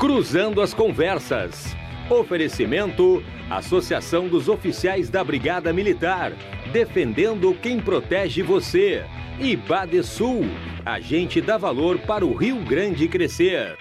[0.00, 1.76] Cruzando as Conversas.
[2.08, 6.32] Oferecimento: Associação dos Oficiais da Brigada Militar,
[6.72, 9.04] defendendo quem protege você.
[9.38, 10.46] E Badesul,
[10.86, 13.76] a gente dá valor para o Rio Grande crescer.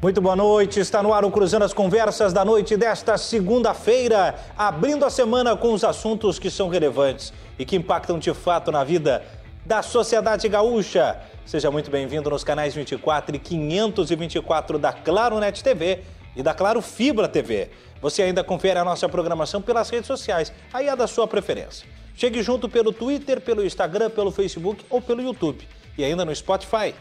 [0.00, 5.04] Muito boa noite, está no ar o Cruzando as Conversas da noite desta segunda-feira, abrindo
[5.04, 9.24] a semana com os assuntos que são relevantes e que impactam de fato na vida
[9.68, 11.20] da sociedade gaúcha.
[11.44, 16.80] Seja muito bem-vindo nos canais 24 e 524 da Claro Net TV e da Claro
[16.80, 17.68] Fibra TV.
[18.00, 21.86] Você ainda confere a nossa programação pelas redes sociais, aí é da sua preferência.
[22.16, 26.94] Chegue junto pelo Twitter, pelo Instagram, pelo Facebook ou pelo YouTube e ainda no Spotify.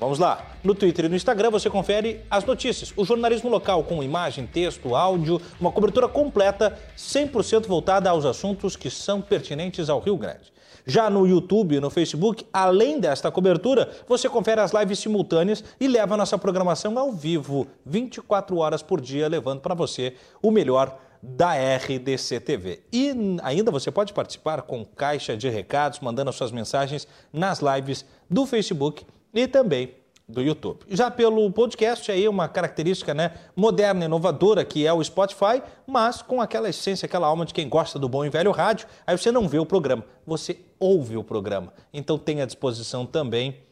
[0.00, 0.44] Vamos lá.
[0.64, 4.96] No Twitter e no Instagram você confere as notícias, o jornalismo local com imagem, texto,
[4.96, 10.55] áudio, uma cobertura completa, 100% voltada aos assuntos que são pertinentes ao Rio Grande.
[10.86, 15.88] Já no YouTube e no Facebook, além desta cobertura, você confere as lives simultâneas e
[15.88, 20.96] leva a nossa programação ao vivo, 24 horas por dia, levando para você o melhor
[21.20, 22.82] da RDC TV.
[22.92, 23.12] E
[23.42, 29.04] ainda você pode participar com caixa de recados, mandando suas mensagens nas lives do Facebook
[29.34, 29.92] e também
[30.28, 30.80] do YouTube.
[30.88, 36.40] Já pelo podcast, aí uma característica né, moderna, inovadora, que é o Spotify, mas com
[36.40, 38.88] aquela essência, aquela alma de quem gosta do bom e velho rádio.
[39.06, 41.72] Aí você não vê o programa, você ouve o programa.
[41.92, 43.62] Então tem à disposição também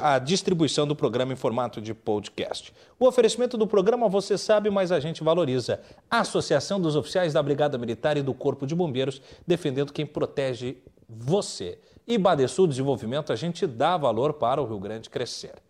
[0.00, 2.72] a distribuição do programa em formato de podcast.
[3.00, 5.80] O oferecimento do programa você sabe, mas a gente valoriza.
[6.08, 10.76] A Associação dos Oficiais da Brigada Militar e do Corpo de Bombeiros, defendendo quem protege
[11.08, 11.78] você.
[12.06, 15.65] E Badesul Desenvolvimento, a gente dá valor para o Rio Grande crescer.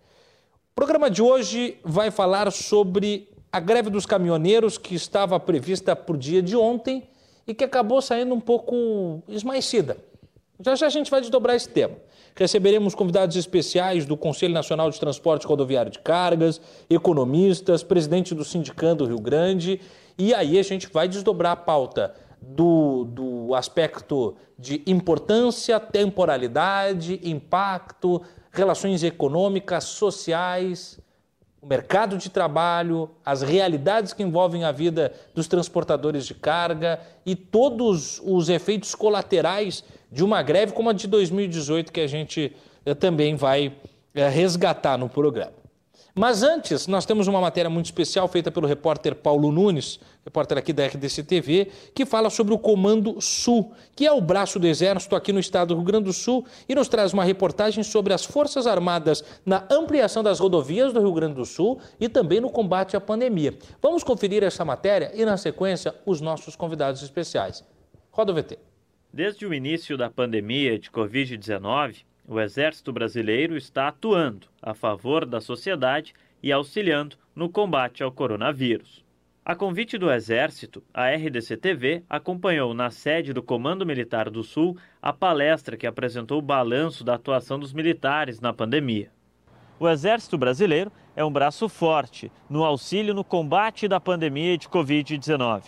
[0.76, 6.14] O programa de hoje vai falar sobre a greve dos caminhoneiros que estava prevista para
[6.14, 7.04] o dia de ontem
[7.46, 9.96] e que acabou saindo um pouco esmaecida.
[10.60, 11.94] Já já a gente vai desdobrar esse tema.
[12.34, 19.06] Receberemos convidados especiais do Conselho Nacional de Transporte Rodoviário de Cargas, economistas, presidente do Sindicando
[19.06, 19.80] Rio Grande,
[20.18, 28.20] e aí a gente vai desdobrar a pauta do, do aspecto de importância, temporalidade, impacto,
[28.56, 30.98] relações econômicas, sociais,
[31.60, 37.34] o mercado de trabalho, as realidades que envolvem a vida dos transportadores de carga e
[37.34, 42.94] todos os efeitos colaterais de uma greve como a de 2018 que a gente eh,
[42.94, 43.72] também vai
[44.14, 45.52] eh, resgatar no programa.
[46.14, 50.72] Mas antes, nós temos uma matéria muito especial feita pelo repórter Paulo Nunes, repórter aqui
[50.72, 55.14] da RDC TV, que fala sobre o Comando Sul, que é o braço do Exército
[55.14, 58.24] aqui no estado do Rio Grande do Sul, e nos traz uma reportagem sobre as
[58.24, 62.96] Forças Armadas na ampliação das rodovias do Rio Grande do Sul e também no combate
[62.96, 63.56] à pandemia.
[63.80, 67.64] Vamos conferir essa matéria e, na sequência, os nossos convidados especiais.
[68.10, 68.58] Roda o VT.
[69.12, 75.40] Desde o início da pandemia de Covid-19, o Exército Brasileiro está atuando a favor da
[75.40, 76.12] sociedade
[76.42, 79.05] e auxiliando no combate ao coronavírus.
[79.48, 85.12] A convite do Exército, a RDC-TV acompanhou na sede do Comando Militar do Sul a
[85.12, 89.08] palestra que apresentou o balanço da atuação dos militares na pandemia.
[89.78, 95.62] O Exército Brasileiro é um braço forte no auxílio no combate da pandemia de Covid-19.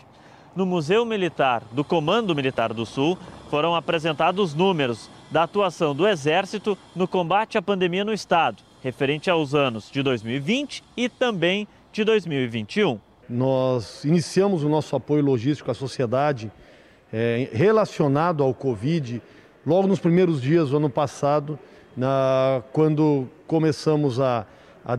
[0.57, 3.17] No Museu Militar do Comando Militar do Sul
[3.49, 9.55] foram apresentados números da atuação do Exército no combate à pandemia no Estado, referente aos
[9.55, 13.07] anos de 2020 e também de 2021.
[13.29, 16.51] Nós iniciamos o nosso apoio logístico à sociedade
[17.13, 19.21] é, relacionado ao Covid
[19.67, 21.59] logo nos primeiros dias do ano passado,
[21.95, 24.47] na, quando começamos a,
[24.83, 24.99] a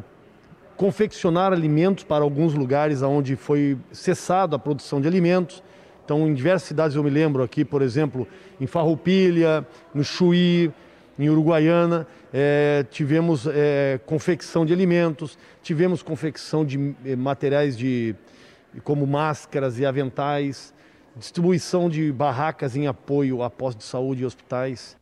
[0.78, 5.64] confeccionar alimentos para alguns lugares onde foi cessado a produção de alimentos.
[6.06, 8.28] Então, em diversas cidades eu me lembro aqui, por exemplo,
[8.62, 10.72] em Farroupilha, no Chuí,
[11.18, 18.16] em Uruguaiana, é, tivemos é, confecção de alimentos, tivemos confecção de eh, materiais de,
[18.84, 20.74] como máscaras e aventais,
[21.16, 24.98] distribuição de barracas em apoio a postos de saúde e hospitais.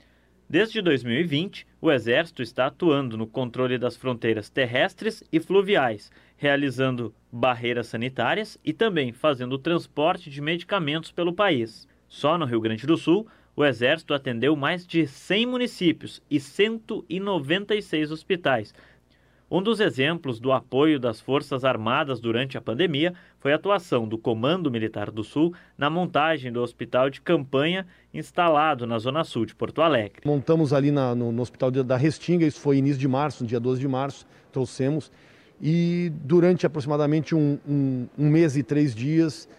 [0.49, 7.87] Desde 2020, o Exército está atuando no controle das fronteiras terrestres e fluviais realizando barreiras
[7.87, 11.87] sanitárias e também fazendo o transporte de medicamentos pelo país.
[12.07, 18.11] Só no Rio Grande do Sul, o Exército atendeu mais de 100 municípios e 196
[18.11, 18.71] hospitais.
[19.49, 24.15] Um dos exemplos do apoio das Forças Armadas durante a pandemia foi a atuação do
[24.15, 29.55] Comando Militar do Sul na montagem do hospital de campanha instalado na Zona Sul de
[29.55, 30.21] Porto Alegre.
[30.23, 33.81] Montamos ali na, no, no, hospital da Restinga, isso foi início de março, dia 12
[33.81, 35.11] de março, trouxemos
[35.59, 39.49] e durante aproximadamente um, um, um mês e três dias,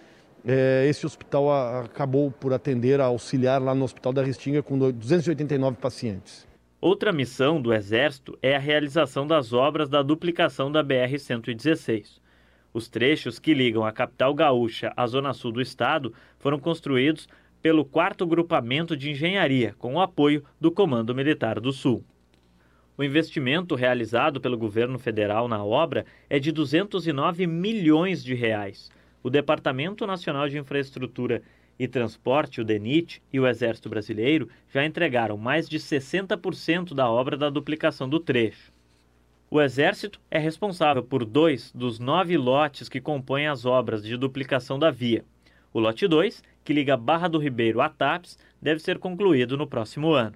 [0.47, 1.51] é, esse hospital
[1.81, 6.47] acabou por atender, a auxiliar lá no Hospital da Restinga com 289 pacientes.
[6.81, 12.21] Outra missão do Exército é a realização das obras da duplicação da BR-116.
[12.73, 17.27] Os trechos que ligam a capital gaúcha à zona sul do estado foram construídos
[17.61, 22.05] pelo 4 Grupamento de Engenharia, com o apoio do Comando Militar do Sul.
[22.97, 28.91] O investimento realizado pelo governo federal na obra é de 209 milhões de reais.
[29.23, 31.43] O Departamento Nacional de Infraestrutura
[31.79, 37.37] e Transporte, o DENIT, e o Exército Brasileiro já entregaram mais de 60% da obra
[37.37, 38.73] da duplicação do trecho.
[39.51, 44.79] O Exército é responsável por dois dos nove lotes que compõem as obras de duplicação
[44.79, 45.25] da via.
[45.73, 50.13] O lote 2, que liga Barra do Ribeiro a TAPS, deve ser concluído no próximo
[50.13, 50.35] ano.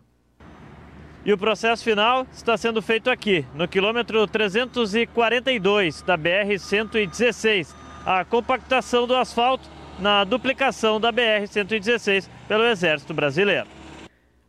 [1.24, 9.06] E o processo final está sendo feito aqui, no quilômetro 342 da BR-116, a compactação
[9.06, 9.68] do asfalto
[9.98, 13.68] na duplicação da BR-116 pelo Exército Brasileiro.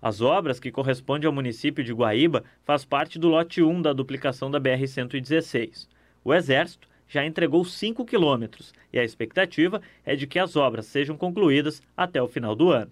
[0.01, 4.49] As obras, que correspondem ao município de Guaíba, faz parte do lote 1 da duplicação
[4.49, 5.87] da BR-116.
[6.23, 11.15] O Exército já entregou 5 quilômetros e a expectativa é de que as obras sejam
[11.15, 12.91] concluídas até o final do ano.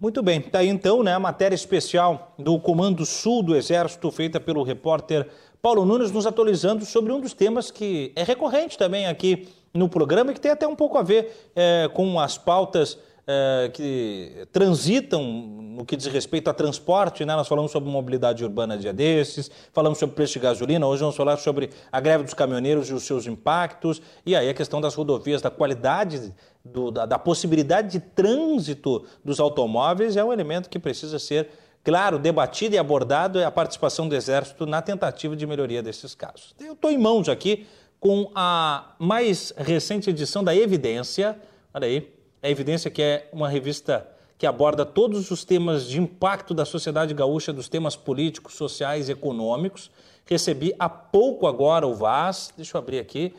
[0.00, 4.38] Muito bem, está aí então né, a matéria especial do Comando Sul do Exército, feita
[4.38, 5.28] pelo repórter
[5.64, 10.30] Paulo Nunes, nos atualizando sobre um dos temas que é recorrente também aqui no programa
[10.30, 15.22] e que tem até um pouco a ver é, com as pautas é, que transitam
[15.22, 17.34] no que diz respeito a transporte, né?
[17.34, 21.38] Nós falamos sobre mobilidade urbana dia desses, falamos sobre preço de gasolina, hoje vamos falar
[21.38, 25.40] sobre a greve dos caminhoneiros e os seus impactos, e aí a questão das rodovias,
[25.40, 31.18] da qualidade, do, da, da possibilidade de trânsito dos automóveis é um elemento que precisa
[31.18, 31.48] ser
[31.84, 36.54] claro, debatido e abordado é a participação do Exército na tentativa de melhoria desses casos.
[36.58, 37.66] Eu estou em mãos aqui
[38.00, 41.38] com a mais recente edição da Evidência.
[41.72, 46.52] Olha aí, a Evidência que é uma revista que aborda todos os temas de impacto
[46.52, 49.90] da sociedade gaúcha, dos temas políticos, sociais e econômicos.
[50.26, 53.34] Recebi há pouco agora o VAS, deixa eu abrir aqui,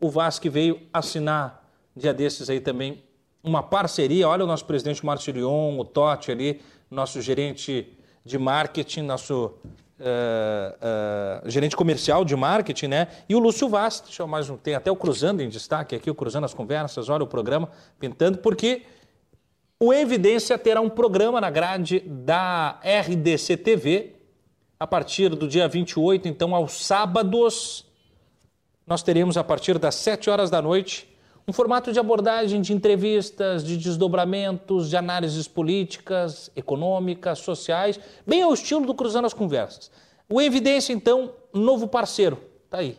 [0.00, 1.60] o VAS que veio assinar
[1.94, 3.02] dia desses aí também
[3.42, 4.28] uma parceria.
[4.28, 6.60] Olha o nosso presidente Martirion, o Totti ali,
[6.90, 7.86] nosso gerente
[8.24, 9.54] de marketing, nosso
[10.00, 13.08] uh, uh, gerente comercial de marketing, né?
[13.28, 16.10] E o Lúcio Vaz, deixa eu mais um, tem até o Cruzando em destaque aqui,
[16.10, 18.82] o Cruzando as Conversas, olha o programa pintando, porque
[19.78, 24.16] o Evidência terá um programa na grade da RDC TV
[24.78, 27.86] a partir do dia 28, então aos sábados,
[28.86, 31.09] nós teremos a partir das 7 horas da noite
[31.46, 38.54] um formato de abordagem de entrevistas, de desdobramentos, de análises políticas, econômicas, sociais, bem ao
[38.54, 39.90] estilo do Cruzando as Conversas.
[40.28, 42.38] O Evidência, então, novo parceiro,
[42.68, 42.96] tá aí,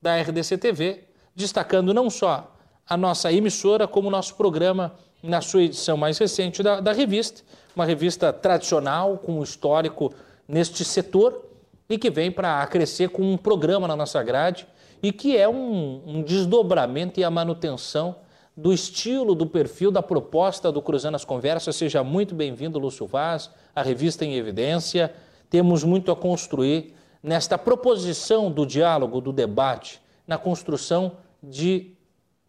[0.00, 2.54] da RDC TV, destacando não só
[2.88, 7.42] a nossa emissora, como o nosso programa na sua edição mais recente da, da revista,
[7.76, 10.12] uma revista tradicional, com histórico
[10.48, 11.44] neste setor
[11.88, 14.66] e que vem para crescer com um programa na nossa grade
[15.02, 18.16] e que é um, um desdobramento e a manutenção
[18.56, 21.74] do estilo, do perfil, da proposta do Cruzando as Conversas.
[21.74, 25.12] Seja muito bem-vindo, Lúcio Vaz, a revista em evidência.
[25.50, 31.94] Temos muito a construir nesta proposição do diálogo, do debate, na construção de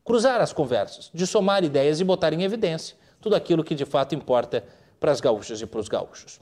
[0.03, 4.13] cruzar as conversas, de somar ideias e botar em evidência tudo aquilo que de fato
[4.13, 4.65] importa
[4.99, 6.41] para as gaúchas e para os gaúchos.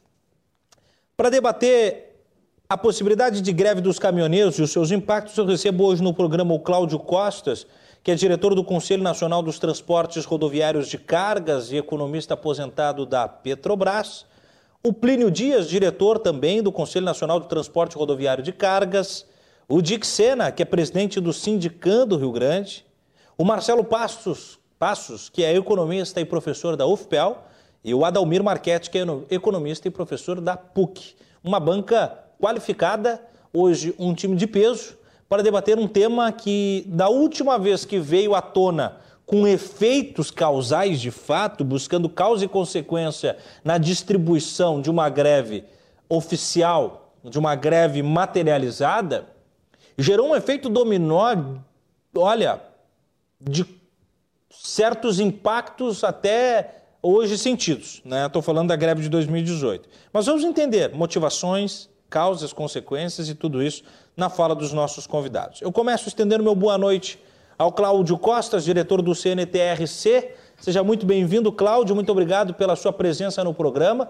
[1.15, 2.10] Para debater
[2.71, 6.53] a possibilidade de greve dos caminhoneiros e os seus impactos, eu recebo hoje no programa
[6.53, 7.67] o Cláudio Costas,
[8.01, 13.27] que é diretor do Conselho Nacional dos Transportes Rodoviários de Cargas e economista aposentado da
[13.27, 14.25] Petrobras.
[14.81, 19.25] O Plínio Dias, diretor também do Conselho Nacional do Transporte Rodoviário de Cargas.
[19.67, 22.85] O Dick Sena, que é presidente do Sindicam do Rio Grande.
[23.37, 27.43] O Marcelo Passos, Passos, que é economista e professor da UFPEL.
[27.83, 31.15] E o Adalmir Marchetti, que é economista e professor da PUC.
[31.43, 33.21] Uma banca qualificada,
[33.53, 34.97] hoje um time de peso,
[35.29, 40.99] para debater um tema que, da última vez que veio à tona com efeitos causais
[40.99, 45.63] de fato, buscando causa e consequência na distribuição de uma greve
[46.09, 49.27] oficial, de uma greve materializada,
[49.97, 51.33] gerou um efeito dominó,
[52.13, 52.59] olha,
[53.39, 53.65] de
[54.49, 58.01] certos impactos até hoje sentidos.
[58.03, 58.45] Estou né?
[58.45, 59.87] falando da greve de 2018.
[60.11, 63.83] Mas vamos entender motivações, causas, consequências e tudo isso
[64.17, 65.61] na fala dos nossos convidados.
[65.61, 67.17] Eu começo estendendo meu boa noite
[67.57, 70.35] ao Cláudio Costas, diretor do CNTRC.
[70.59, 71.95] Seja muito bem-vindo, Cláudio.
[71.95, 74.09] Muito obrigado pela sua presença no programa.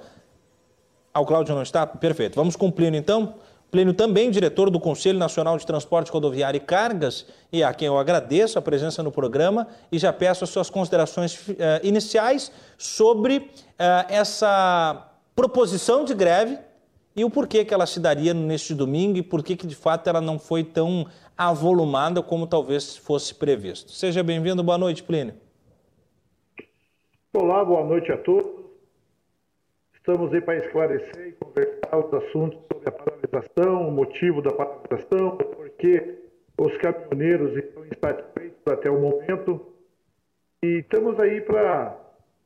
[1.14, 1.86] Ah, o Cláudio não está?
[1.86, 2.36] Perfeito.
[2.36, 3.36] Vamos com o então.
[3.70, 7.98] Plínio também diretor do Conselho Nacional de Transporte Rodoviário e Cargas, e a quem eu
[7.98, 14.10] agradeço a presença no programa e já peço as suas considerações uh, iniciais sobre uh,
[14.10, 16.58] essa proposição de greve
[17.16, 20.22] e o porquê que ela se daria neste domingo e por que de fato ela
[20.22, 21.06] não foi tão
[21.38, 23.92] avolumada como talvez fosse previsto.
[23.92, 25.34] Seja bem-vindo, boa noite, Plínio.
[27.34, 28.62] Olá, boa noite a todos.
[29.96, 35.38] Estamos aí para esclarecer e conversar os assuntos sobre a paralisação, o motivo da paralisação,
[35.38, 36.18] por que
[36.58, 39.66] os caminhoneiros estão insatisfeitos até o momento.
[40.64, 41.98] E estamos aí para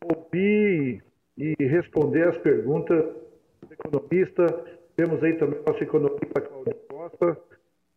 [0.04, 1.04] ouvir
[1.38, 3.25] e responder as perguntas
[3.80, 4.46] economista.
[4.96, 7.38] Temos aí também nosso economista Claudio Costa.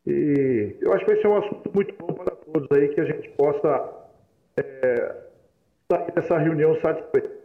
[0.07, 3.05] E eu acho que vai ser um assunto muito bom para todos aí, que a
[3.05, 4.09] gente possa
[4.57, 5.17] é,
[5.91, 7.38] sair dessa reunião satisfeito.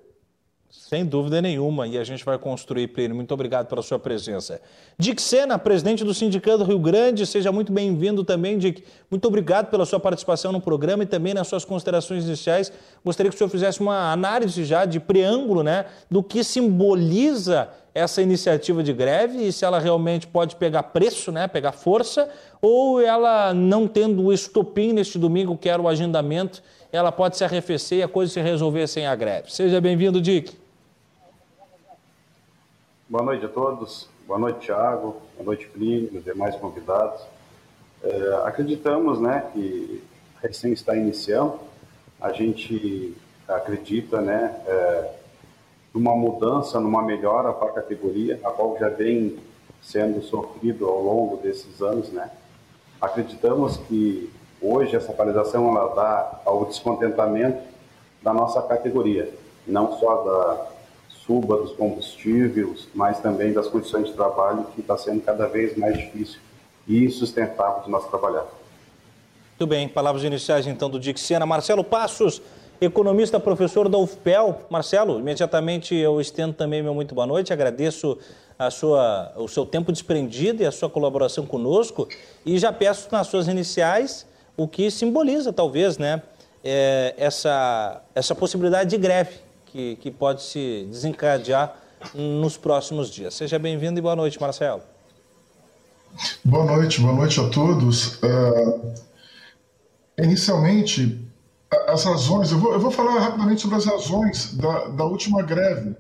[0.76, 3.16] Sem dúvida nenhuma, e a gente vai construir, Plínio.
[3.16, 4.60] Muito obrigado pela sua presença.
[4.98, 8.84] Dick Sena, presidente do Sindicato Rio Grande, seja muito bem-vindo também, Dick.
[9.10, 12.72] Muito obrigado pela sua participação no programa e também nas suas considerações iniciais.
[13.06, 18.20] Gostaria que o senhor fizesse uma análise já de preâmbulo, né, do que simboliza essa
[18.20, 22.28] iniciativa de greve e se ela realmente pode pegar preço, né, pegar força,
[22.60, 27.44] ou ela, não tendo o estopim neste domingo, que era o agendamento, ela pode se
[27.44, 29.54] arrefecer e a coisa se resolver sem a greve.
[29.54, 30.63] Seja bem-vindo, Dick.
[33.10, 34.08] Boa noite a todos.
[34.26, 35.18] Boa noite, Thiago.
[35.36, 37.22] Boa noite, Plínio e os demais convidados.
[38.02, 40.02] É, acreditamos né, que
[40.42, 41.60] recém está iniciando.
[42.20, 43.14] A gente
[43.46, 45.16] acredita né, é,
[45.94, 49.38] numa mudança, numa melhora para a categoria, a qual já vem
[49.82, 52.08] sendo sofrido ao longo desses anos.
[52.08, 52.32] Né?
[53.02, 54.32] Acreditamos que
[54.62, 57.62] hoje essa paralisação ela dá ao descontentamento
[58.22, 59.30] da nossa categoria,
[59.68, 60.73] não só da
[61.26, 65.98] suba dos combustíveis, mas também das condições de trabalho que está sendo cada vez mais
[65.98, 66.40] difícil
[66.88, 68.46] e insustentável de nós trabalhar.
[69.52, 71.46] Muito bem, palavras iniciais então do Dixiana.
[71.46, 72.42] Marcelo Passos,
[72.82, 74.62] economista, professor da UFPEL.
[74.70, 78.18] Marcelo, imediatamente eu estendo também meu muito boa noite, agradeço
[78.60, 82.08] a sua, o seu tempo desprendido e a sua colaboração conosco
[82.46, 84.26] e já peço nas suas iniciais
[84.58, 86.22] o que simboliza talvez né,
[86.64, 91.76] é, essa, essa possibilidade de greve que, que pode se desencadear
[92.14, 93.34] nos próximos dias.
[93.34, 94.84] Seja bem-vindo e boa noite, Marcelo.
[96.46, 98.18] Boa noite, boa noite a todos.
[98.18, 98.94] Uh,
[100.20, 101.20] inicialmente,
[101.88, 105.96] as razões, eu vou, eu vou falar rapidamente sobre as razões da, da última greve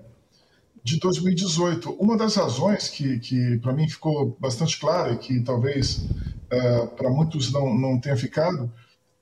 [0.83, 1.93] de 2018.
[1.93, 7.09] Uma das razões que, que para mim ficou bastante clara e que talvez uh, para
[7.09, 8.71] muitos não, não tenha ficado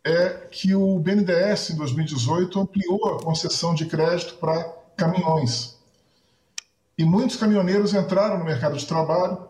[0.03, 4.63] é que o BNDES, em 2018, ampliou a concessão de crédito para
[4.97, 5.77] caminhões.
[6.97, 9.47] E muitos caminhoneiros entraram no mercado de trabalho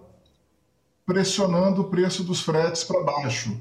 [1.05, 3.59] pressionando o preço dos fretes para baixo.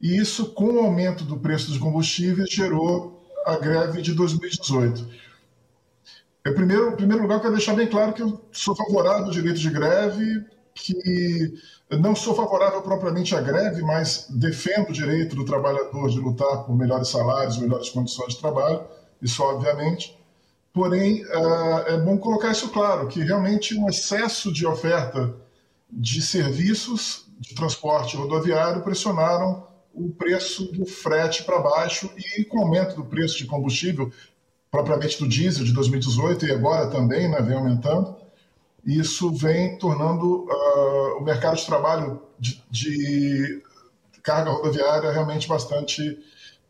[0.00, 5.08] E isso, com o aumento do preço dos combustíveis, gerou a greve de 2018.
[6.46, 9.58] Em primeiro, em primeiro lugar, quero deixar bem claro que eu sou favorável ao direito
[9.58, 10.44] de greve,
[10.76, 11.54] que
[11.90, 16.76] não sou favorável propriamente à greve, mas defendo o direito do trabalhador de lutar por
[16.76, 18.84] melhores salários, melhores condições de trabalho,
[19.20, 20.16] isso obviamente.
[20.72, 25.34] Porém, é, é bom colocar isso claro, que realmente um excesso de oferta
[25.90, 32.62] de serviços de transporte rodoviário pressionaram o preço do frete para baixo e com o
[32.62, 34.12] aumento do preço de combustível,
[34.70, 38.14] propriamente do diesel de 2018 e agora também né, vem aumentando,
[38.86, 43.62] isso vem tornando uh, o mercado de trabalho de, de,
[44.22, 46.18] carga rodoviária realmente bastante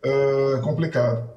[0.05, 1.29] uh, complicado.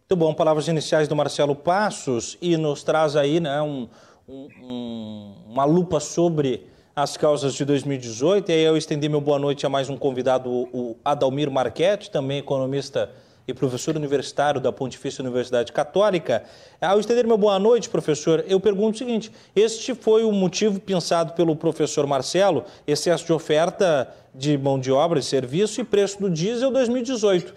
[0.00, 3.88] Muito bom, palavras iniciais do Marcelo Passos e nos traz aí né, um,
[4.26, 6.66] um, uma lupa sobre
[6.96, 8.50] as causas de 2018.
[8.50, 12.38] E aí eu estendi meu boa noite a mais um convidado, o Adalmir Marchetti, também
[12.38, 13.10] economista
[13.48, 16.44] e professor universitário da Pontifícia Universidade Católica.
[16.78, 21.32] Ao estender meu boa noite, professor, eu pergunto o seguinte: este foi o motivo pensado
[21.32, 26.28] pelo professor Marcelo, excesso de oferta de mão de obra e serviço e preço do
[26.28, 27.54] diesel 2018.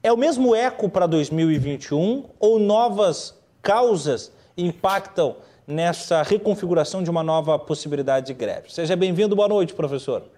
[0.00, 7.58] É o mesmo eco para 2021 ou novas causas impactam nessa reconfiguração de uma nova
[7.58, 8.72] possibilidade de greve?
[8.72, 10.37] Seja bem-vindo, boa noite, professor.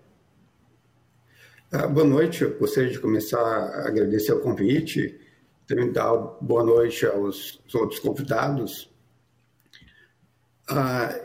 [1.72, 5.20] Ah, boa noite, eu gostaria de começar a agradecer o convite,
[5.68, 8.92] também dar boa noite aos outros convidados.
[10.68, 11.16] Ah,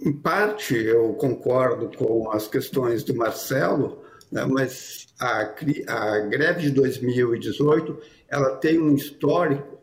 [0.00, 5.52] em parte, eu concordo com as questões do Marcelo, né, mas a,
[5.88, 9.78] a, greve de 2018 ela tem um histórico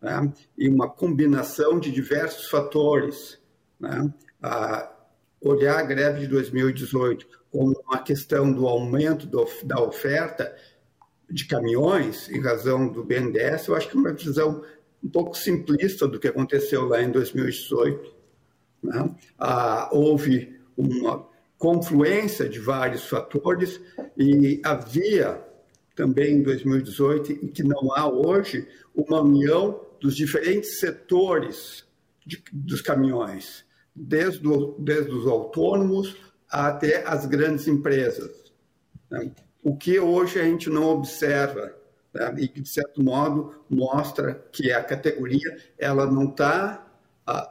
[0.00, 3.36] né, e uma combinação de diversos fatores.
[3.80, 4.92] Né, a,
[5.40, 10.54] olhar a greve de 2018 como uma questão do aumento do, da oferta
[11.28, 14.64] de caminhões, em razão do BNDES, eu acho que é uma visão
[15.02, 18.14] um pouco simplista do que aconteceu lá em 2018.
[18.82, 19.14] Né?
[19.38, 21.28] Ah, houve uma
[21.58, 23.80] confluência de vários fatores
[24.16, 25.44] e havia
[25.94, 31.84] também em 2018, e que não há hoje, uma união dos diferentes setores
[32.24, 36.16] de, dos caminhões, desde, o, desde os autônomos
[36.50, 38.52] até as grandes empresas.
[39.10, 39.30] Né?
[39.62, 41.74] O que hoje a gente não observa
[42.12, 42.34] né?
[42.38, 46.86] e que, de certo modo, mostra que a categoria ela não está
[47.26, 47.50] ah,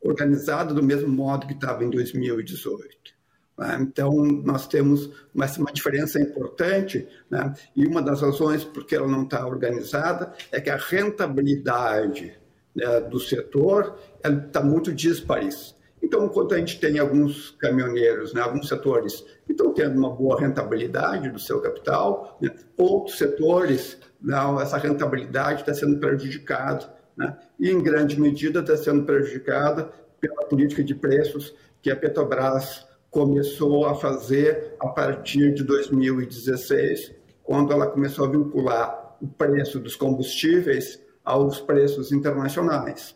[0.00, 3.20] organizada do mesmo modo que estava em 2018.
[3.58, 3.78] Né?
[3.80, 7.52] Então, nós temos uma, uma diferença importante, né?
[7.74, 12.38] e uma das razões por que ela não está organizada é que a rentabilidade
[12.74, 15.74] né, do setor está muito dispares.
[16.02, 20.40] Então, quando a gente tem alguns caminhoneiros, né, alguns setores que estão tendo uma boa
[20.40, 27.70] rentabilidade do seu capital, né, outros setores, não, essa rentabilidade está sendo prejudicada, né, e
[27.70, 29.90] em grande medida está sendo prejudicada
[30.20, 37.72] pela política de preços que a Petrobras começou a fazer a partir de 2016, quando
[37.72, 43.14] ela começou a vincular o preço dos combustíveis aos preços internacionais.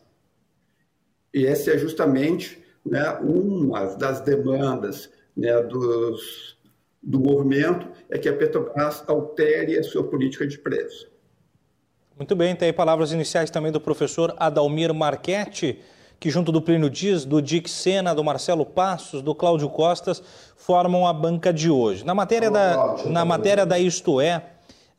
[1.32, 6.56] E essa é justamente né, uma das demandas né, dos,
[7.02, 11.12] do movimento, é que a Petrobras altere a sua política de preço.
[12.16, 15.80] Muito bem, tem aí palavras iniciais também do professor Adalmir Marchetti,
[16.20, 20.22] que junto do Plínio Dias, do Dick Sena, do Marcelo Passos, do Cláudio Costas,
[20.56, 22.04] formam a banca de hoje.
[22.04, 24.53] Na matéria da, na matéria da Isto É,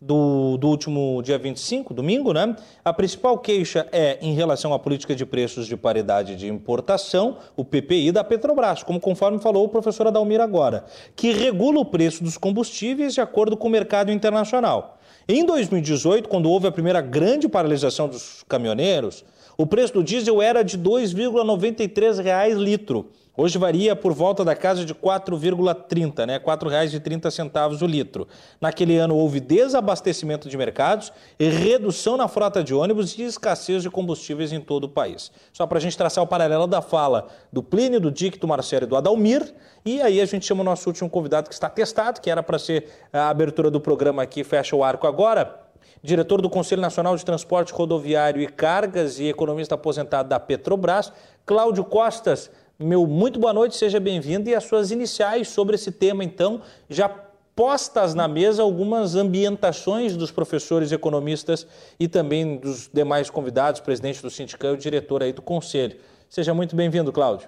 [0.06, 2.56] do, do, último dia 25, domingo, né?
[2.84, 7.66] A principal queixa é em relação à política de preços de paridade de importação, o
[7.66, 10.86] PPI da Petrobras, como conforme falou o professor Adalmir agora,
[11.16, 15.00] que regula o preço dos combustíveis de acordo com o mercado internacional.
[15.28, 19.26] Em 2018, quando houve a primeira grande paralisação dos caminhoneiros,
[19.58, 23.10] o preço do diesel era de R$ 2,93 litro.
[23.38, 26.36] Hoje varia por volta da casa de 4,30, né?
[26.36, 28.28] R$ 4,30 o litro.
[28.62, 34.54] Naquele ano houve desabastecimento de mercados, redução na frota de ônibus e escassez de combustíveis
[34.54, 35.32] em todo o país.
[35.52, 38.86] Só para a gente traçar o paralelo da fala do Plínio, do Dick, do Marcelo
[38.86, 39.54] e do Adalmir.
[39.86, 42.58] E aí a gente chama o nosso último convidado que está testado, que era para
[42.58, 45.66] ser a abertura do programa aqui, fecha o arco agora
[46.06, 51.12] diretor do Conselho Nacional de Transporte Rodoviário e Cargas e economista aposentado da Petrobras,
[51.46, 52.52] Cláudio Costas.
[52.78, 54.50] Meu muito boa noite, seja bem-vindo.
[54.50, 60.30] E as suas iniciais sobre esse tema, então, já postas na mesa algumas ambientações dos
[60.30, 61.66] professores economistas
[61.98, 65.98] e também dos demais convidados, presidente do sindicato e diretor aí do conselho.
[66.30, 67.48] Seja muito bem-vindo, Cláudio.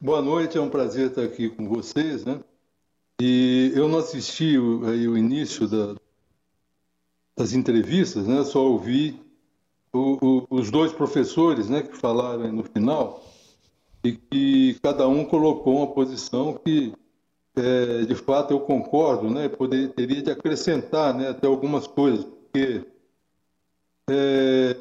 [0.00, 2.40] Boa noite, é um prazer estar aqui com vocês, né?
[3.20, 5.94] E eu não assisti o, aí, o início da,
[7.36, 8.42] das entrevistas, né?
[8.42, 9.20] Só ouvi
[9.92, 13.22] o, o, os dois professores né, que falaram no final
[14.02, 16.92] e que cada um colocou uma posição que,
[17.54, 22.84] é, de fato, eu concordo, né, poder, teria de acrescentar né, até algumas coisas, porque,
[24.10, 24.76] é,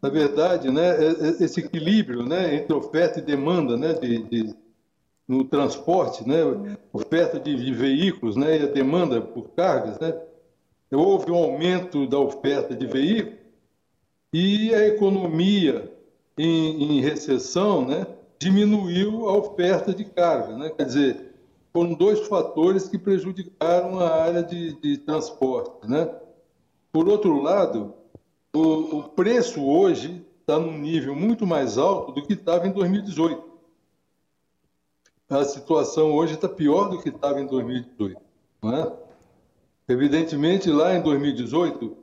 [0.00, 4.54] na verdade, né, é, é, esse equilíbrio né, entre oferta e demanda né, de, de
[5.26, 6.42] no transporte, né,
[6.92, 10.14] oferta de, de veículos né, e a demanda por cargas, né,
[10.92, 13.41] houve um aumento da oferta de veículos,
[14.32, 15.92] e a economia
[16.38, 18.06] em, em recessão né,
[18.38, 20.56] diminuiu a oferta de carga.
[20.56, 20.70] Né?
[20.70, 21.34] Quer dizer,
[21.72, 25.88] foram dois fatores que prejudicaram a área de, de transporte.
[25.88, 26.08] Né?
[26.90, 27.94] Por outro lado,
[28.52, 33.52] o, o preço hoje está num nível muito mais alto do que estava em 2018.
[35.30, 38.20] A situação hoje está pior do que estava em 2018.
[38.62, 38.92] Não é?
[39.88, 42.01] Evidentemente, lá em 2018, é,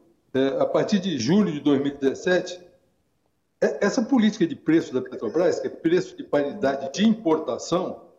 [0.60, 2.60] a partir de julho de 2017,
[3.62, 8.10] é, essa política de preço da Petrobras, que é preço de paridade de importação,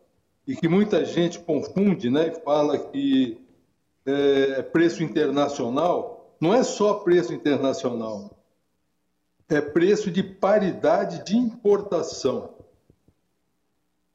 [0.47, 3.39] e que muita gente confunde né, e fala que
[4.05, 8.37] é preço internacional, não é só preço internacional,
[9.47, 12.55] é preço de paridade de importação.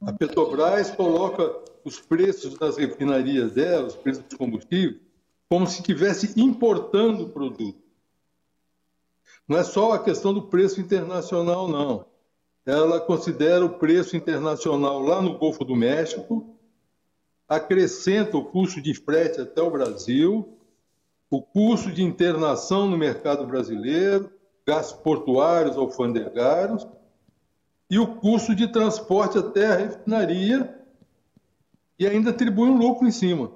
[0.01, 4.99] A Petrobras coloca os preços das refinarias dela, os preços dos combustíveis,
[5.49, 7.86] como se estivesse importando o produto.
[9.47, 12.05] Não é só a questão do preço internacional, não.
[12.65, 16.53] Ela considera o preço internacional lá no Golfo do México,
[17.47, 20.57] acrescenta o custo de frete até o Brasil,
[21.29, 24.29] o custo de internação no mercado brasileiro,
[24.65, 26.85] gastos portuários, alfandegários,
[27.89, 30.77] e o custo de transporte até a refinaria,
[31.97, 33.49] e ainda atribui um lucro em cima.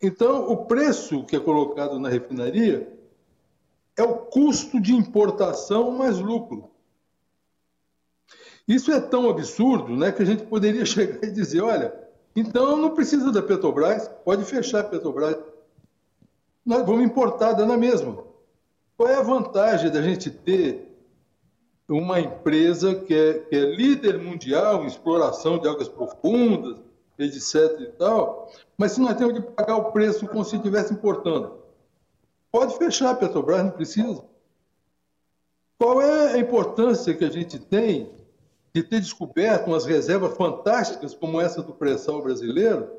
[0.00, 2.99] Então, o preço que é colocado na refinaria
[4.00, 6.70] é o custo de importação mais lucro.
[8.66, 11.94] Isso é tão absurdo né, que a gente poderia chegar e dizer: olha,
[12.34, 15.36] então não precisa da Petrobras, pode fechar a Petrobras.
[16.64, 18.24] Nós vamos importar dando a mesma.
[18.96, 20.88] Qual é a vantagem da gente ter
[21.88, 26.78] uma empresa que é, que é líder mundial em exploração de águas profundas,
[27.18, 27.80] etc.
[27.80, 31.59] e tal, mas se nós temos que pagar o preço como se estivesse importando?
[32.50, 34.24] Pode fechar a Petrobras, não precisa.
[35.78, 38.12] Qual é a importância que a gente tem
[38.74, 42.90] de ter descoberto umas reservas fantásticas como essa do pré-sal brasileiro,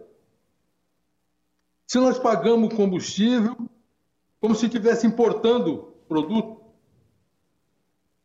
[1.86, 3.56] se nós pagamos combustível
[4.40, 6.62] como se estivesse importando produto?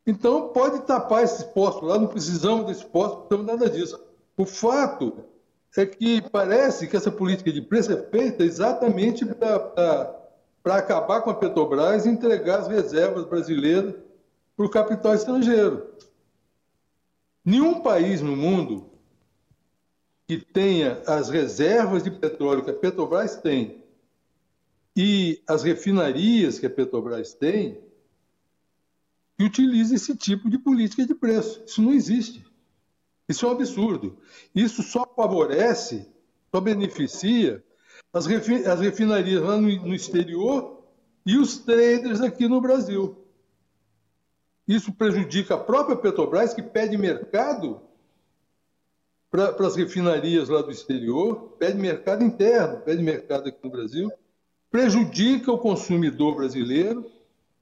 [0.05, 4.01] Então, pode tapar esses postos lá, não precisamos desse posto, não precisamos nada disso.
[4.37, 5.25] O fato
[5.77, 10.16] é que parece que essa política de preço é feita exatamente para
[10.67, 13.95] para acabar com a Petrobras e entregar as reservas brasileiras
[14.53, 15.93] para o capital estrangeiro.
[17.45, 18.91] Nenhum país no mundo
[20.27, 23.81] que tenha as reservas de petróleo que a Petrobras tem
[24.93, 27.79] e as refinarias que a Petrobras tem,
[29.37, 31.63] que utilize esse tipo de política de preço.
[31.65, 32.45] Isso não existe.
[33.29, 34.17] Isso é um absurdo.
[34.53, 36.05] Isso só favorece,
[36.53, 37.63] só beneficia
[38.13, 40.83] as, refinarias lá no, no exterior
[41.25, 43.17] e os traders aqui no Brasil.
[44.67, 47.81] Isso prejudica a própria Petrobras, que pede mercado
[49.29, 54.11] para as refinarias lá do exterior, pede mercado interno, pede mercado aqui no Brasil,
[54.71, 57.05] prejudica o consumidor brasileiro,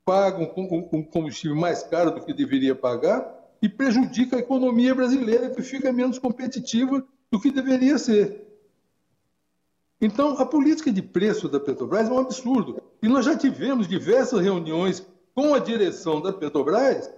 [0.04, 5.50] paga um, um combustível mais caro do que deveria pagar e prejudica a economia brasileira,
[5.50, 8.45] que fica menos competitiva do que deveria ser.
[10.00, 12.82] Então, a política de preço da Petrobras é um absurdo.
[13.02, 17.10] E nós já tivemos diversas reuniões com a direção da Petrobras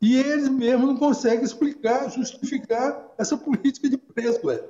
[0.00, 4.48] e eles mesmos não conseguem explicar, justificar essa política de preço.
[4.50, 4.62] É.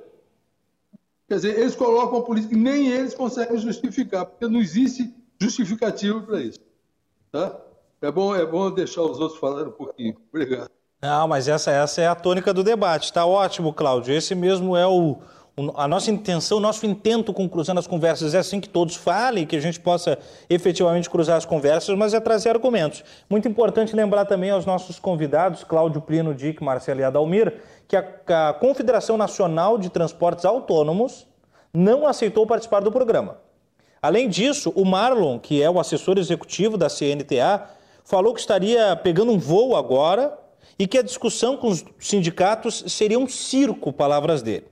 [1.27, 6.23] Quer dizer, eles colocam a política que nem eles conseguem justificar, porque não existe justificativo
[6.23, 6.59] para isso.
[7.31, 7.55] Tá?
[8.01, 10.17] É bom, é bom deixar os outros falarem um pouquinho.
[10.29, 10.71] Obrigado.
[11.01, 13.05] Não, mas essa, essa é a tônica do debate.
[13.05, 14.13] Está ótimo, Cláudio.
[14.13, 15.19] Esse mesmo é o,
[15.75, 19.45] a nossa intenção, o nosso intento com Cruzando as Conversas é assim que todos falem,
[19.45, 20.17] que a gente possa
[20.49, 23.03] efetivamente cruzar as conversas, mas é trazer argumentos.
[23.29, 27.55] Muito importante lembrar também aos nossos convidados, Cláudio Plino, Dick, Marcelo e Adalmir,
[27.87, 28.05] que a,
[28.49, 31.27] a Confederação Nacional de Transportes Autônomos
[31.73, 33.37] não aceitou participar do programa.
[34.01, 37.69] Além disso, o Marlon, que é o assessor executivo da CNTA,
[38.05, 40.37] falou que estaria pegando um voo agora
[40.77, 44.65] e que a discussão com os sindicatos seria um circo, palavras dele.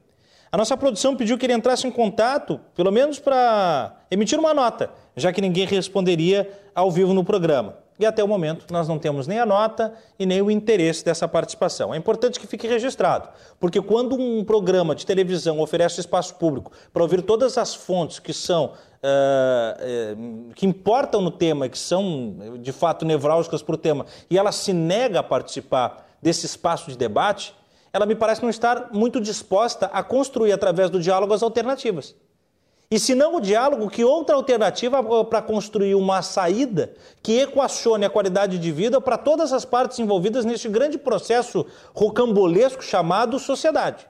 [0.51, 4.89] A nossa produção pediu que ele entrasse em contato, pelo menos para emitir uma nota,
[5.15, 7.75] já que ninguém responderia ao vivo no programa.
[7.99, 11.27] E até o momento nós não temos nem a nota e nem o interesse dessa
[11.27, 11.93] participação.
[11.93, 13.29] É importante que fique registrado,
[13.59, 18.33] porque quando um programa de televisão oferece espaço público para ouvir todas as fontes que
[18.33, 24.37] são uh, que importam no tema, que são de fato nevrálgicas para o tema, e
[24.37, 27.53] ela se nega a participar desse espaço de debate,
[27.97, 32.15] ela me parece não estar muito disposta a construir através do diálogo as alternativas.
[32.91, 38.09] E se não o diálogo, que outra alternativa para construir uma saída que equacione a
[38.09, 44.07] qualidade de vida para todas as partes envolvidas neste grande processo rocambolesco chamado sociedade.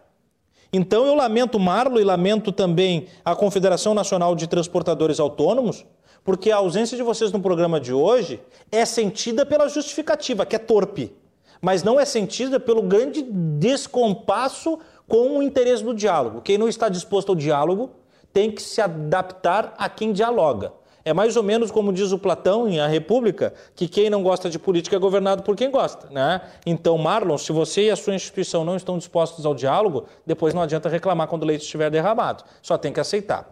[0.72, 5.86] Então eu lamento Marlo e lamento também a Confederação Nacional de Transportadores Autônomos,
[6.26, 10.60] porque a ausência de vocês no programa de hoje é sentida pela justificativa, que é
[10.60, 11.16] torpe
[11.62, 16.42] mas não é sentida pelo grande descompasso com o interesse do diálogo.
[16.42, 17.92] Quem não está disposto ao diálogo
[18.34, 20.74] tem que se adaptar a quem dialoga.
[21.08, 24.50] É mais ou menos como diz o Platão em A República, que quem não gosta
[24.50, 26.10] de política é governado por quem gosta.
[26.12, 26.42] Né?
[26.66, 30.62] Então, Marlon, se você e a sua instituição não estão dispostos ao diálogo, depois não
[30.62, 32.44] adianta reclamar quando o leite estiver derramado.
[32.62, 33.50] Só tem que aceitar.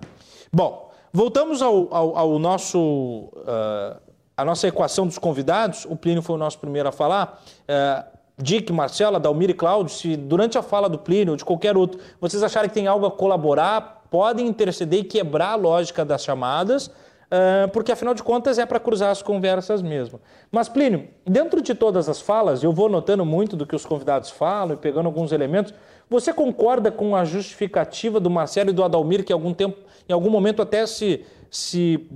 [0.51, 4.04] Bom, voltamos ao, ao, ao nosso uh,
[4.37, 7.41] a nossa equação dos convidados, o Plínio foi o nosso primeiro a falar.
[7.67, 8.03] É,
[8.37, 11.99] Dick, Marcela, Dalmir e Cláudio, se durante a fala do Plínio ou de qualquer outro
[12.19, 16.91] vocês acharem que tem algo a colaborar, podem interceder e quebrar a lógica das chamadas,
[17.31, 20.19] é, porque afinal de contas é para cruzar as conversas mesmo.
[20.51, 24.29] Mas, Plínio, dentro de todas as falas, eu vou notando muito do que os convidados
[24.29, 25.73] falam e pegando alguns elementos.
[26.09, 30.29] Você concorda com a justificativa do Marcelo e do Adalmir, que algum tempo, em algum
[30.29, 32.07] momento até se, se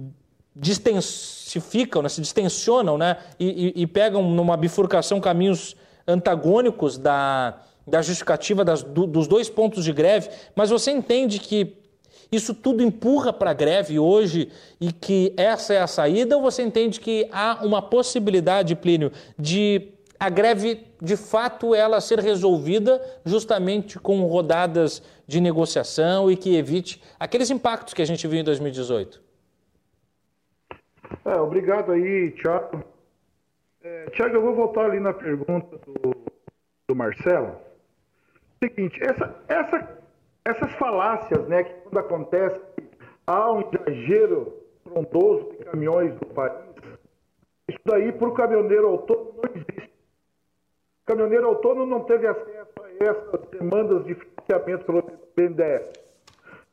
[0.60, 8.02] distensificam, né, se distensionam né, e, e, e, pegam numa bifurcação caminhos antagônicos da, da
[8.02, 11.78] justificativa das, do, dos dois pontos de greve, mas você entende que
[12.32, 16.36] Isso tudo empurra para a greve hoje e que essa é a saída?
[16.36, 22.20] Ou você entende que há uma possibilidade, Plínio, de a greve de fato ela ser
[22.20, 28.40] resolvida justamente com rodadas de negociação e que evite aqueles impactos que a gente viu
[28.40, 29.29] em 2018?
[31.30, 32.84] É, obrigado aí, Tiago.
[33.84, 36.26] É, Tiago, eu vou voltar ali na pergunta do,
[36.88, 37.56] do Marcelo.
[38.58, 40.00] Seguinte, essa, essa,
[40.44, 42.60] essas falácias, né, que quando acontece
[43.28, 46.66] há um exagero frondoso de caminhões no país,
[47.68, 49.94] isso daí para o caminhoneiro autônomo não existe.
[51.04, 55.04] O caminhoneiro autônomo não teve acesso a essas demandas de financiamento pelo
[55.36, 55.92] BNDES.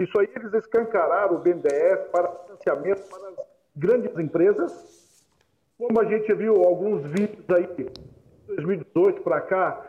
[0.01, 3.46] Isso aí eles escancararam o BNDES para financiamento para as
[3.77, 5.25] grandes empresas.
[5.79, 7.91] Como a gente viu alguns vídeos aí, de
[8.47, 9.87] 2018 para cá,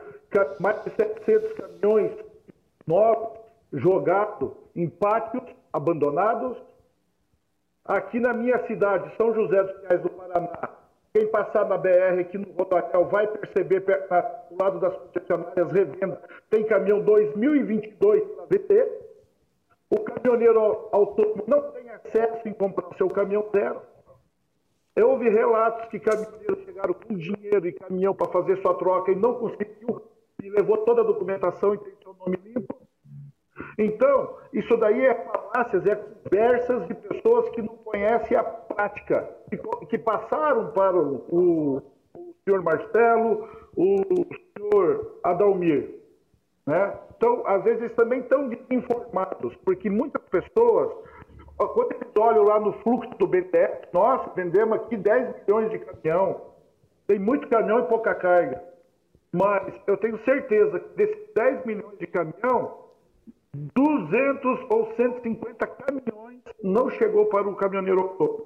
[0.60, 2.12] mais de 700 caminhões
[2.86, 3.40] novos
[3.72, 6.58] jogados em pátios abandonados.
[7.86, 10.70] Aqui na minha cidade, São José dos Pinhais do Paraná,
[11.14, 16.66] quem passar na BR aqui no Rodoanel vai perceber do lado das concessionárias revenda, tem
[16.66, 19.08] caminhão 2022 para vender.
[19.90, 23.82] O caminhoneiro autônomo não tem acesso em comprar o seu caminhão zero.
[24.96, 29.16] Eu ouvi relatos que caminhoneiros chegaram com dinheiro e caminhão para fazer sua troca e
[29.16, 30.02] não conseguiu
[30.42, 32.76] e levou toda a documentação e tem seu nome limpo.
[33.78, 39.58] Então, isso daí é falácias, é conversas de pessoas que não conhecem a prática, que,
[39.88, 41.78] que passaram para o, o,
[42.16, 43.98] o senhor Marcelo, o
[44.58, 45.96] senhor Adalmir.
[46.66, 46.94] Né?
[47.16, 50.92] Então, às vezes, também estão desinformados, porque muitas pessoas,
[51.58, 56.42] quando eles olham lá no fluxo do BTS, nós vendemos aqui 10 milhões de caminhão,
[57.08, 58.64] tem muito caminhão e pouca carga.
[59.32, 62.86] Mas eu tenho certeza que desses 10 milhões de caminhão,
[63.54, 68.46] 200 ou 150 caminhões não chegou para o caminhoneiro autônomo.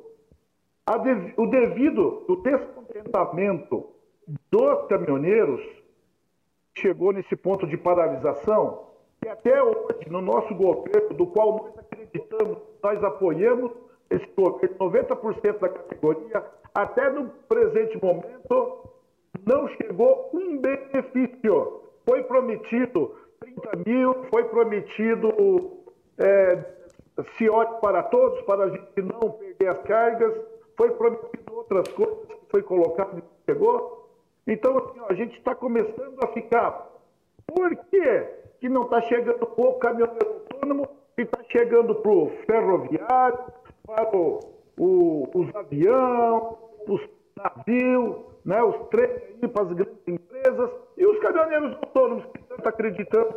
[1.38, 3.90] O devido, o descontentamento
[4.50, 5.62] dos caminhoneiros
[6.78, 8.91] chegou nesse ponto de paralisação
[9.24, 13.72] e até hoje, no nosso governo, do qual nós acreditamos, nós apoiamos
[14.10, 18.90] esse governo, 90% da categoria, até no presente momento,
[19.46, 21.82] não chegou um benefício.
[22.08, 25.82] Foi prometido 30 mil, foi prometido
[26.18, 26.58] é,
[27.38, 30.34] CIOT para todos, para a gente não perder as cargas,
[30.76, 34.10] foi prometido outras coisas que foi colocado e não chegou.
[34.48, 36.90] Então, assim, ó, a gente está começando a ficar.
[37.46, 43.40] Por que, que não está chegando o caminhoneiro autônomo e está chegando para o ferroviário,
[43.86, 44.40] para o,
[44.78, 47.02] o, os aviões, os
[47.36, 49.20] navios, né, os trens
[49.52, 53.36] para as grandes empresas e os caminhoneiros autônomos que tanto acreditamos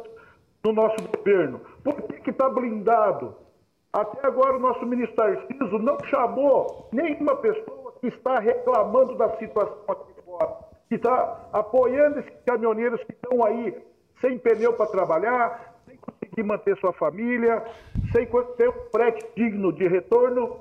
[0.63, 1.61] no nosso governo.
[1.83, 3.35] Por que está blindado?
[3.95, 9.85] Até agora o nosso ministro Tarcísio não chamou nenhuma pessoa que está reclamando da situação
[9.89, 10.59] aqui fora,
[10.89, 13.75] que está apoiando esses caminhoneiros que estão aí
[14.21, 17.65] sem pneu para trabalhar, sem conseguir manter sua família,
[18.13, 20.61] sem ter um frete digno de retorno,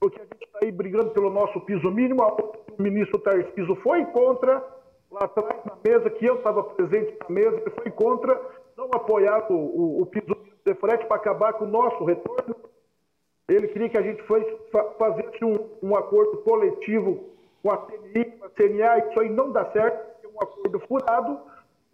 [0.00, 2.22] porque a gente está aí brigando pelo nosso piso mínimo.
[2.22, 4.64] O ministro Tarcísio foi contra,
[5.10, 8.40] lá atrás na mesa, que eu estava presente na mesa, ele foi contra
[8.76, 12.56] não apoiar o, o, o piso mínimo de frete para acabar com o nosso retorno.
[13.48, 18.46] Ele queria que a gente fosse, fizesse um, um acordo coletivo com a CNI, com
[18.46, 21.38] a CNA, isso aí não dá certo, é um acordo furado,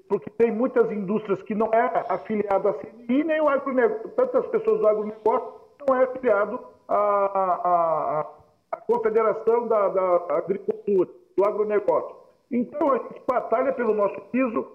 [0.08, 4.80] porque tem muitas indústrias que não é afiliado à CNI, nem o agronegócio, tantas pessoas
[4.80, 5.52] do agronegócio
[5.86, 8.26] não é afiliado à, à,
[8.72, 12.16] à Confederação da, da Agricultura, do agronegócio.
[12.50, 14.66] Então, a gente batalha pelo nosso piso.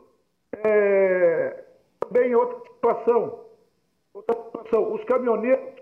[0.63, 1.63] É,
[1.99, 3.39] também outra situação,
[4.13, 5.81] outra situação, os caminhoneiros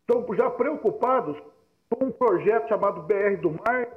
[0.00, 1.40] estão já preocupados
[1.88, 3.88] com um projeto chamado BR do Mar,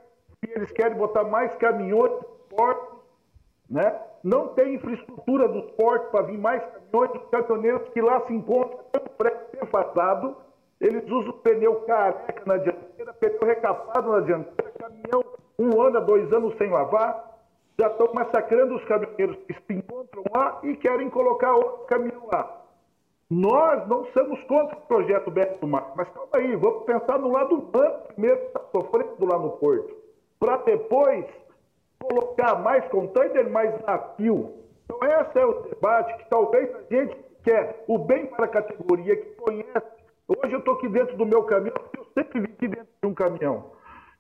[0.46, 2.14] e eles querem botar mais caminhões
[2.50, 3.00] portos,
[3.70, 4.00] né?
[4.24, 8.80] Não tem infraestrutura dos portos para vir mais caminhões, os caminhoneiros que lá se encontram
[9.54, 10.36] defasado,
[10.80, 15.24] eles usam pneu careca na dianteira, pneu recapado na dianteira, caminhão
[15.58, 17.32] um ano a dois anos sem lavar,
[17.80, 22.62] já estão massacrando os caminhoneiros que se encontram lá e querem colocar outro caminhão lá.
[23.30, 27.32] Nós não somos contra o projeto Beto do Mar, mas calma aí, vamos pensar no
[27.32, 29.96] lado humano primeiro que está sofrendo lá no porto,
[30.40, 31.26] para depois
[32.02, 34.56] colocar mais container, mais navio.
[34.86, 39.16] Então esse é o debate que talvez a gente quer o bem para a categoria,
[39.16, 40.02] que conhece.
[40.28, 43.72] Hoje eu estou aqui dentro do meu caminhão, eu sempre vivi dentro de um caminhão.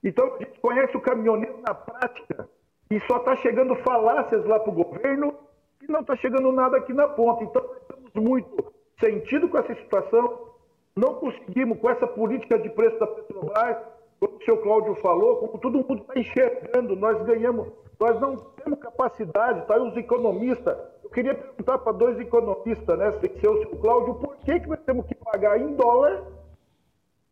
[0.03, 2.49] Então a gente conhece o caminhoneiro na prática
[2.89, 5.33] e só está chegando falácias lá para o governo
[5.81, 7.43] e não está chegando nada aqui na ponta.
[7.43, 10.51] Então nós estamos muito sentido com essa situação.
[10.95, 13.77] não conseguimos, com essa política de preço da Petrobras,
[14.21, 17.67] como o senhor Cláudio falou, como todo mundo está enxergando, nós ganhamos,
[17.99, 20.77] nós não temos capacidade, tá aí os economistas.
[21.03, 24.67] Eu queria perguntar para dois economistas, né, sem ser o senhor Cláudio, por que, que
[24.67, 26.23] nós temos que pagar em dólar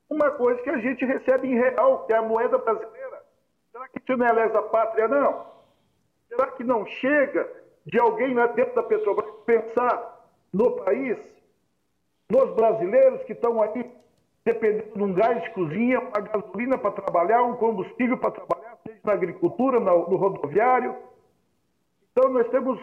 [0.09, 3.23] uma coisa que a gente recebe em real, que é a moeda brasileira?
[3.71, 5.45] Será que isso não é lesa pátria, não?
[6.27, 7.47] Será que não chega
[7.85, 11.19] de alguém lá dentro da Petrobras pensar no país,
[12.31, 13.98] nos brasileiros que estão aí
[14.45, 18.99] dependendo de um gás de cozinha, uma gasolina para trabalhar, um combustível para trabalhar, seja
[19.03, 20.95] na agricultura, no, rodoviário.
[22.11, 22.79] Então, nós temos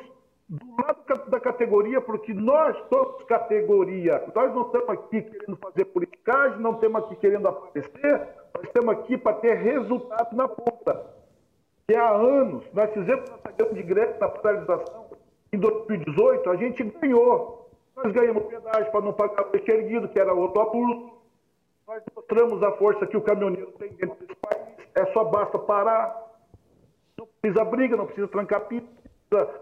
[0.48, 4.24] do lado da categoria, porque nós somos categoria.
[4.34, 9.18] Nós não estamos aqui querendo fazer politicagem, não estamos aqui querendo aparecer, nós estamos aqui
[9.18, 11.04] para ter resultado na ponta.
[11.88, 15.06] E há anos, nós fizemos essa grande greve na paralisação
[15.52, 17.70] em 2018, a gente ganhou.
[17.96, 21.15] Nós ganhamos pedágio para não pagar o erguido, que era outro abuso.
[21.86, 24.76] Nós mostramos a força que o caminhoneiro tem dentro desse país.
[24.92, 26.20] É só basta parar.
[27.16, 28.88] Não precisa briga, não precisa trancar pista,
[29.30, 29.60] precisa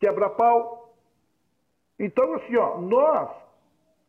[0.00, 0.94] quebrar pau.
[1.98, 3.30] Então, assim, ó, nós,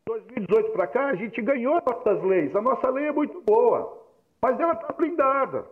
[0.05, 2.55] 2018 para cá, a gente ganhou nossas leis.
[2.55, 4.01] A nossa lei é muito boa,
[4.41, 5.65] mas ela está blindada.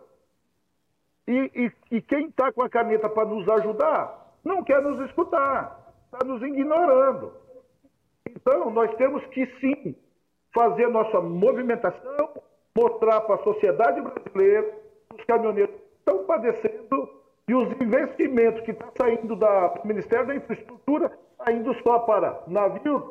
[1.26, 5.94] E, e, e quem está com a caneta para nos ajudar não quer nos escutar,
[6.04, 7.32] está nos ignorando.
[8.28, 9.96] Então, nós temos que sim
[10.56, 12.30] fazer nossa movimentação,
[12.74, 14.72] mostrar para a sociedade brasileira
[15.14, 17.10] os caminhoneiros estão padecendo
[17.46, 19.46] e os investimentos que estão tá saindo do
[19.84, 21.12] Ministério da Infraestrutura
[21.50, 23.02] indo só para navios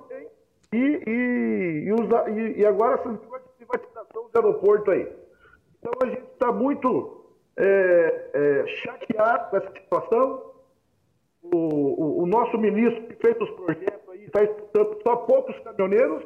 [0.73, 3.09] e, e, e, usa, e, e agora essa
[3.57, 5.07] privatização do aeroporto aí.
[5.79, 10.51] Então a gente está muito é, é, chateado com essa situação.
[11.43, 16.25] O, o, o, nosso ministro que fez os projetos aí está escutando só poucos caminhoneiros,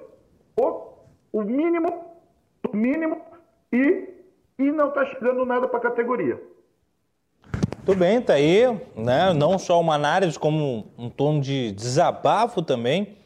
[0.56, 0.89] poucos
[1.32, 2.06] o mínimo,
[2.72, 3.22] o mínimo,
[3.72, 4.10] e,
[4.58, 6.42] e não está chegando nada para a categoria.
[7.86, 8.66] Tudo bem, tá aí,
[8.96, 9.34] né?
[9.34, 13.18] Não só uma análise, como um tom de desabafo também,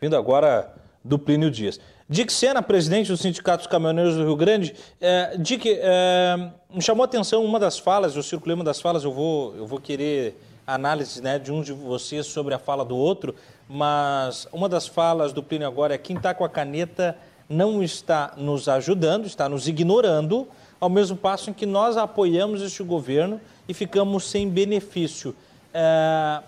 [0.00, 1.80] vindo agora do Plínio Dias.
[2.08, 7.04] Dick Sena, presidente do Sindicato dos Caminhoneiros do Rio Grande, é, Dick, é, me chamou
[7.04, 10.36] a atenção uma das falas, eu circulei uma das falas, eu vou, eu vou querer
[10.66, 13.34] análise né, de um de vocês sobre a fala do outro,
[13.68, 17.16] mas uma das falas do Plínio agora é quem está com a caneta
[17.50, 20.46] não está nos ajudando, está nos ignorando,
[20.80, 25.34] ao mesmo passo em que nós apoiamos este governo e ficamos sem benefício.
[25.74, 26.40] É,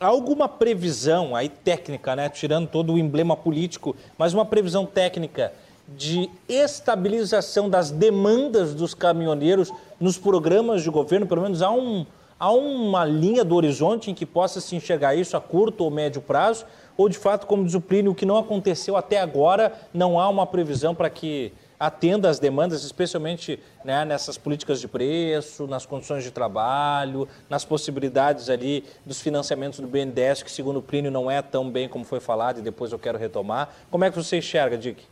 [0.00, 5.52] há alguma previsão aí técnica, né, tirando todo o emblema político, mas uma previsão técnica
[5.86, 9.70] de estabilização das demandas dos caminhoneiros
[10.00, 11.26] nos programas de governo?
[11.26, 12.04] Pelo menos há, um,
[12.40, 16.20] há uma linha do horizonte em que possa se enxergar isso a curto ou médio
[16.20, 16.64] prazo?
[16.96, 20.28] Ou de fato, como diz o Plínio, o que não aconteceu até agora, não há
[20.28, 26.22] uma previsão para que atenda às demandas, especialmente né, nessas políticas de preço, nas condições
[26.22, 31.42] de trabalho, nas possibilidades ali dos financiamentos do BNDES, que segundo o Plínio não é
[31.42, 33.70] tão bem como foi falado e depois eu quero retomar.
[33.90, 35.04] Como é que você enxerga, Dick?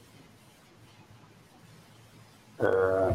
[2.60, 3.14] É,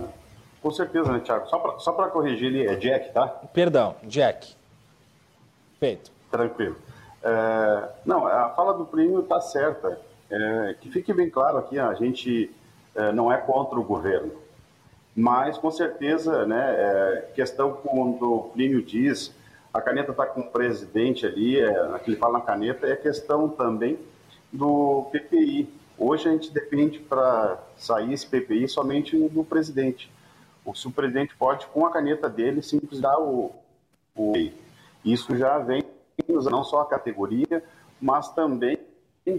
[0.62, 1.47] com certeza, né, Tiago?
[1.47, 3.27] Só para corrigir ele, é Jack, tá?
[3.53, 4.56] Perdão, Jack.
[5.80, 6.12] Feito.
[6.30, 6.75] Tranquilo.
[7.27, 9.99] É, não, a fala do Plínio está certa.
[10.29, 12.49] É, que fique bem claro aqui, a gente
[12.95, 14.33] é, não é contra o governo,
[15.15, 19.33] mas com certeza, né, é, questão quando o Plínio diz,
[19.73, 23.97] a caneta está com o presidente ali, é, fala na caneta, é questão também
[24.51, 25.69] do PPI.
[25.97, 30.11] Hoje a gente depende para sair esse PPI somente do presidente.
[30.65, 33.51] O, o presidente pode, com a caneta dele, simplesmente dar o,
[34.13, 34.33] o.
[35.05, 35.83] Isso já vem
[36.27, 37.63] não só a categoria,
[38.01, 38.80] mas também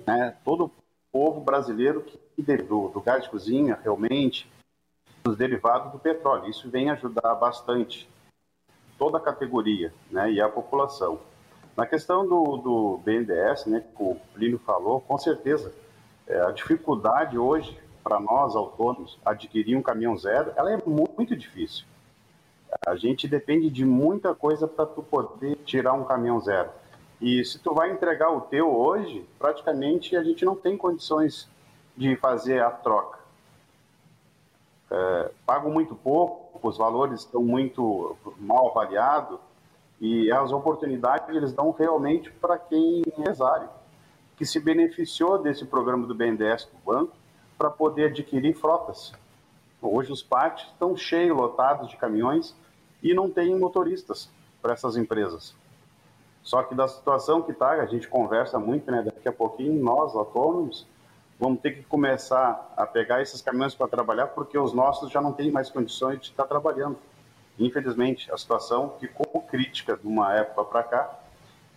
[0.07, 0.73] né, todo o
[1.11, 2.19] povo brasileiro que
[2.63, 4.51] do, do gás de cozinha, realmente,
[5.25, 6.49] dos derivados do petróleo.
[6.49, 8.09] Isso vem ajudar bastante
[8.99, 11.21] toda a categoria né, e a população.
[11.77, 15.73] Na questão do, do BNDES, né, que o Plínio falou, com certeza,
[16.27, 21.85] é, a dificuldade hoje para nós autônomos adquirir um caminhão zero, ela é muito difícil.
[22.87, 26.71] A gente depende de muita coisa para tu poder tirar um caminhão zero.
[27.21, 31.49] E se tu vai entregar o teu hoje, praticamente a gente não tem condições
[31.97, 33.19] de fazer a troca.
[34.91, 39.39] É, pago muito pouco, os valores estão muito mal avaliados
[40.01, 43.69] e as oportunidades eles dão realmente para quem é empresário,
[44.37, 47.13] que se beneficiou desse programa do BNDES do banco
[47.59, 49.13] para poder adquirir frotas.
[49.83, 52.55] Hoje os pátios estão cheios, lotados de caminhões
[53.03, 54.31] e não tem motoristas
[54.63, 55.55] para essas empresas.
[56.49, 59.03] Só que da situação que está, a gente conversa muito, né?
[59.03, 60.87] Daqui a pouquinho, nós, autônomos,
[61.39, 65.31] vamos ter que começar a pegar esses caminhões para trabalhar, porque os nossos já não
[65.31, 66.97] têm mais condições de estar trabalhando.
[67.59, 71.19] Infelizmente, a situação ficou crítica de uma época para cá,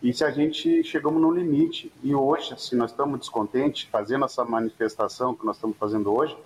[0.02, 4.46] e se a gente chegamos no limite, e hoje, se nós estamos descontentes fazendo essa
[4.46, 6.38] manifestação que nós estamos fazendo hoje,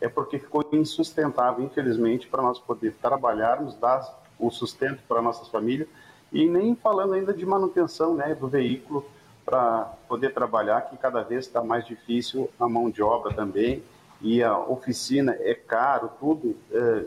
[0.00, 5.88] é porque ficou insustentável, infelizmente, para nós poder trabalharmos, dar o sustento para nossas famílias,
[6.32, 9.04] e nem falando ainda de manutenção né, do veículo,
[9.44, 13.82] para poder trabalhar, que cada vez está mais difícil a mão de obra também,
[14.20, 17.04] e a oficina é caro, tudo é,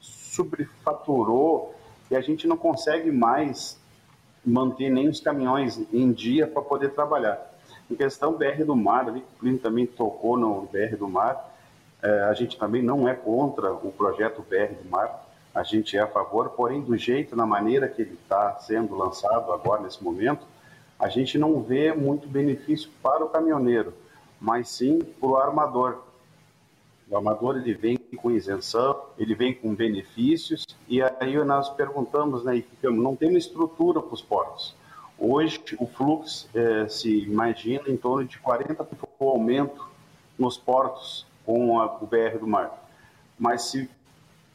[0.00, 1.74] subfaturou,
[2.10, 3.78] e a gente não consegue mais
[4.44, 7.54] manter nem os caminhões em dia para poder trabalhar.
[7.90, 11.54] Em questão BR do Mar, ali, o Plínio também tocou no BR do Mar,
[12.02, 15.25] é, a gente também não é contra o projeto BR do Mar,
[15.56, 19.50] a gente é a favor, porém do jeito, na maneira que ele está sendo lançado
[19.50, 20.46] agora, nesse momento,
[20.98, 23.94] a gente não vê muito benefício para o caminhoneiro,
[24.38, 26.02] mas sim para o armador.
[27.08, 32.56] O armador ele vem com isenção, ele vem com benefícios, e aí nós perguntamos, né,
[32.56, 34.74] e ficamos, não tem uma estrutura para os portos.
[35.18, 38.86] Hoje o fluxo eh, se imagina em torno de 40%
[39.18, 39.88] o aumento
[40.38, 42.86] nos portos com a, o BR do mar.
[43.38, 43.88] Mas se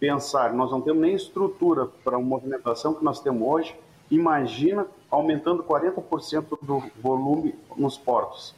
[0.01, 3.75] pensar, nós não temos nem estrutura para a movimentação que nós temos hoje,
[4.09, 8.55] imagina aumentando 40% do volume nos portos.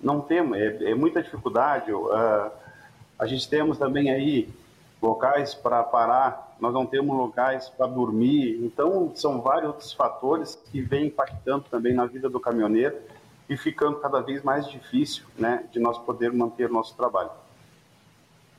[0.00, 1.92] Não temos, é, é muita dificuldade.
[1.92, 2.50] Uh,
[3.18, 4.48] a gente temos também aí
[5.02, 8.64] locais para parar, nós não temos locais para dormir.
[8.64, 12.96] Então, são vários outros fatores que vêm impactando também na vida do caminhoneiro
[13.48, 17.30] e ficando cada vez mais difícil né, de nós poder manter o nosso trabalho.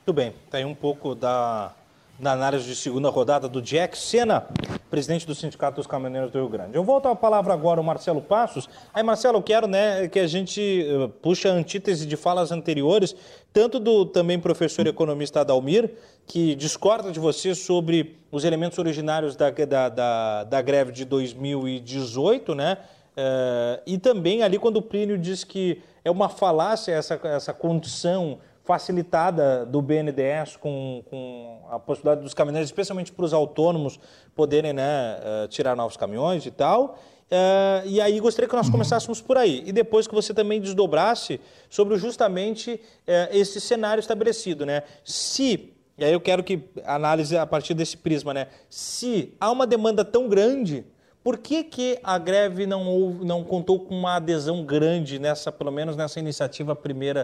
[0.06, 1.72] Muito bem, está aí um pouco da
[2.18, 4.46] na análise de segunda rodada do Jack Sena,
[4.90, 6.76] presidente do Sindicato dos Caminhoneiros do Rio Grande.
[6.76, 8.68] Eu volto à palavra agora ao Marcelo Passos.
[8.92, 13.16] Aí, Marcelo, eu quero né, que a gente uh, puxe a antítese de falas anteriores,
[13.52, 15.90] tanto do também professor economista Adalmir,
[16.26, 22.54] que discorda de você sobre os elementos originários da, da, da, da greve de 2018,
[22.54, 22.78] né?
[23.12, 28.38] Uh, e também ali quando o Plínio diz que é uma falácia essa, essa condição
[28.64, 33.98] facilitada do BNDES com, com a possibilidade dos caminhoneiros, especialmente para os autônomos,
[34.34, 36.98] poderem né, uh, tirar novos caminhões e tal.
[37.30, 38.72] Uh, e aí gostaria que nós uhum.
[38.72, 39.62] começássemos por aí.
[39.66, 44.64] E depois que você também desdobrasse sobre justamente uh, esse cenário estabelecido.
[44.64, 44.84] Né?
[45.04, 48.46] Se, e aí eu quero que análise a partir desse prisma, né?
[48.70, 50.84] se há uma demanda tão grande
[51.24, 55.70] por que, que a greve não, houve, não contou com uma adesão grande nessa, pelo
[55.70, 57.22] menos nessa iniciativa primeira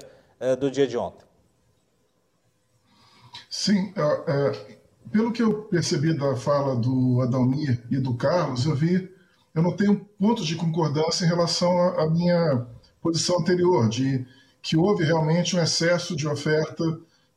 [0.61, 1.28] do dia de ontem?
[3.61, 4.79] Sim, é, é,
[5.11, 9.11] pelo que eu percebi da fala do Adalmir e do Carlos, eu vi,
[9.53, 12.69] eu não tenho pontos de concordância em relação à minha
[13.03, 14.25] posição anterior, de
[14.63, 16.85] que houve realmente um excesso de oferta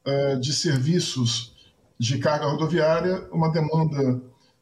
[0.05, 1.55] é, de serviços
[1.97, 4.22] de carga rodoviária, uma demanda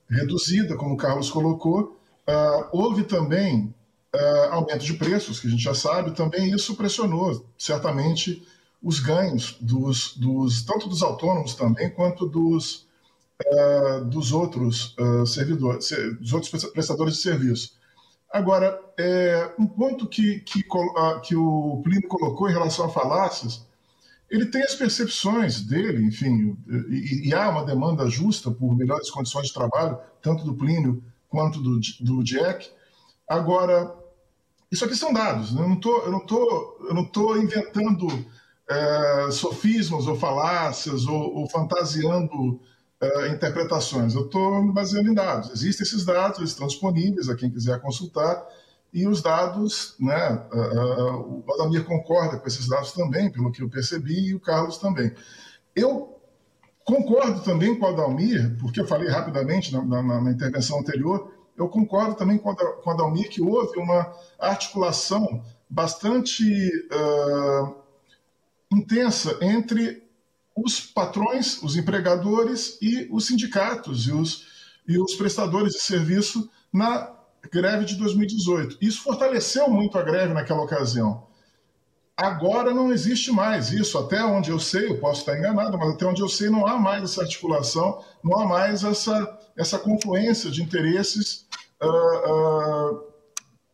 [0.10, 2.00] reduzida, como o Carlos colocou.
[2.26, 3.76] Uh, houve também
[4.16, 8.48] uh, aumento de preços, que a gente já sabe, também isso pressionou certamente
[8.82, 12.88] os ganhos dos, dos tanto dos autônomos também quanto dos,
[13.46, 17.78] uh, dos outros uh, servidores, dos outros prestadores de serviço.
[18.32, 23.66] Agora, é, um ponto que, que, uh, que o Plínio colocou em relação a falácias,
[24.30, 26.56] ele tem as percepções dele, enfim,
[26.90, 31.60] e, e, há uma demanda justa por melhores condições de trabalho, tanto do Plínio quanto
[31.60, 32.70] do, do Jack.
[33.28, 33.96] Agora,
[34.72, 35.64] isso aqui são dados, né?
[35.64, 38.08] eu não estou inventando
[38.70, 39.30] é,
[40.08, 42.60] ou falácias ou, ou fantasiando
[43.02, 44.14] é, interpretações.
[44.14, 45.50] Eu estou me baseando em dados.
[45.52, 48.46] Existem esses dados, eles estão disponíveis a quem quiser consultar.
[48.92, 54.30] E os dados, né, o Adamir concorda com esses dados também, pelo que eu percebi,
[54.30, 55.14] e o Carlos também.
[55.76, 56.20] Eu
[56.84, 61.70] concordo também com o Adalmir, porque eu falei rapidamente na, na, na intervenção anterior, eu
[61.70, 66.44] concordo também com, o Adalmir que houve uma articulação bastante
[66.88, 67.76] uh,
[68.72, 70.04] intensa entre
[70.56, 74.46] os patrões, os empregadores e os sindicatos e os,
[74.88, 77.16] e os prestadores de serviço na
[77.52, 78.78] greve de 2018.
[78.82, 81.28] Isso fortaleceu muito a greve naquela ocasião.
[82.18, 86.06] Agora não existe mais isso, até onde eu sei, eu posso estar enganado, mas até
[86.06, 90.62] onde eu sei não há mais essa articulação, não há mais essa, essa confluência de
[90.62, 91.48] interesses
[91.82, 93.04] uh, uh,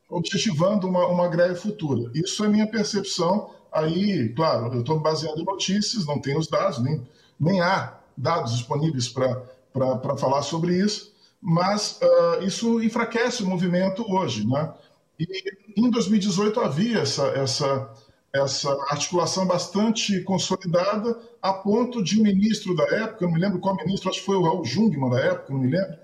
[0.07, 2.11] objetivando uma, uma greve futura.
[2.13, 6.81] Isso é minha percepção Aí, claro, eu estou baseando em notícias, não tenho os dados,
[6.81, 7.05] nem,
[7.37, 14.47] nem há dados disponíveis para falar sobre isso, mas uh, isso enfraquece o movimento hoje.
[14.47, 14.73] Né?
[15.19, 15.27] E
[15.75, 17.93] em 2018 havia essa, essa,
[18.33, 23.59] essa articulação bastante consolidada, a ponto de um ministro da época, eu não me lembro
[23.59, 25.97] qual ministro, acho que foi o Raul Jungmann da época, não me lembro,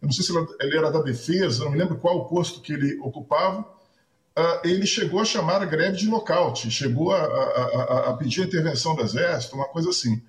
[0.00, 2.72] eu não sei se ele era da defesa, não me lembro qual o posto que
[2.72, 3.66] ele ocupava,
[4.64, 8.94] ele chegou a chamar a greve de lockout, chegou a, a, a, pedir a intervenção
[8.94, 10.22] do Exército, uma coisa assim.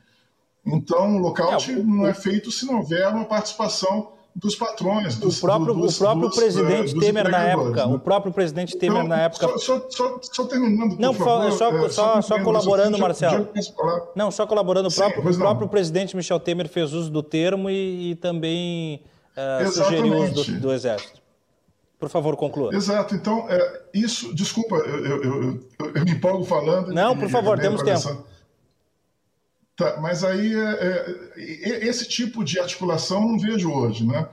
[0.65, 5.17] Então, o lockout é, o, não é feito se não houver uma participação dos patrões.
[5.17, 7.95] Dos, o próprio, dos, o próprio dos, presidente uh, Temer na época, né?
[7.95, 9.57] o próprio presidente Temer então, na época.
[9.57, 13.49] Só, só, só, terminando, Não, favor, só, é, só, só colaborando, Marcelo.
[14.15, 14.89] Não, só colaborando.
[14.89, 19.01] O próprio, o próprio presidente Michel Temer fez uso do termo e, e também
[19.35, 21.19] uh, sugeriu o uso do, do, Exército.
[21.99, 22.75] Por favor, conclua.
[22.75, 23.15] Exato.
[23.15, 24.35] Então, é, isso.
[24.35, 26.93] Desculpa, eu, eu, eu, eu, me empolgo falando.
[26.93, 28.23] Não, por favor, temos tempo.
[29.75, 34.27] Tá, mas aí é, é, esse tipo de articulação não vejo hoje, né?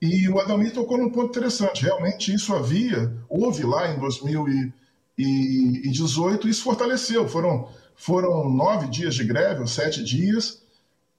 [0.00, 1.84] E o Adalmir tocou num ponto interessante.
[1.84, 7.28] Realmente isso havia, houve lá em 2018, isso fortaleceu.
[7.28, 10.62] Foram, foram nove dias de greve, ou sete dias,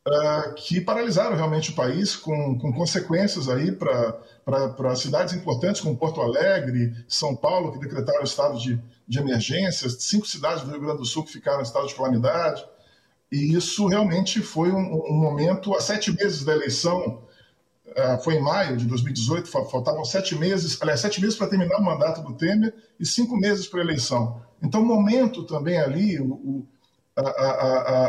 [0.10, 6.22] uh, que paralisaram realmente o país, com, com consequências aí para cidades importantes como Porto
[6.22, 11.05] Alegre, São Paulo, que decretaram estado de, de emergência, cinco cidades do Rio Grande do
[11.05, 12.66] Sul que ficaram em estado de calamidade.
[13.32, 17.24] E isso realmente foi um, um momento, há sete meses da eleição,
[17.95, 21.84] é, foi em maio de 2018, faltavam sete meses, aliás, sete meses para terminar o
[21.84, 24.41] mandato do Temer e cinco meses para a eleição.
[24.62, 26.66] Então, o momento também ali, o,
[27.28, 28.07] a, a,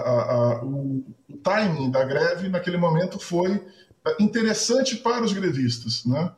[0.59, 3.65] a, o, o timing da greve naquele momento foi
[4.19, 6.33] interessante para os grevistas, né?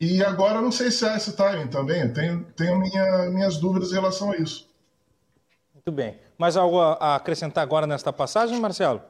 [0.00, 3.94] E agora não sei se há esse timing também, tenho, tenho minha, minhas dúvidas em
[3.94, 4.68] relação a isso.
[5.72, 6.18] Muito bem.
[6.36, 9.00] Mais algo a acrescentar agora nesta passagem, Marcelo?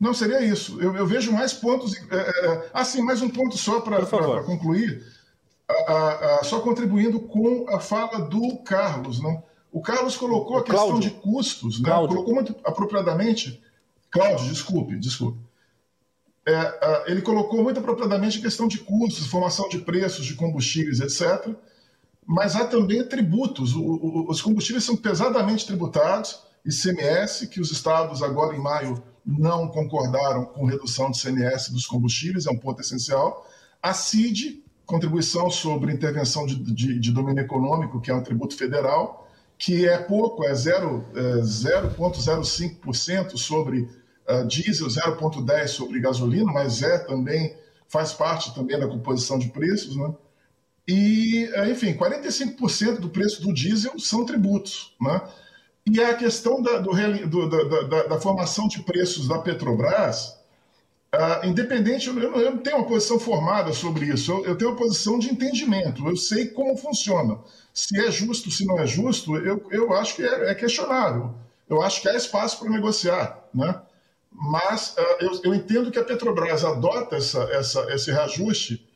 [0.00, 0.80] Não, seria isso.
[0.80, 1.94] Eu, eu vejo mais pontos.
[2.10, 4.04] É, é, ah, sim, mais um ponto só para
[4.44, 5.04] concluir.
[5.68, 9.22] A, a, só contribuindo com a fala do Carlos.
[9.22, 9.42] Né?
[9.74, 11.10] O Carlos colocou a questão Cláudio.
[11.10, 11.90] de custos, né?
[11.90, 13.60] colocou muito apropriadamente.
[14.08, 15.36] Cláudio, desculpe, desculpe.
[16.46, 21.52] É, ele colocou muito apropriadamente a questão de custos, formação de preços de combustíveis, etc.
[22.24, 23.74] Mas há também tributos.
[23.74, 29.66] O, o, os combustíveis são pesadamente tributados, ICMS, que os estados agora em maio não
[29.66, 33.44] concordaram com redução de CMS dos combustíveis, é um ponto essencial.
[33.82, 39.23] A CID, contribuição sobre intervenção de, de, de domínio econômico, que é um tributo federal,
[39.64, 43.88] que é pouco, é 0,05% é sobre
[44.28, 47.56] uh, diesel, 0,10% sobre gasolina, mas é também,
[47.88, 50.14] faz parte também da composição de preços, né?
[50.86, 55.22] E, eh, enfim, 45% do preço do diesel são tributos, né?
[55.86, 56.92] E a questão da, do,
[57.48, 60.38] da, da, da, formação de preços da Petrobras,
[61.14, 64.70] uh, independente, eu não, eu não, tenho uma posição formada sobre isso, eu, eu, tenho
[64.70, 67.38] uma posição de entendimento, eu sei como funciona.
[67.72, 71.34] Se é justo, se não é justo, eu, eu acho que é, é questionável.
[71.68, 73.80] Eu acho que há espaço para negociar, né?
[74.30, 78.86] Mas uh, eu, eu entendo que a Petrobras adota essa, essa, esse reajuste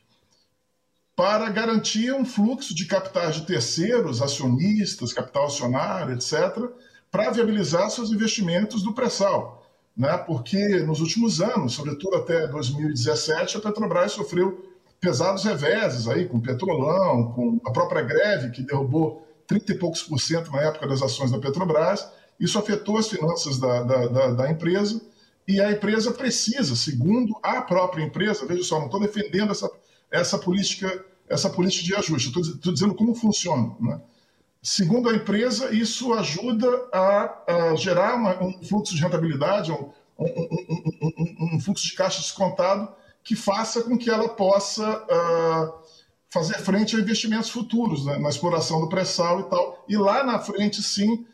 [1.19, 6.71] para garantir um fluxo de capitais de terceiros, acionistas, capital acionário, etc.,
[7.11, 9.58] para viabilizar seus investimentos do pré-sal.
[9.99, 10.17] Né?
[10.19, 14.65] Porque nos últimos anos, sobretudo até 2017, a Petrobras sofreu
[15.01, 20.03] pesados reveses aí, com o petrolão, com a própria greve, que derrubou 30 e poucos
[20.03, 22.09] por cento na época das ações da Petrobras.
[22.39, 25.01] Isso afetou as finanças da, da, da, da empresa
[25.47, 29.69] e a empresa precisa, segundo a própria empresa, veja só, não estou defendendo essa,
[30.11, 32.29] essa política essa política de ajuste.
[32.29, 33.75] Estou dizendo como funciona.
[33.81, 34.01] Né?
[34.63, 40.27] Segundo a empresa, isso ajuda a, a gerar uma, um fluxo de rentabilidade, um, um,
[41.01, 42.93] um, um, fluxo de caixa descontado
[43.23, 45.83] que faça com que ela possa uh,
[46.31, 48.19] fazer frente a investimentos futuros né?
[48.19, 49.85] na exploração do pré-sal e tal.
[49.89, 51.27] E lá na frente, sim,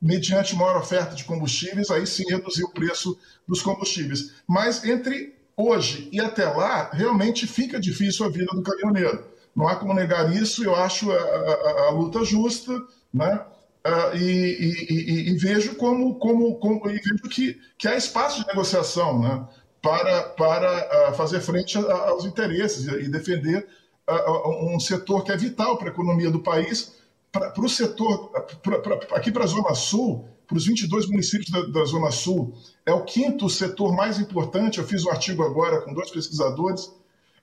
[0.00, 4.34] mediante maior oferta de combustíveis, aí sim reduzir o preço dos combustíveis.
[4.46, 9.31] Mas entre hoje e até lá, realmente fica difícil a vida do caminhoneiro.
[9.54, 12.72] Não há como negar isso, eu acho a, a, a luta justa,
[13.12, 13.44] né?
[13.84, 18.46] Uh, e, e, e, vejo como, como, como e vejo que, que há espaço de
[18.46, 19.44] negociação né?
[19.82, 23.66] para, para uh, fazer frente a, aos interesses e defender
[24.08, 26.94] uh, um setor que é vital para a economia do país,
[27.32, 28.30] para o setor,
[28.62, 32.54] pra, pra, aqui para a Zona Sul, para os 22 municípios da, da, Zona Sul.
[32.86, 34.78] É o quinto setor mais importante.
[34.78, 36.92] Eu fiz um artigo agora com dois pesquisadores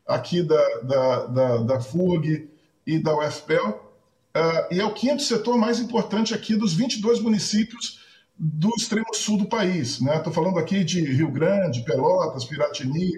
[0.10, 2.50] aqui da, da, da, da FURG
[2.86, 3.94] e da UFPEL.
[4.36, 8.00] Uh, e é o quinto setor mais importante aqui dos 22 municípios
[8.38, 10.02] do extremo sul do país.
[10.02, 10.32] Estou né?
[10.34, 13.12] falando aqui de Rio Grande, Pelotas, Piratini,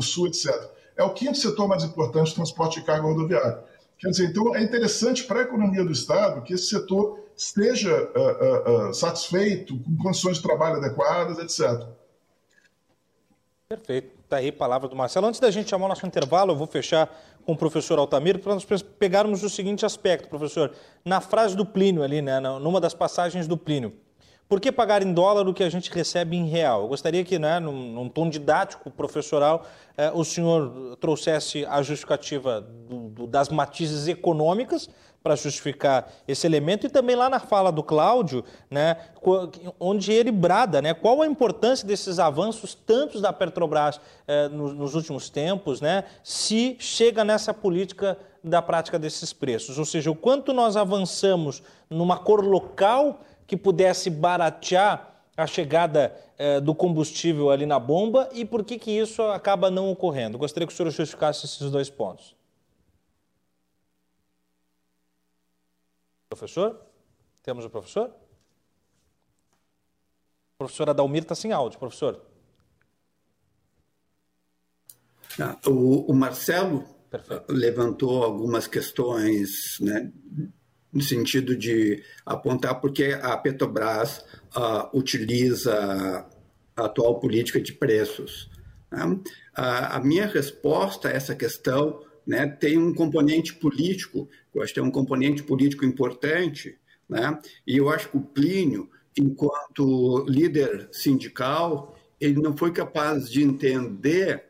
[0.00, 0.50] Sul, etc.
[0.96, 3.64] É o quinto setor mais importante de transporte de carga rodoviária.
[3.98, 8.18] Quer dizer, então é interessante para a economia do Estado que esse setor esteja uh,
[8.18, 11.88] uh, uh, satisfeito, com condições de trabalho adequadas, etc.
[13.68, 14.21] Perfeito.
[14.32, 15.26] Está aí a palavra do Marcelo.
[15.26, 17.06] Antes da gente chamar o nosso intervalo, eu vou fechar
[17.44, 18.64] com o professor Altamiro para nós
[18.98, 20.72] pegarmos o seguinte aspecto, professor.
[21.04, 23.92] Na frase do Plínio ali, né, numa das passagens do Plínio,
[24.48, 26.80] por que pagar em dólar o que a gente recebe em real?
[26.80, 29.66] Eu gostaria que, né, num, num tom didático, professoral,
[29.98, 34.88] eh, o senhor trouxesse a justificativa do, do, das matizes econômicas
[35.22, 38.96] para justificar esse elemento e também lá na fala do Cláudio, né,
[39.78, 44.94] onde ele brada, né, qual a importância desses avanços tantos da Petrobras eh, nos, nos,
[44.94, 50.52] últimos tempos, né, se chega nessa política da prática desses preços, ou seja, o quanto
[50.52, 57.78] nós avançamos numa cor local que pudesse baratear a chegada eh, do combustível ali na
[57.78, 60.36] bomba e por que, que isso acaba não ocorrendo?
[60.36, 62.34] Gostaria que o senhor justificasse esses dois pontos.
[66.32, 66.80] Professor?
[67.42, 68.06] Temos o professor?
[70.54, 72.24] A professora Dalmir está sem áudio, professor.
[75.38, 77.52] Ah, o, o, Marcelo Perfeito.
[77.52, 80.10] levantou algumas questões né,
[80.90, 84.24] no sentido de apontar porque a Petrobras
[84.56, 86.26] uh, utiliza
[86.74, 88.50] a atual política de preços.
[88.90, 89.20] Né?
[89.54, 94.88] A minha resposta a essa questão né, tem um componente político, eu acho que tem
[94.88, 97.38] um componente político importante, né?
[97.66, 104.44] e eu acho que o Plínio, enquanto líder sindical, ele não foi capaz de entender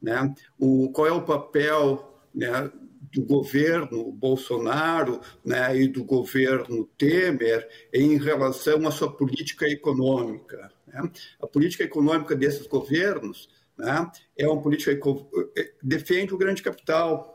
[0.00, 2.70] né, o, qual é o papel né,
[3.12, 10.70] do governo Bolsonaro né, e do governo Temer em relação à sua política econômica.
[10.86, 11.10] Né?
[11.40, 13.48] A política econômica desses governos
[13.78, 14.92] né, é uma política
[15.56, 17.34] eh, defende o grande capital.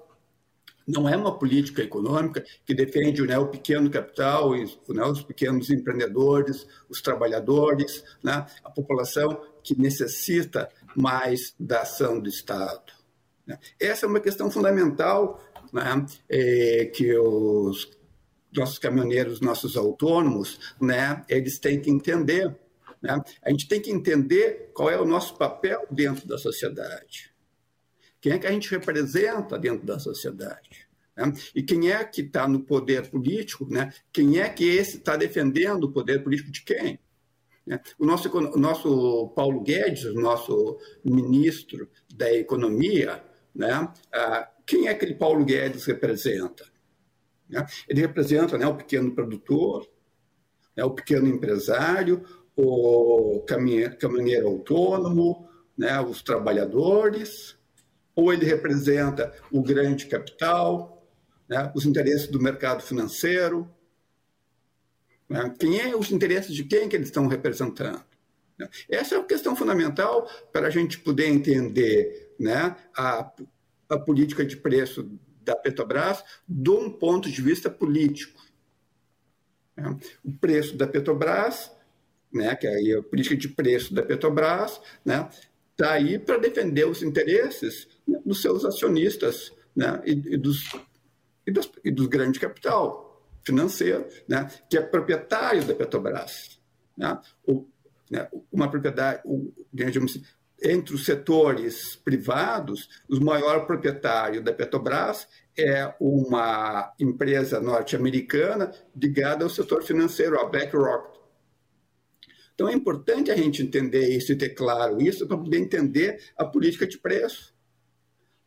[0.87, 6.67] Não é uma política econômica que defende né, o pequeno capital, né, os pequenos empreendedores,
[6.89, 12.91] os trabalhadores, né, a população que necessita mais da ação do Estado.
[13.45, 13.59] Né.
[13.79, 15.39] Essa é uma questão fundamental
[15.71, 17.89] né, é, que os
[18.53, 22.53] nossos caminhoneiros, nossos autônomos, né, eles têm que entender
[23.01, 23.21] né?
[23.41, 27.33] A gente tem que entender qual é o nosso papel dentro da sociedade.
[28.19, 30.87] Quem é que a gente representa dentro da sociedade?
[31.17, 31.33] Né?
[31.55, 33.67] E quem é que está no poder político?
[33.67, 33.91] Né?
[34.13, 36.99] Quem é que esse está defendendo o poder político de quem?
[37.65, 37.79] Né?
[37.97, 43.23] O nosso, o nosso Paulo Guedes, o nosso ministro da Economia,
[43.53, 43.91] né?
[44.13, 46.65] Ah, quem é que ele Paulo Guedes representa?
[47.49, 47.65] Né?
[47.87, 49.89] Ele representa né, o pequeno produtor,
[50.75, 52.23] né, o pequeno empresário,
[52.63, 57.57] o caminhoneiro autônomo, né, os trabalhadores,
[58.15, 61.03] ou ele representa o grande capital,
[61.49, 63.67] né, os interesses do mercado financeiro.
[65.27, 68.03] Né, quem é os interesses de quem que eles estão representando?
[68.59, 68.69] Né?
[68.87, 73.31] Essa é a questão fundamental para a gente poder entender né, a,
[73.89, 75.09] a política de preço
[75.41, 78.39] da Petrobras de um ponto de vista político.
[79.75, 79.97] Né?
[80.23, 81.71] O preço da Petrobras
[82.33, 85.29] né, que é a política de preço da Petrobras, né,
[85.71, 90.71] está aí para defender os interesses né, dos seus acionistas né, e, e, dos,
[91.45, 91.51] e,
[91.85, 96.59] e dos grandes capital financeiro, né, que é proprietário da Petrobras.
[96.97, 97.65] Né, o,
[98.09, 100.19] né, uma propriedade, o, digamos
[100.61, 105.27] entre os setores privados, o maior proprietário da Petrobras
[105.57, 111.10] é uma empresa norte-americana ligada ao setor financeiro, a BlackRock.
[112.61, 116.45] Então é importante a gente entender isso e ter claro isso para poder entender a
[116.45, 117.55] política de preço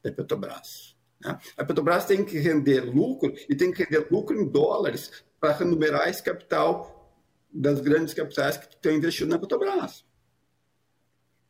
[0.04, 0.96] da Petrobras.
[1.20, 1.36] Né?
[1.56, 6.08] A Petrobras tem que render lucro e tem que render lucro em dólares para remunerar
[6.08, 7.12] esse capital
[7.52, 10.04] das grandes capitais que estão investindo na Petrobras.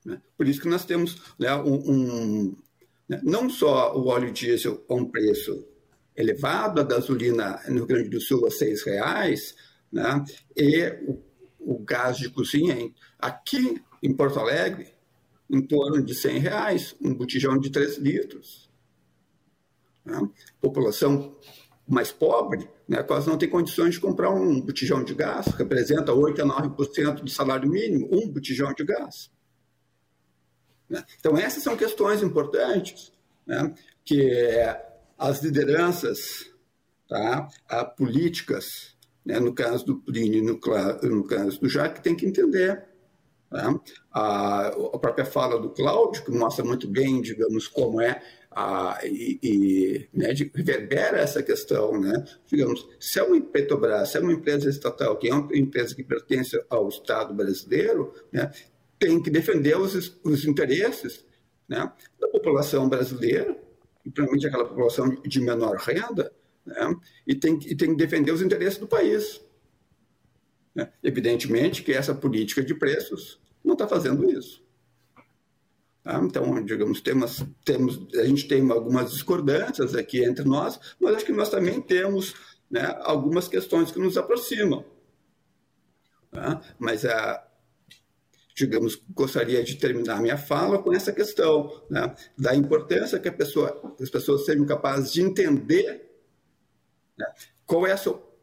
[0.02, 0.22] Né?
[0.34, 2.56] Por isso que nós temos né, um, um
[3.06, 5.68] né, não só o óleo diesel a um preço
[6.16, 9.54] elevado, a gasolina no Rio Grande do Sul a R$ reais,
[9.92, 10.24] né,
[10.56, 11.33] e o
[11.64, 12.76] o gás de cozinha
[13.18, 14.94] aqui em Porto Alegre
[15.50, 18.70] em torno de 100 reais, um botijão de 3 litros.
[20.04, 20.18] Né?
[20.60, 21.36] População
[21.86, 26.42] mais pobre né, quase não tem condições de comprar um botijão de gás, representa 8
[26.42, 29.30] a 9% do salário mínimo, um botijão de gás.
[30.88, 31.04] Né?
[31.18, 33.12] Então, essas são questões importantes
[33.46, 34.30] né, que
[35.18, 36.50] as lideranças,
[37.08, 37.48] tá,
[37.96, 38.93] políticas
[39.24, 39.40] né?
[39.40, 40.60] No caso do Plínio no,
[41.02, 42.84] no caso do Jacques, tem que entender.
[43.50, 43.80] Tá?
[44.12, 48.20] A, a, própria fala do Cláudio, que mostra muito bem, digamos, como é
[48.50, 52.24] ah, e, e né, de, reverbera essa questão, né?
[52.46, 56.04] Digamos, se é uma Petrobras, se é uma empresa estatal, que é uma empresa que
[56.04, 58.50] pertence ao Estado brasileiro, né,
[58.98, 61.24] tem que defender os, os interesses
[61.68, 63.56] né, da população brasileira,
[64.04, 66.32] e principalmente aquela população de menor renda,
[66.64, 66.94] né,
[67.26, 69.40] e, tem, e tem que defender os interesses do país.
[70.74, 70.90] Né?
[71.02, 74.64] Evidentemente que essa política de preços não está fazendo isso.
[76.02, 76.20] Tá?
[76.22, 81.32] Então, digamos, temos, temos, a gente tem algumas discordâncias aqui entre nós, mas acho que
[81.32, 82.34] nós também temos
[82.70, 84.84] né, algumas questões que nos aproximam.
[86.30, 86.60] Tá?
[86.78, 87.46] Mas, a,
[88.54, 94.10] digamos, gostaria de terminar minha fala com essa questão né, da importância que, pessoa, as
[94.10, 96.13] pessoas sejam capazes de entender
[97.66, 98.34] qual é seu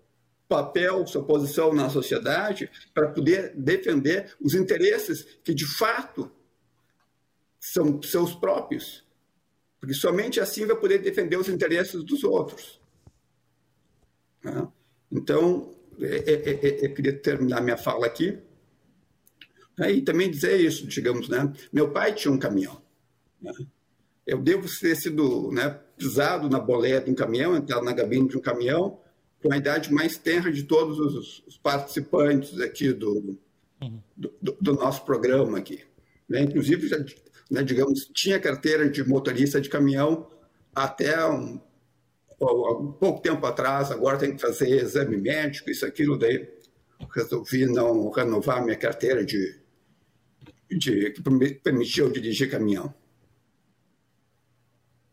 [0.47, 6.29] papel, sua posição na sociedade para poder defender os interesses que, de fato,
[7.59, 9.07] são seus próprios.
[9.79, 12.81] Porque somente assim vai poder defender os interesses dos outros.
[14.43, 14.67] Né?
[15.11, 18.37] Então, é, é, é, eu queria terminar minha fala aqui.
[19.77, 19.93] Né?
[19.93, 21.51] E também dizer isso, digamos, né?
[21.71, 22.81] Meu pai tinha um caminhão.
[24.31, 28.37] Eu devo ter sido né, pisado na boleia de um caminhão, entrado na gabine de
[28.37, 28.97] um caminhão,
[29.43, 33.37] com a idade mais tenra de todos os, os participantes aqui do,
[33.81, 33.99] uhum.
[34.15, 35.81] do, do, nosso programa aqui.
[36.29, 36.43] Né?
[36.43, 36.97] Inclusive, já
[37.49, 40.25] né, digamos, tinha carteira de motorista de caminhão
[40.73, 41.59] até um,
[42.41, 46.47] um, pouco tempo atrás, agora tem que fazer exame médico, isso, aquilo, daí
[47.13, 49.59] resolvi não renovar minha carteira de,
[50.69, 51.21] de que
[51.61, 52.93] permitiu dirigir caminhão.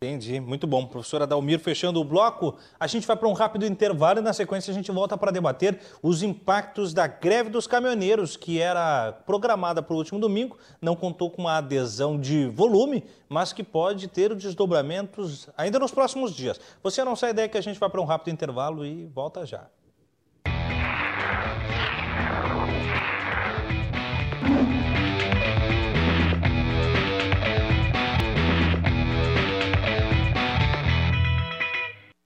[0.01, 0.87] Entendi, muito bom.
[0.87, 4.71] Professora Dalmir, fechando o bloco, a gente vai para um rápido intervalo e na sequência
[4.71, 9.93] a gente volta para debater os impactos da greve dos caminhoneiros, que era programada para
[9.93, 15.49] o último domingo, não contou com uma adesão de volume, mas que pode ter desdobramentos
[15.59, 16.61] ainda nos próximos dias.
[16.81, 19.67] Você não sai ideia que a gente vai para um rápido intervalo e volta já.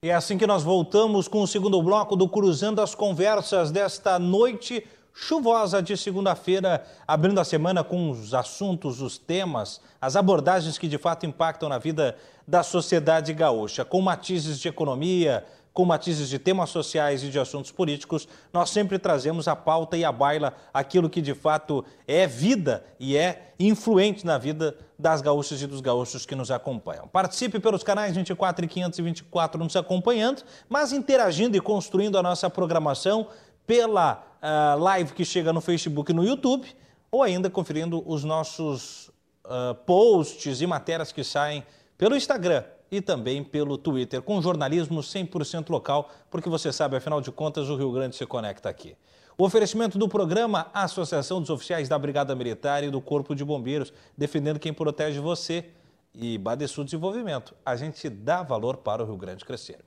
[0.05, 4.19] E é assim que nós voltamos com o segundo bloco do Cruzando as Conversas desta
[4.19, 4.85] noite
[5.15, 10.99] chuvosa de segunda-feira, abrindo a semana com os assuntos, os temas, as abordagens que de
[10.99, 12.17] fato impactam na vida
[12.49, 17.73] da sociedade gaúcha, com matizes de economia, com matizes de temas sociais e de assuntos
[17.73, 22.85] políticos, nós sempre trazemos a pauta e a baila aquilo que de fato é vida
[23.01, 27.09] e é influente na vida das gaúchas e dos gaúchos que nos acompanham.
[27.09, 33.29] Participe pelos canais 24 e 524 nos acompanhando, mas interagindo e construindo a nossa programação
[33.67, 36.69] pela uh, live que chega no Facebook e no YouTube,
[37.11, 39.09] ou ainda conferindo os nossos
[39.45, 41.65] uh, posts e matérias que saem
[41.97, 47.33] pelo Instagram e também pelo Twitter, com jornalismo 100% local, porque você sabe, afinal de
[47.33, 48.95] contas, o Rio Grande se conecta aqui.
[49.39, 53.95] O oferecimento do programa Associação dos Oficiais da Brigada Militar e do Corpo de Bombeiros,
[54.17, 55.71] defendendo quem protege você.
[56.15, 59.79] E Badesul Desenvolvimento, a gente dá valor para o Rio Grande crescer.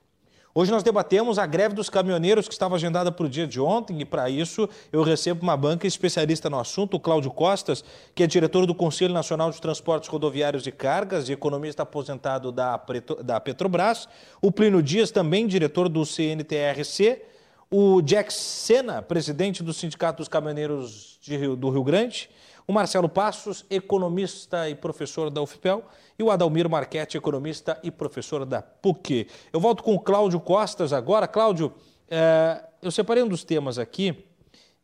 [0.58, 4.00] Hoje nós debatemos a greve dos caminhoneiros que estava agendada para o dia de ontem
[4.00, 7.84] e para isso eu recebo uma banca especialista no assunto, o Cláudio Costas,
[8.14, 12.82] que é diretor do Conselho Nacional de Transportes Rodoviários e Cargas e economista aposentado da,
[13.22, 14.08] da Petrobras,
[14.40, 17.22] o Plínio Dias, também diretor do CNTRC,
[17.70, 22.30] o Jack Sena, presidente do Sindicato dos Caminhoneiros Rio, do Rio Grande,
[22.66, 25.84] o Marcelo Passos, economista e professor da UFPEL,
[26.18, 29.28] e o Adalmiro Marchetti, economista e professor da PUC.
[29.52, 31.28] Eu volto com o Cláudio Costas agora.
[31.28, 31.72] Cláudio,
[32.08, 34.24] é, eu separei um dos temas aqui.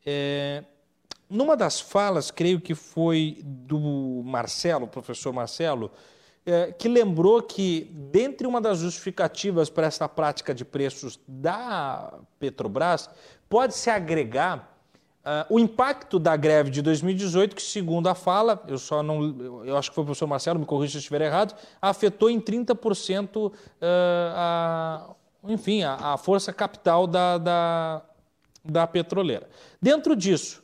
[0.07, 0.63] É,
[1.29, 5.91] numa das falas, creio que foi do Marcelo, professor Marcelo,
[6.45, 13.09] é, que lembrou que, dentre uma das justificativas para essa prática de preços da Petrobras,
[13.49, 14.72] pode-se agregar
[15.23, 19.77] Uh, o impacto da greve de 2018, que segundo a fala, eu só não, eu
[19.77, 23.53] acho que foi o professor Marcelo, me corrija se estiver errado, afetou em 30% uh,
[23.81, 25.15] ah,
[25.45, 28.03] a, enfim, a, a, força capital da, da,
[28.65, 29.49] da petroleira.
[29.81, 30.61] Dentro disso,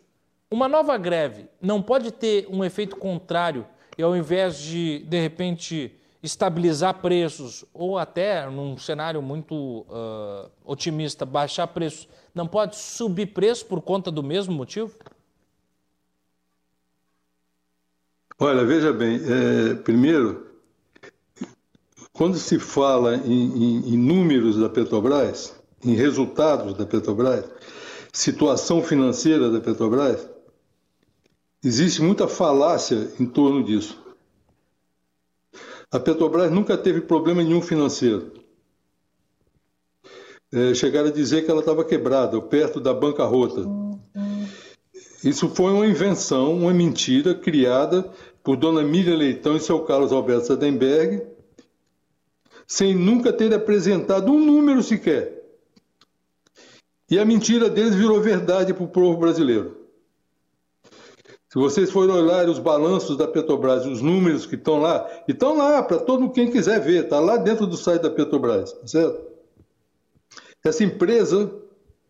[0.51, 3.65] uma nova greve não pode ter um efeito contrário
[3.97, 11.25] e ao invés de, de repente, estabilizar preços ou até, num cenário muito uh, otimista,
[11.25, 14.93] baixar preços, não pode subir preço por conta do mesmo motivo?
[18.39, 20.47] Olha, veja bem, é, primeiro,
[22.13, 25.53] quando se fala em, em, em, números da Petrobras,
[25.85, 27.45] em resultados da Petrobras,
[28.13, 30.31] situação financeira da Petrobras,
[31.65, 34.01] existe muita falácia em torno disso.
[35.91, 38.33] a Petrobras nunca teve problema nenhum financeiro.
[40.53, 43.67] É, chegaram a dizer que ela estava quebrada, perto da bancarrota.
[45.23, 48.11] Isso foi uma invenção, uma mentira criada
[48.43, 51.23] por Dona Miriam Leitão e seu Carlos Alberto Sadenberg,
[52.67, 55.39] sem nunca ter apresentado um número sequer.
[57.11, 59.77] E a mentira deles virou verdade para o povo brasileiro.
[61.51, 65.57] Se vocês forem olhar os balanços da Petrobras, os números que estão lá, e estão
[65.57, 69.28] lá para todo quem quiser ver, está lá dentro do site da Petrobras, tá certo?
[70.65, 71.53] Essa empresa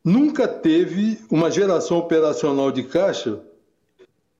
[0.04, 3.40] nunca teve uma geração operacional de caixa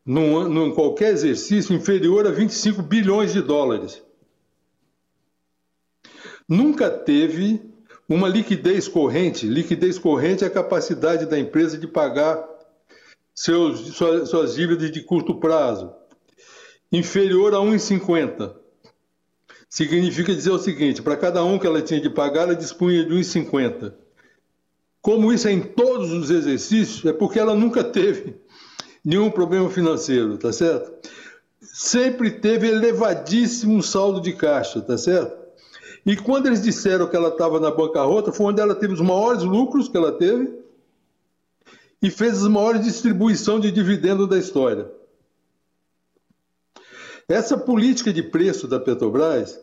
[0.05, 4.03] num, num qualquer exercício inferior a 25 bilhões de dólares.
[6.49, 7.61] Nunca teve
[8.09, 9.47] uma liquidez corrente.
[9.47, 12.43] Liquidez corrente é a capacidade da empresa de pagar
[13.35, 15.95] seus, suas, suas dívidas de curto prazo,
[16.91, 18.57] inferior a 1,50.
[19.69, 23.15] Significa dizer o seguinte: para cada um que ela tinha de pagar, ela dispunha de
[23.15, 23.93] 1,50.
[25.01, 28.37] Como isso é em todos os exercícios, é porque ela nunca teve
[29.05, 31.09] nenhum problema financeiro, tá certo?
[31.61, 35.37] Sempre teve elevadíssimo saldo de caixa, tá certo?
[36.05, 39.43] E quando eles disseram que ela estava na bancarrota, foi onde ela teve os maiores
[39.43, 40.59] lucros que ela teve
[42.01, 44.91] e fez as maiores distribuição de dividendo da história.
[47.29, 49.61] Essa política de preço da Petrobras,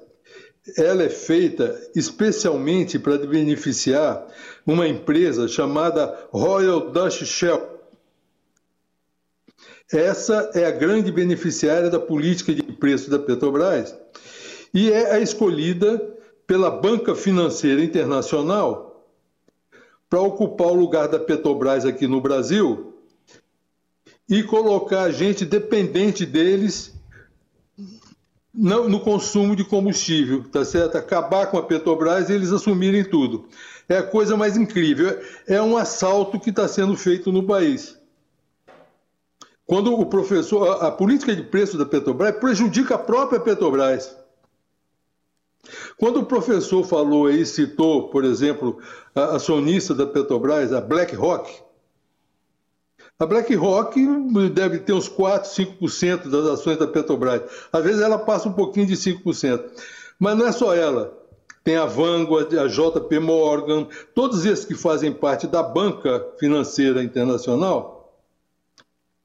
[0.78, 4.28] ela é feita especialmente para beneficiar
[4.68, 7.76] uma empresa chamada Royal Dutch Shell.
[9.92, 13.98] Essa é a grande beneficiária da política de preço da Petrobras
[14.72, 15.98] e é a escolhida
[16.46, 19.10] pela Banca Financeira Internacional
[20.08, 22.94] para ocupar o lugar da Petrobras aqui no Brasil
[24.30, 26.95] e colocar a gente dependente deles
[28.56, 30.98] no, no, consumo de combustível, tá certo?
[30.98, 33.48] Acabar com a Petrobras e eles assumirem tudo.
[33.88, 35.20] É a coisa mais incrível.
[35.48, 37.98] É um assalto que está sendo feito no país.
[39.66, 44.16] Quando o professor, a, a política de preço da Petrobras prejudica a própria Petrobras.
[45.98, 48.80] Quando o professor falou aí, citou, por exemplo,
[49.14, 51.65] a acionista da Petrobras, a BlackRock,
[53.18, 53.96] a BlackRock
[54.54, 57.44] deve ter uns 4, 5% das ações da Petrobras.
[57.72, 59.64] Às vezes ela passa um pouquinho de 5%.
[60.20, 61.18] Mas não é só ela.
[61.64, 68.14] Tem a Vanguard, a JP Morgan, todos esses que fazem parte da banca financeira internacional,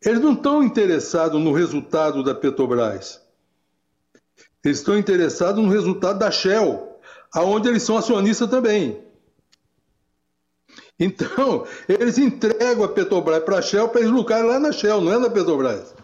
[0.03, 3.21] eles não estão interessados no resultado da Petrobras.
[4.65, 6.99] Eles estão interessados no resultado da Shell,
[7.35, 9.10] aonde eles são acionistas também.
[11.01, 15.15] Então, eles entregam a Petrobras para a Shell para eles lucrarem lá na Shell, não
[15.15, 15.95] é na Petrobras.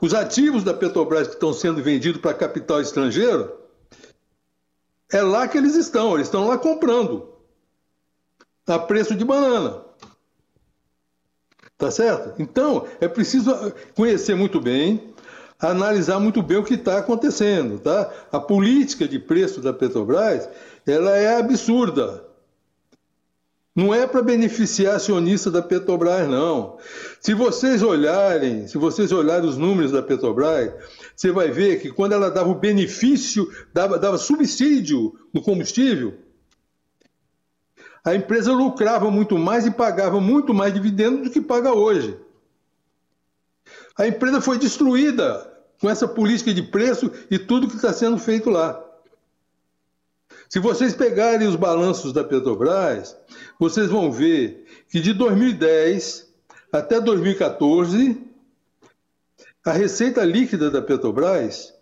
[0.00, 3.52] Os ativos da Petrobras que estão sendo vendidos para capital estrangeiro,
[5.12, 7.28] é lá que eles estão, eles estão lá comprando
[8.66, 9.84] a preço de banana.
[11.76, 12.40] Tá certo?
[12.40, 13.52] Então, é preciso
[13.96, 15.12] conhecer muito bem
[15.62, 18.12] analisar muito bem o que está acontecendo, tá?
[18.32, 20.48] A política de preço da Petrobras,
[20.84, 22.21] ela é absurda.
[23.74, 26.78] Não é para beneficiar acionista da Petrobras, não.
[27.20, 30.72] Se vocês olharem, se vocês olharem os números da Petrobras,
[31.16, 36.14] você vai ver que quando ela dava o benefício, dava, dava subsídio no combustível,
[38.04, 42.18] a empresa lucrava muito mais e pagava muito mais dividendos do que paga hoje.
[43.96, 45.50] A empresa foi destruída
[45.80, 48.81] com essa política de preço e tudo que está sendo feito lá.
[50.52, 53.16] Se vocês pegarem os balanços da Petrobras,
[53.58, 56.30] vocês vão ver que de 2010
[56.70, 58.20] até 2014,
[59.64, 61.72] a receita líquida da Petrobras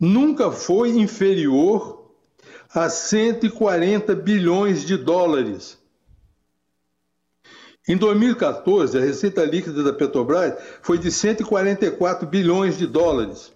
[0.00, 2.10] nunca foi inferior
[2.70, 5.76] a 140 bilhões de dólares.
[7.86, 13.52] Em 2014, a receita líquida da Petrobras foi de 144 bilhões de dólares.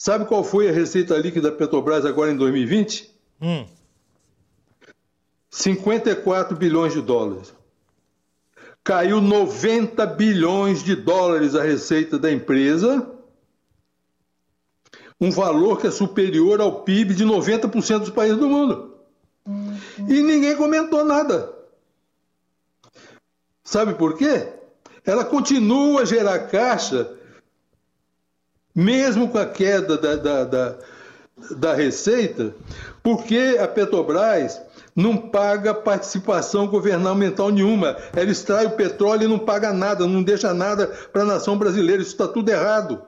[0.00, 3.14] Sabe qual foi a receita líquida da Petrobras agora em 2020?
[3.38, 3.66] Hum.
[5.50, 7.52] 54 bilhões de dólares.
[8.82, 13.14] Caiu 90 bilhões de dólares a receita da empresa,
[15.20, 18.96] um valor que é superior ao PIB de 90% dos países do mundo.
[19.46, 20.06] Hum, hum.
[20.08, 21.54] E ninguém comentou nada.
[23.62, 24.50] Sabe por quê?
[25.04, 27.19] Ela continua a gerar caixa,
[28.74, 30.78] mesmo com a queda da, da, da,
[31.56, 32.54] da receita,
[33.02, 34.60] porque a Petrobras
[34.94, 37.96] não paga participação governamental nenhuma.
[38.14, 42.02] Ela extrai o petróleo e não paga nada, não deixa nada para a nação brasileira.
[42.02, 43.02] Isso está tudo errado.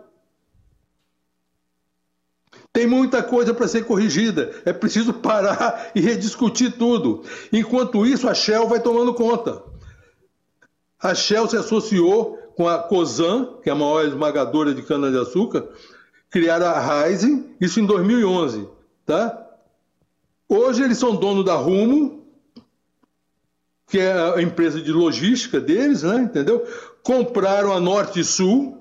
[2.73, 4.51] Tem muita coisa para ser corrigida.
[4.65, 7.23] É preciso parar e rediscutir tudo.
[7.53, 9.63] Enquanto isso, a Shell vai tomando conta.
[10.99, 15.69] A Shell se associou com a COSAN, que é a maior esmagadora de cana-de-açúcar,
[16.31, 18.69] criaram a Rising, isso em 2011.
[19.07, 19.39] Tá?
[20.49, 22.27] Hoje eles são dono da Rumo,
[23.87, 26.17] que é a empresa de logística deles, né?
[26.17, 26.67] entendeu?
[27.03, 28.79] Compraram a Norte Sul,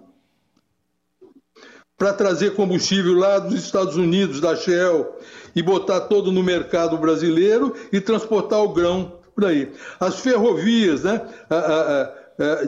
[2.02, 5.20] para trazer combustível lá dos Estados Unidos, da Shell,
[5.56, 9.72] e botar todo no mercado brasileiro e transportar o grão por aí.
[10.00, 11.22] As ferrovias né,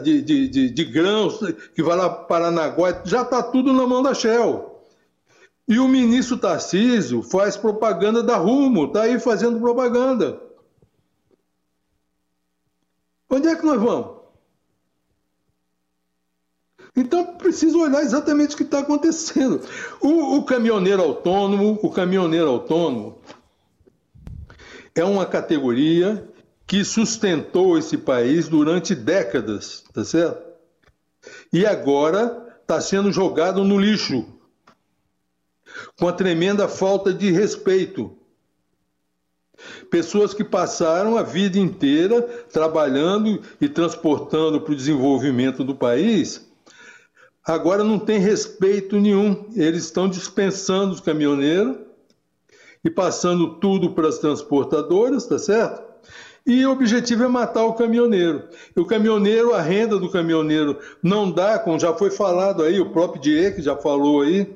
[0.02, 1.38] de, de, de, de grãos
[1.74, 4.82] que vai lá para Paranaguá, já está tudo na mão da Shell.
[5.66, 10.40] E o ministro Tarcísio faz propaganda da Rumo, está aí fazendo propaganda.
[13.30, 14.14] Onde é que nós vamos?
[16.96, 19.60] Então, preciso olhar exatamente o que está acontecendo.
[20.00, 23.18] O, o, caminhoneiro autônomo, o caminhoneiro autônomo
[24.94, 26.28] é uma categoria
[26.66, 30.42] que sustentou esse país durante décadas, tá certo?
[31.52, 34.26] E agora está sendo jogado no lixo,
[35.98, 38.16] com a tremenda falta de respeito.
[39.90, 42.20] Pessoas que passaram a vida inteira
[42.52, 46.52] trabalhando e transportando para o desenvolvimento do país
[47.44, 49.50] agora não tem respeito nenhum.
[49.54, 51.76] Eles estão dispensando os caminhoneiros
[52.82, 55.83] e passando tudo para as transportadoras, tá certo?
[56.46, 58.44] E o objetivo é matar o caminhoneiro.
[58.76, 62.90] E o caminhoneiro, a renda do caminhoneiro não dá, como já foi falado aí, o
[62.90, 64.54] próprio Diego já falou aí,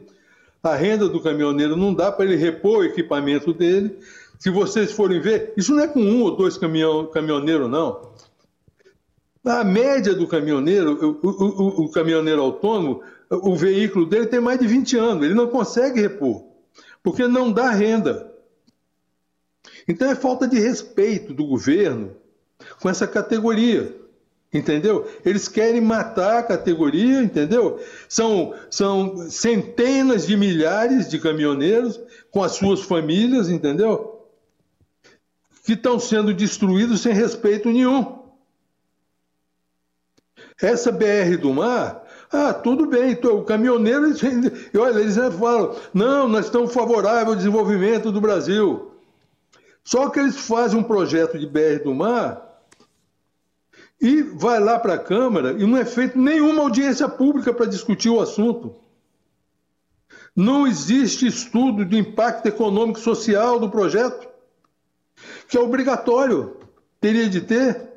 [0.62, 3.99] a renda do caminhoneiro não dá para ele repor o equipamento dele.
[4.39, 8.12] Se vocês forem ver, isso não é com um ou dois caminhão, caminhoneiros, não.
[9.45, 14.66] A média do caminhoneiro, o, o, o, caminhoneiro autônomo, o veículo dele tem mais de
[14.66, 16.45] 20 anos, ele não consegue repor,
[17.03, 18.27] porque não dá renda.
[19.89, 22.14] Então é falta de respeito do governo
[22.80, 23.97] com essa categoria.
[24.53, 25.07] Entendeu?
[25.26, 27.82] Eles querem matar a categoria, entendeu?
[28.09, 34.26] São, são centenas de milhares de caminhoneiros com as suas famílias, entendeu?
[35.64, 38.18] Que estão sendo destruídos sem respeito nenhum.
[40.61, 44.20] Essa BR do mar, ah, tudo bem, o caminhoneiro, eles,
[44.76, 48.88] olha, eles falam, não, nós estamos favoráveis ao desenvolvimento do Brasil.
[49.89, 52.62] Só que eles fazem um projeto de BR do mar
[53.99, 58.11] e vai lá para a Câmara e não é feita nenhuma audiência pública para discutir
[58.11, 58.76] o assunto.
[60.36, 64.28] Não existe estudo de impacto econômico e social do projeto,
[65.49, 66.59] que é obrigatório,
[67.01, 67.89] teria de ter.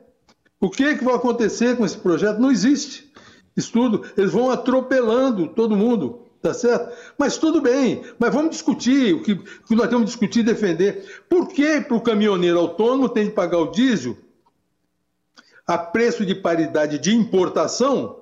[0.62, 2.40] O que, é que vai acontecer com esse projeto?
[2.40, 3.12] Não existe
[3.54, 4.10] estudo.
[4.16, 6.96] Eles vão atropelando todo mundo, tá certo?
[7.18, 10.44] Mas tudo bem, mas vamos discutir o que, o que nós temos que discutir e
[10.44, 11.24] defender.
[11.30, 14.18] Por que para o caminhoneiro autônomo tem de pagar o diesel
[15.68, 18.20] a preço de paridade de importação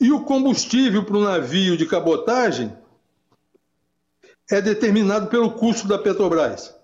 [0.00, 2.72] e o combustível para o navio de cabotagem
[4.50, 6.76] é determinado pelo custo da Petrobras?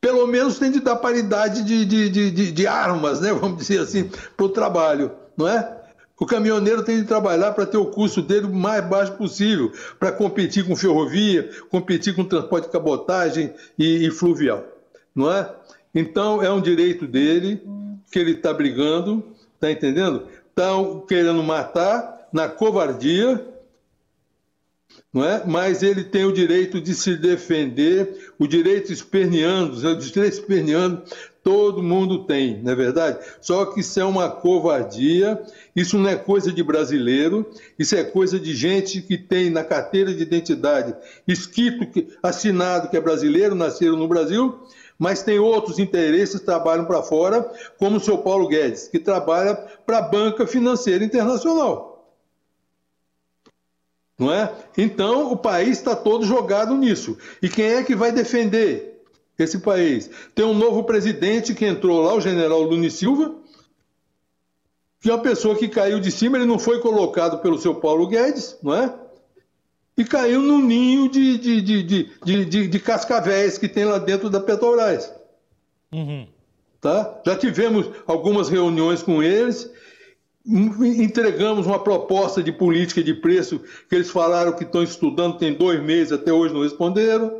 [0.00, 3.32] pelo menos tem de dar paridade de, de, de, de armas, né?
[3.34, 5.79] vamos dizer assim, para o trabalho, não é?
[6.20, 10.12] O caminhoneiro tem de trabalhar para ter o custo dele o mais baixo possível, para
[10.12, 14.62] competir com ferrovia, competir com transporte de cabotagem e, e fluvial,
[15.14, 15.50] não é?
[15.94, 17.62] Então é um direito dele
[18.12, 20.28] que ele está brigando, está entendendo?
[20.46, 23.42] Estão querendo matar na covardia,
[25.12, 25.42] não é?
[25.46, 31.02] Mas ele tem o direito de se defender, o direito esperneando, o direito esperneando,
[31.50, 33.18] todo mundo tem, não é verdade?
[33.40, 35.42] Só que isso é uma covardia,
[35.74, 37.44] isso não é coisa de brasileiro,
[37.76, 40.94] isso é coisa de gente que tem na carteira de identidade
[41.26, 44.60] escrito, assinado que é brasileiro, nasceram no Brasil,
[44.96, 47.42] mas tem outros interesses que trabalham para fora,
[47.76, 51.90] como o seu Paulo Guedes, que trabalha para a Banca Financeira Internacional
[54.16, 54.52] não é?
[54.76, 57.16] Então o país está todo jogado nisso.
[57.40, 58.89] E quem é que vai defender
[59.44, 60.10] esse país?
[60.34, 63.34] Tem um novo presidente que entrou lá, o general Luni Silva,
[65.00, 68.06] que é uma pessoa que caiu de cima, ele não foi colocado pelo seu Paulo
[68.06, 68.94] Guedes, não é?
[69.96, 74.30] E caiu num ninho de, de, de, de, de, de cascavéis que tem lá dentro
[74.30, 75.12] da Petrobras.
[75.92, 76.26] Uhum.
[76.80, 77.20] Tá?
[77.26, 79.70] Já tivemos algumas reuniões com eles
[80.46, 85.82] entregamos uma proposta de política de preço que eles falaram que estão estudando, tem dois
[85.82, 87.39] meses, até hoje não responderam.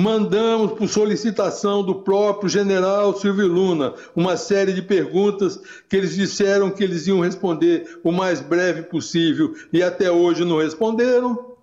[0.00, 6.70] Mandamos por solicitação do próprio general Silvio Luna uma série de perguntas que eles disseram
[6.70, 11.56] que eles iam responder o mais breve possível e até hoje não responderam.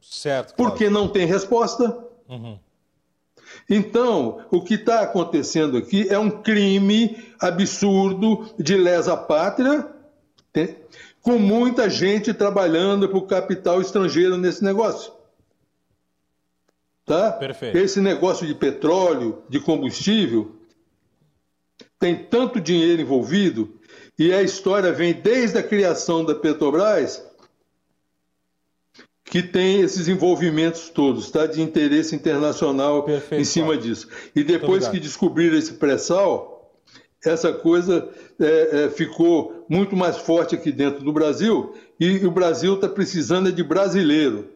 [0.00, 0.54] Certo.
[0.54, 0.70] Claro.
[0.70, 2.06] Porque não tem resposta.
[2.28, 2.56] Uhum.
[3.68, 9.88] Então, o que está acontecendo aqui é um crime absurdo de lesa pátria,
[11.20, 15.15] com muita gente trabalhando para o capital estrangeiro nesse negócio.
[17.06, 17.30] Tá?
[17.30, 17.78] Perfeito.
[17.78, 20.56] Esse negócio de petróleo, de combustível,
[22.00, 23.78] tem tanto dinheiro envolvido
[24.18, 27.24] e a história vem desde a criação da Petrobras
[29.24, 31.46] que tem esses envolvimentos todos, tá?
[31.46, 33.80] De interesse internacional Perfeito, em cima Paulo.
[33.80, 34.08] disso.
[34.34, 36.76] E depois que descobriram esse pré-sal,
[37.24, 38.08] essa coisa
[38.40, 42.88] é, é, ficou muito mais forte aqui dentro do Brasil e, e o Brasil está
[42.88, 44.55] precisando de brasileiro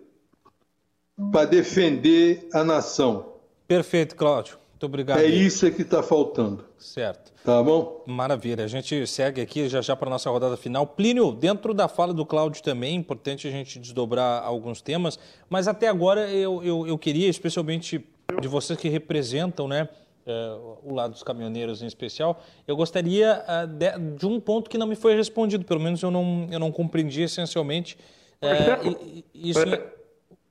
[1.31, 3.35] para defender a nação.
[3.67, 4.59] Perfeito, Cláudio.
[4.73, 5.21] Muito obrigado.
[5.21, 6.65] É isso que está faltando.
[6.79, 7.31] Certo.
[7.45, 8.03] Tá bom?
[8.07, 8.65] Maravilha.
[8.65, 10.87] A gente segue aqui já já para a nossa rodada final.
[10.87, 15.19] Plínio, dentro da fala do Cláudio também, é importante a gente desdobrar alguns temas,
[15.51, 18.03] mas até agora eu, eu, eu queria, especialmente
[18.41, 19.87] de vocês que representam né,
[20.27, 24.79] uh, o lado dos caminhoneiros em especial, eu gostaria uh, de, de, um ponto que
[24.79, 27.99] não me foi respondido, pelo menos eu não, eu não compreendi essencialmente.
[28.43, 29.61] Uh, isso...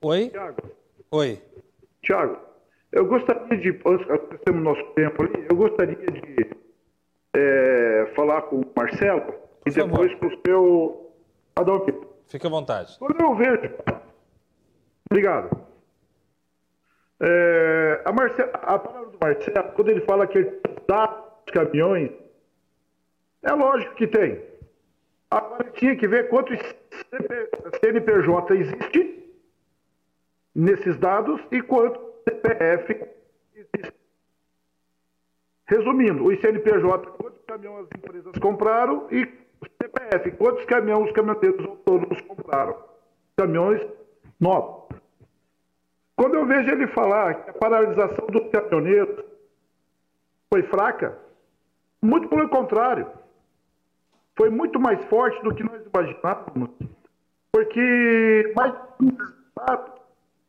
[0.01, 0.29] Oi?
[0.29, 0.57] Tiago.
[1.11, 1.41] Oi.
[2.01, 2.37] Tiago,
[2.91, 3.73] eu gostaria de,
[4.45, 6.49] temos nosso tempo ali, eu gostaria de
[7.35, 10.29] é, falar com o Marcelo Por e depois favor.
[10.29, 11.11] com o seu
[11.55, 12.07] Adalberto.
[12.27, 12.97] Fique à vontade.
[12.97, 13.73] Quando eu vejo.
[15.11, 15.67] Obrigado.
[17.21, 22.11] É, a, Marcelo, a palavra do Marcelo, quando ele fala que ele dá os caminhões,
[23.43, 24.41] é lógico que tem.
[25.29, 26.57] Agora tinha que ver quantos
[27.81, 29.18] CNPJ existe
[30.55, 33.07] nesses dados e quanto CPF
[33.53, 33.93] existe.
[35.65, 39.23] Resumindo, o ICNPJ, quantos caminhões as empresas compraram e
[39.61, 42.75] o CPF, quantos caminhões os caminhoneiros autônomos compraram.
[43.37, 43.81] Caminhões
[44.39, 44.89] novos.
[46.15, 49.23] Quando eu vejo ele falar que a paralisação dos caminhoneiros
[50.51, 51.17] foi fraca,
[52.01, 53.07] muito pelo contrário.
[54.35, 56.69] Foi muito mais forte do que nós imaginávamos,
[57.51, 58.73] porque mais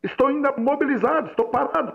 [0.02, 1.94] estão ainda mobilizados, estão parados.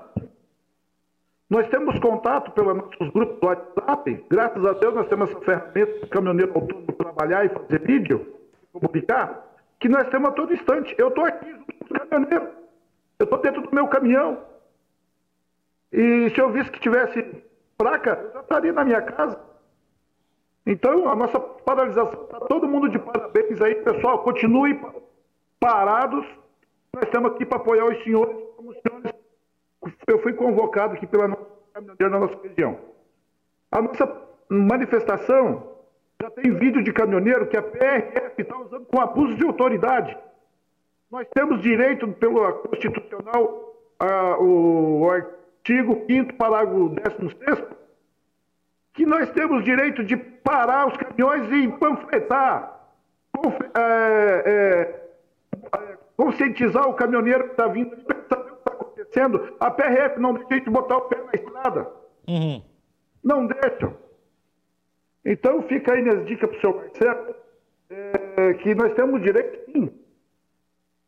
[1.50, 6.00] Nós temos contato pelos nossos grupos do WhatsApp, graças a Deus nós temos essa ferramenta
[6.00, 8.36] do caminhoneiro autônomo trabalhar e fazer vídeo,
[8.74, 9.46] publicar,
[9.80, 10.96] que nós temos a todo instante.
[10.98, 12.50] Eu estou aqui junto com os caminhoneiros,
[13.20, 14.40] eu estou dentro do meu caminhão.
[15.92, 17.24] E se eu visse que tivesse
[17.78, 19.40] placa, eu já estaria na minha casa.
[20.66, 24.24] Então, a nossa paralisação, está todo mundo de parabéns aí, pessoal.
[24.24, 24.80] Continue
[25.60, 26.26] parados.
[26.96, 29.14] Nós estamos aqui para apoiar os senhores, como os senhores
[30.08, 31.56] eu fui convocado aqui pela nossa
[32.00, 32.80] na nossa região.
[33.70, 35.76] A nossa manifestação
[36.22, 40.18] já tem vídeo de caminhoneiro que a PRF está usando com abuso de autoridade.
[41.12, 47.64] Nós temos direito, pelo Constitucional, a, o, artigo 5 parágrafo 16
[48.94, 52.80] que nós temos direito de parar os caminhões e panfletar,
[53.76, 55.06] é, é,
[55.78, 58.06] é, conscientizar o caminhoneiro que está vindo de
[58.66, 61.92] acontecendo, a PRF não deixa a gente botar o pé na estrada.
[62.28, 62.62] Uhum.
[63.24, 63.94] Não deixam.
[65.24, 67.36] Então fica aí minhas dicas para o senhor Marcelo,
[67.90, 69.92] é, que nós temos direito, sim,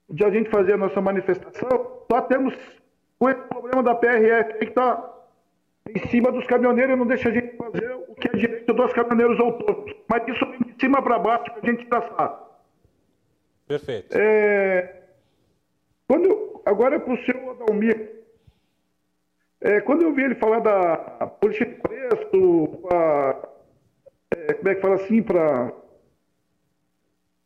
[0.09, 2.55] de a gente fazer a nossa manifestação, só temos
[3.19, 5.13] o problema da PRF que está
[5.89, 8.93] em cima dos caminhoneiros e não deixa a gente fazer o que é direito dos
[8.93, 9.93] caminhoneiros autônomos.
[10.07, 12.47] Mas isso vem de cima para baixo para a gente traçar.
[13.67, 14.17] Perfeito.
[14.17, 14.96] É,
[16.07, 18.15] quando, agora para o senhor Adalmir.
[19.59, 23.49] É, quando eu vi ele falar da política de preço, pra,
[24.31, 25.73] é, como é que fala assim, para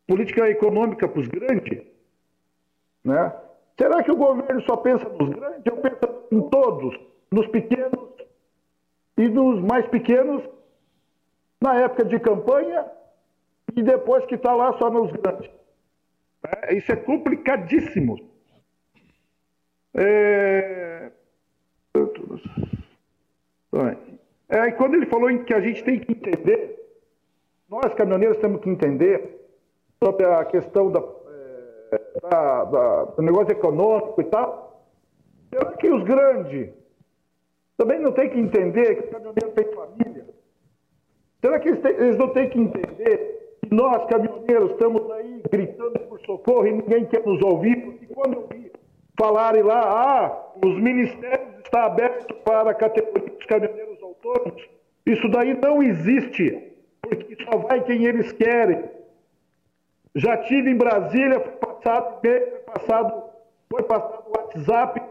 [0.08, 1.84] política econômica para os grandes,
[3.04, 3.34] né?
[3.80, 7.00] Será que o governo só pensa nos grandes ou pensa em todos,
[7.32, 8.10] nos pequenos
[9.18, 10.44] e nos mais pequenos,
[11.62, 12.86] na época de campanha
[13.76, 15.50] e depois que está lá só nos grandes?
[16.46, 18.31] É, isso é complicadíssimo.
[19.94, 21.12] É...
[24.52, 26.78] É, e quando ele falou que a gente tem que entender,
[27.70, 29.40] nós caminhoneiros temos que entender
[30.04, 34.86] sobre a questão da, é, da, da, do negócio econômico e tal,
[35.50, 36.70] será que os grandes
[37.78, 40.26] também não têm que entender que o caminhoneiro tem família?
[41.40, 45.98] Será que eles, têm, eles não têm que entender que nós, caminhoneiros, estamos aí gritando
[46.10, 47.86] por socorro e ninguém quer nos ouvir?
[47.86, 48.61] Porque quando eu vi
[49.22, 54.68] falarem lá, ah, os ministérios estão abertos para a categoria dos caminhoneiros autônomos.
[55.06, 58.84] Isso daí não existe, porque só vai quem eles querem.
[60.16, 62.20] Já tive em Brasília, passado,
[62.66, 63.24] passado
[63.70, 65.02] foi passado o WhatsApp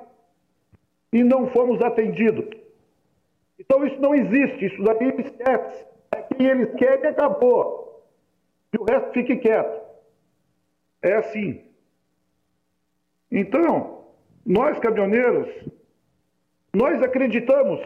[1.12, 2.46] e não fomos atendidos.
[3.60, 5.86] Então isso não existe, isso daí esquece.
[6.10, 8.04] É quem eles querem acabou.
[8.72, 9.80] E o resto fique quieto.
[11.00, 11.64] É assim.
[13.30, 13.99] Então,
[14.44, 15.48] nós caminhoneiros,
[16.74, 17.80] nós acreditamos,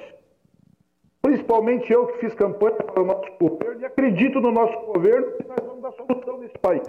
[1.23, 5.47] principalmente eu que fiz campanha para o nosso governo, e acredito no nosso governo que
[5.47, 6.83] nós vamos dar solução nesse país.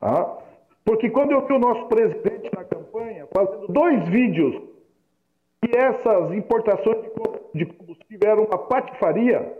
[0.00, 0.38] Tá?
[0.84, 4.60] Porque quando eu vi o nosso presidente na campanha fazendo dois vídeos
[5.62, 7.04] que essas importações
[7.54, 9.56] de combustível eram uma patifaria,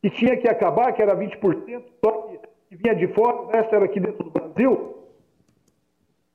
[0.00, 2.40] que tinha que acabar, que era 20%, só que,
[2.76, 4.99] vinha de fora, o resto era aqui dentro do Brasil,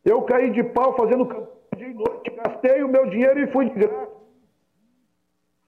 [0.06, 3.70] eu caí de pau fazendo campanha dia e noite, gastei o meu dinheiro e fui
[3.70, 4.16] de graça.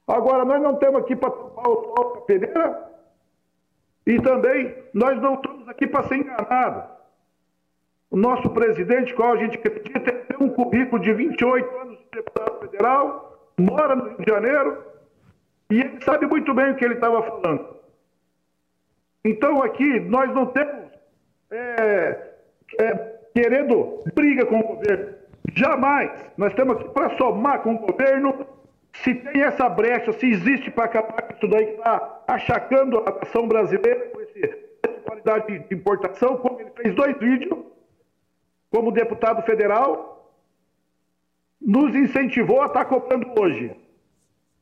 [0.08, 2.92] Agora, nós não estamos aqui para tomar o sol com a peneira
[4.06, 6.90] e também nós não estamos aqui para ser enganados.
[8.10, 12.60] O nosso presidente, qual a gente acredita, tem um currículo de 28 anos de deputado
[12.62, 14.84] federal, mora no Rio de Janeiro,
[15.70, 17.76] e ele sabe muito bem o que ele estava falando.
[19.26, 20.90] Então aqui nós não temos
[21.52, 22.34] é,
[22.80, 25.14] é, querendo briga com o governo.
[25.54, 26.12] Jamais.
[26.38, 28.48] Nós estamos aqui para somar com o governo.
[29.04, 33.12] Se tem essa brecha, se existe para acabar com isso daí que está achacando a
[33.12, 37.60] nação brasileira com essa qualidade de importação, como ele fez dois vídeos
[38.72, 40.34] como deputado federal,
[41.62, 43.72] nos incentivou a estar comprando hoje.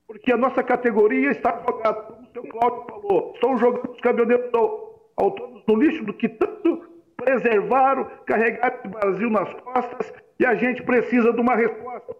[0.06, 4.52] Porque a nossa categoria está jogada, como o seu Cláudio falou, estão jogando os caminhoneiros
[5.16, 10.84] autônomos no lixo do que tanto preservaram, carregaram o Brasil nas costas, e a gente
[10.84, 12.16] precisa de uma resposta.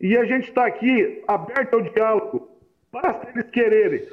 [0.00, 2.48] E a gente está aqui aberto ao diálogo,
[2.90, 4.06] basta eles quererem.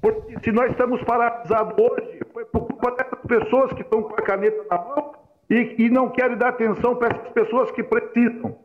[0.00, 4.22] Porque se nós estamos paralisados hoje, foi por culpa dessas pessoas que estão com a
[4.22, 5.14] caneta na mão
[5.50, 8.56] e, e não querem dar atenção para essas pessoas que precisam.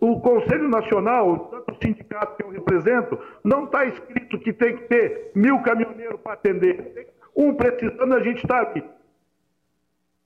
[0.00, 4.84] O Conselho Nacional, tanto o sindicato que eu represento, não está escrito que tem que
[4.84, 7.08] ter mil caminhoneiros para atender.
[7.38, 8.82] Um precisando, a gente está aqui.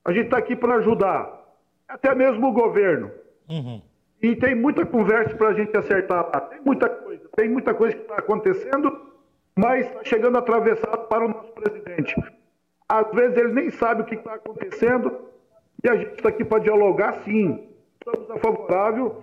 [0.03, 1.31] A gente está aqui para ajudar.
[1.87, 3.11] Até mesmo o governo.
[3.47, 3.79] Uhum.
[4.19, 6.41] E tem muita conversa para a gente acertar lá.
[6.41, 7.29] Tem muita coisa.
[7.35, 9.11] Tem muita coisa que está acontecendo,
[9.55, 12.15] mas está chegando atravessado para o nosso presidente.
[12.89, 15.29] Às vezes ele nem sabe o que está acontecendo
[15.83, 17.69] e a gente está aqui para dialogar, sim.
[17.99, 19.21] Estamos a favorável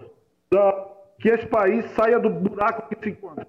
[0.48, 0.86] da,
[1.18, 3.48] que esse país saia do buraco que se encontra.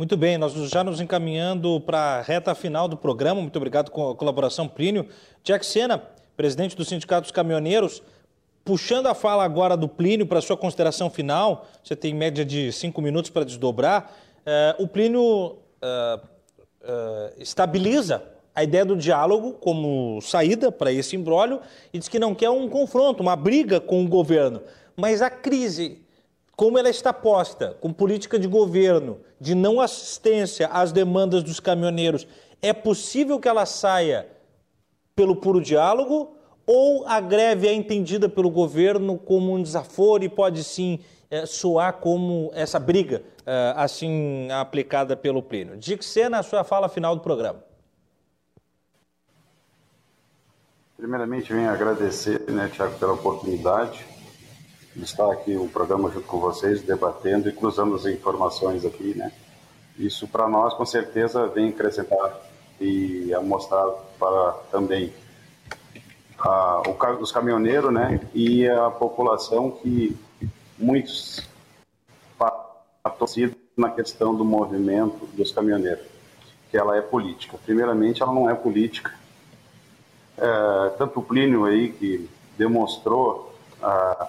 [0.00, 3.38] Muito bem, nós já nos encaminhando para a reta final do programa.
[3.38, 5.06] Muito obrigado com a colaboração, Plínio.
[5.44, 6.02] Jack Sena,
[6.34, 8.02] presidente do Sindicato dos Caminhoneiros,
[8.64, 13.02] puxando a fala agora do Plínio para sua consideração final, você tem média de cinco
[13.02, 14.10] minutos para desdobrar.
[14.38, 15.56] Uh, o Plínio uh,
[16.16, 16.18] uh,
[17.36, 18.22] estabiliza
[18.54, 21.60] a ideia do diálogo como saída para esse imbróglio
[21.92, 24.62] e diz que não quer um confronto, uma briga com o governo.
[24.96, 26.00] Mas a crise,
[26.60, 32.26] como ela está posta, com política de governo, de não assistência às demandas dos caminhoneiros,
[32.60, 34.28] é possível que ela saia
[35.16, 40.62] pelo puro diálogo ou a greve é entendida pelo governo como um desaforo e pode
[40.62, 40.98] sim
[41.30, 45.78] é, soar como essa briga é, assim aplicada pelo pleno?
[45.78, 47.64] Dixena, a sua fala final do programa.
[50.98, 54.09] Primeiramente, venho agradecer, né, Tiago, pela oportunidade de
[54.96, 59.32] estar aqui o programa junto com vocês, debatendo e cruzando as informações aqui, né?
[59.98, 62.40] Isso para nós, com certeza, vem acrescentar
[62.80, 63.86] e mostrar
[64.18, 65.12] para também
[66.38, 70.16] a, o, os caminhoneiros, né, e a população que
[70.78, 71.46] muitos
[73.20, 76.06] torcida na questão do movimento dos caminhoneiros,
[76.70, 77.58] que ela é política.
[77.62, 79.12] Primeiramente, ela não é política,
[80.38, 84.28] é, tanto o Plínio aí, que demonstrou a,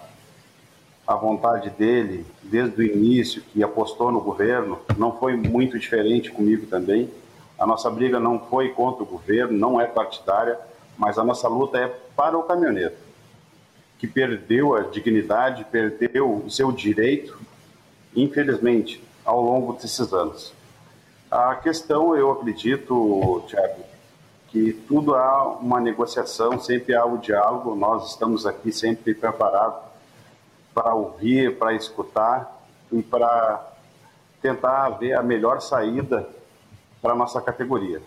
[1.05, 6.67] a vontade dele desde o início, que apostou no governo, não foi muito diferente comigo
[6.67, 7.09] também.
[7.57, 10.59] A nossa briga não foi contra o governo, não é partidária,
[10.97, 12.93] mas a nossa luta é para o caminhoneiro,
[13.97, 17.37] que perdeu a dignidade, perdeu o seu direito,
[18.15, 20.53] infelizmente, ao longo desses anos.
[21.29, 23.83] A questão, eu acredito, Tiago,
[24.49, 29.90] que tudo há uma negociação, sempre há o diálogo, nós estamos aqui sempre preparados
[30.73, 32.61] para ouvir, para escutar
[32.91, 33.71] e para
[34.41, 36.27] tentar ver a melhor saída
[37.01, 38.01] para a nossa categoria.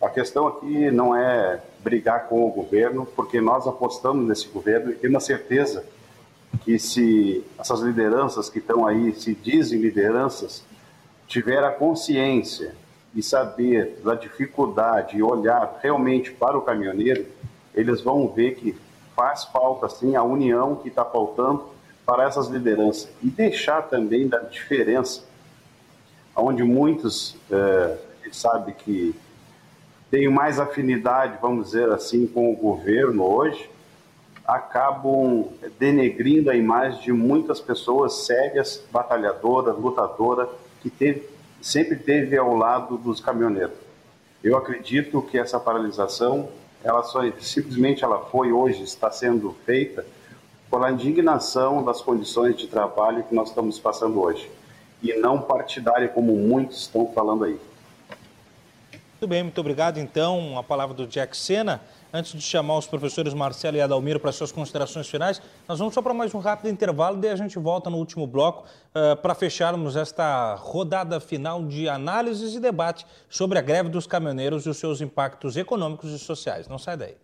[0.00, 4.94] A questão aqui não é brigar com o governo, porque nós apostamos nesse governo e
[4.94, 5.84] temos a certeza
[6.62, 10.64] que se essas lideranças que estão aí, se dizem lideranças,
[11.26, 12.74] tiver a consciência
[13.14, 17.26] e saber da dificuldade e olhar realmente para o caminhoneiro,
[17.74, 18.76] eles vão ver que
[19.16, 21.64] faz falta, sim, a união que está faltando
[22.08, 25.24] para essas lideranças e deixar também da diferença,
[26.34, 27.98] onde muitos é,
[28.32, 29.14] sabe que
[30.10, 33.68] têm mais afinidade, vamos dizer assim, com o governo hoje,
[34.46, 40.48] acabam denegrindo a imagem de muitas pessoas sérias, batalhadoras, lutadoras,
[40.80, 41.28] que teve,
[41.60, 43.76] sempre teve ao lado dos caminhoneiros.
[44.42, 46.48] Eu acredito que essa paralisação
[46.82, 50.06] ela só simplesmente ela foi hoje está sendo feita
[50.70, 54.50] pela indignação das condições de trabalho que nós estamos passando hoje
[55.02, 57.58] e não partidária como muitos estão falando aí.
[59.20, 59.98] Muito bem, muito obrigado.
[59.98, 61.80] Então, a palavra do Jack Sena.
[62.10, 66.00] Antes de chamar os professores Marcelo e Adalmiro para suas considerações finais, nós vamos só
[66.00, 68.64] para mais um rápido intervalo, daí a gente volta no último bloco
[68.94, 74.64] uh, para fecharmos esta rodada final de análises e debate sobre a greve dos caminhoneiros
[74.64, 76.66] e os seus impactos econômicos e sociais.
[76.66, 77.16] Não sai daí.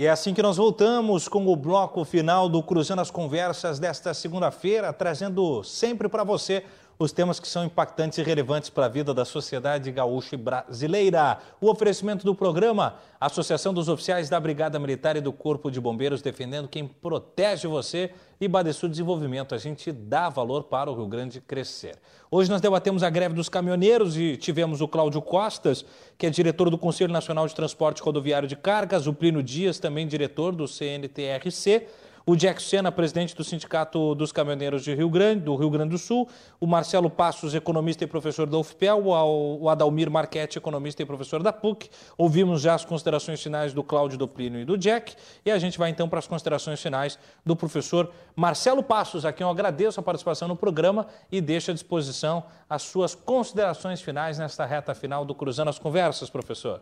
[0.00, 4.14] E é assim que nós voltamos com o bloco final do Cruzando as Conversas desta
[4.14, 6.64] segunda-feira, trazendo sempre para você
[7.00, 11.38] os temas que são impactantes e relevantes para a vida da sociedade gaúcha e brasileira.
[11.58, 16.20] O oferecimento do programa, Associação dos Oficiais da Brigada Militar e do Corpo de Bombeiros,
[16.20, 19.54] defendendo quem protege você e Badesul Desenvolvimento.
[19.54, 21.96] A gente dá valor para o Rio Grande crescer.
[22.30, 25.86] Hoje nós debatemos a greve dos caminhoneiros e tivemos o Cláudio Costas,
[26.18, 30.06] que é diretor do Conselho Nacional de Transporte Rodoviário de Cargas, o Plínio Dias, também
[30.06, 31.86] diretor do CNTRC
[32.30, 35.98] o Jack Sena, presidente do Sindicato dos Caminhoneiros de Rio Grande, do Rio Grande do
[35.98, 36.28] Sul,
[36.60, 41.52] o Marcelo Passos, economista e professor da UFPEL, o Adalmir Marchetti, economista e professor da
[41.52, 41.90] PUC.
[42.16, 45.90] Ouvimos já as considerações finais do Cláudio Doplino e do Jack, e a gente vai
[45.90, 50.46] então para as considerações finais do professor Marcelo Passos, a quem eu agradeço a participação
[50.46, 55.68] no programa e deixo à disposição as suas considerações finais nesta reta final do Cruzando
[55.68, 56.80] as Conversas, professor.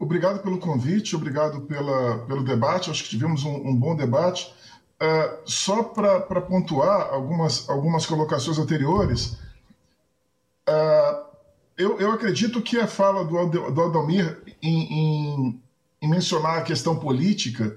[0.00, 2.90] Obrigado pelo convite, obrigado pela, pelo debate.
[2.90, 4.52] Acho que tivemos um, um bom debate.
[5.00, 9.36] Uh, só para pontuar algumas, algumas colocações anteriores,
[10.68, 11.28] uh,
[11.76, 15.62] eu, eu acredito que a fala do, do Adalmir em, em,
[16.02, 17.76] em, mencionar a questão política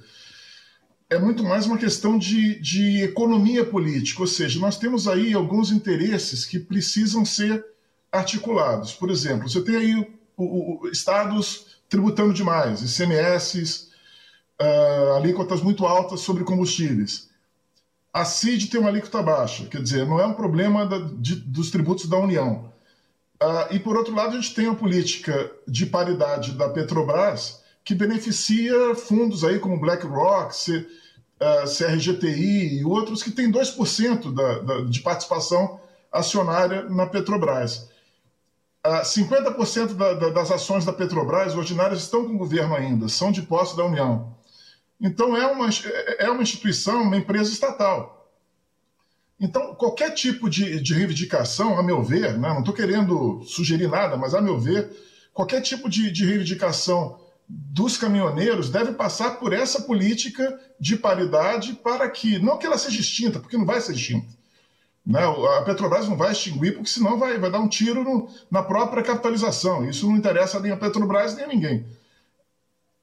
[1.10, 5.72] é muito mais uma questão de, de economia política, ou seja, nós temos aí alguns
[5.72, 7.64] interesses que precisam ser
[8.12, 8.94] articulados.
[8.94, 9.96] Por exemplo, você tem aí
[10.38, 13.90] o, o, estados tributando demais, ICMS,
[14.62, 17.30] uh, alíquotas muito altas sobre combustíveis.
[18.14, 21.70] A CID tem uma alíquota baixa, quer dizer, não é um problema da, de, dos
[21.70, 22.72] tributos da União.
[23.44, 27.94] Uh, e, por outro lado, a gente tem a política de paridade da Petrobras, que
[27.94, 30.88] beneficia fundos aí como BlackRock, C, uh,
[31.42, 37.91] ah, CRGTI e outros que têm 2% da, da, de participação acionária na Petrobras.
[38.84, 43.42] 50% da, da, das ações da Petrobras ordinárias estão com o governo ainda, são de
[43.44, 44.36] posse da União.
[45.00, 45.70] Então é uma,
[46.20, 48.22] é uma instituição, uma empresa estatal.
[49.40, 54.16] Então, qualquer tipo de, de reivindicação, a meu ver, né, não estou querendo sugerir nada,
[54.16, 54.92] mas a meu ver,
[55.34, 62.08] qualquer tipo de, de reivindicação dos caminhoneiros deve passar por essa política de paridade para
[62.10, 64.28] que, não que ela seja extinta, porque não vai ser extinta,
[65.06, 65.20] né?
[65.58, 69.04] A Petrobras não vai extinguir, porque senão vai, vai dar um tiro no, na própria
[69.04, 69.88] capitalização.
[69.88, 71.86] Isso não interessa nem a Petrobras nem a ninguém.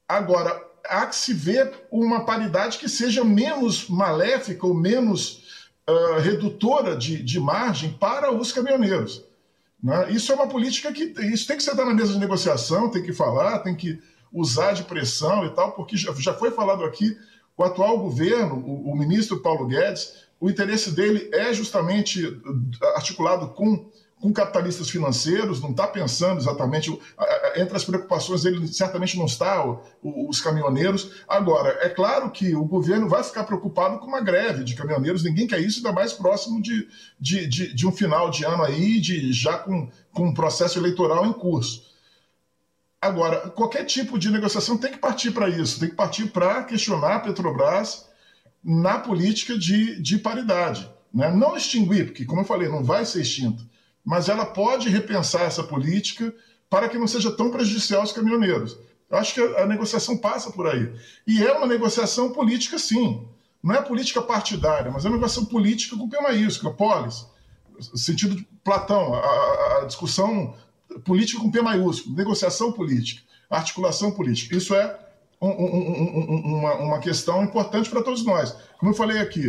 [0.09, 6.97] Agora, há que se ver uma paridade que seja menos maléfica ou menos uh, redutora
[6.97, 9.25] de, de margem para os caminhoneiros.
[9.83, 10.11] Né?
[10.11, 13.12] Isso é uma política que isso tem que sentar na mesa de negociação, tem que
[13.12, 14.01] falar, tem que
[14.33, 17.16] usar de pressão e tal, porque já, já foi falado aqui,
[17.59, 22.40] o atual governo, o, o ministro Paulo Guedes, o interesse dele é justamente
[22.94, 23.90] articulado com,
[24.20, 26.97] com capitalistas financeiros, não está pensando exatamente.
[27.56, 29.82] Entre as preocupações dele, certamente não está o,
[30.28, 31.10] os caminhoneiros.
[31.26, 35.48] Agora, é claro que o governo vai ficar preocupado com uma greve de caminhoneiros, ninguém
[35.48, 36.86] quer isso, ainda mais próximo de,
[37.18, 41.26] de, de, de um final de ano aí, de, já com, com um processo eleitoral
[41.26, 41.88] em curso.
[43.01, 47.16] Agora, qualquer tipo de negociação tem que partir para isso, tem que partir para questionar
[47.16, 48.09] a Petrobras
[48.62, 50.91] na política de, de paridade.
[51.15, 51.31] Né?
[51.31, 53.62] Não extinguir, porque, como eu falei, não vai ser extinta,
[54.05, 56.35] mas ela pode repensar essa política
[56.69, 58.77] para que não seja tão prejudicial aos caminhoneiros.
[59.09, 60.93] Eu acho que a, a negociação passa por aí.
[61.27, 63.27] E é uma negociação política, sim.
[63.62, 67.27] Não é política partidária, mas é uma negociação política com P maiúsculo, polis,
[67.95, 70.55] sentido de Platão, a, a discussão
[71.05, 74.57] política com P maiúsculo, negociação política, articulação política.
[74.57, 74.99] Isso é
[75.41, 78.55] um, um, uma, uma questão importante para todos nós.
[78.79, 79.49] Como eu falei aqui,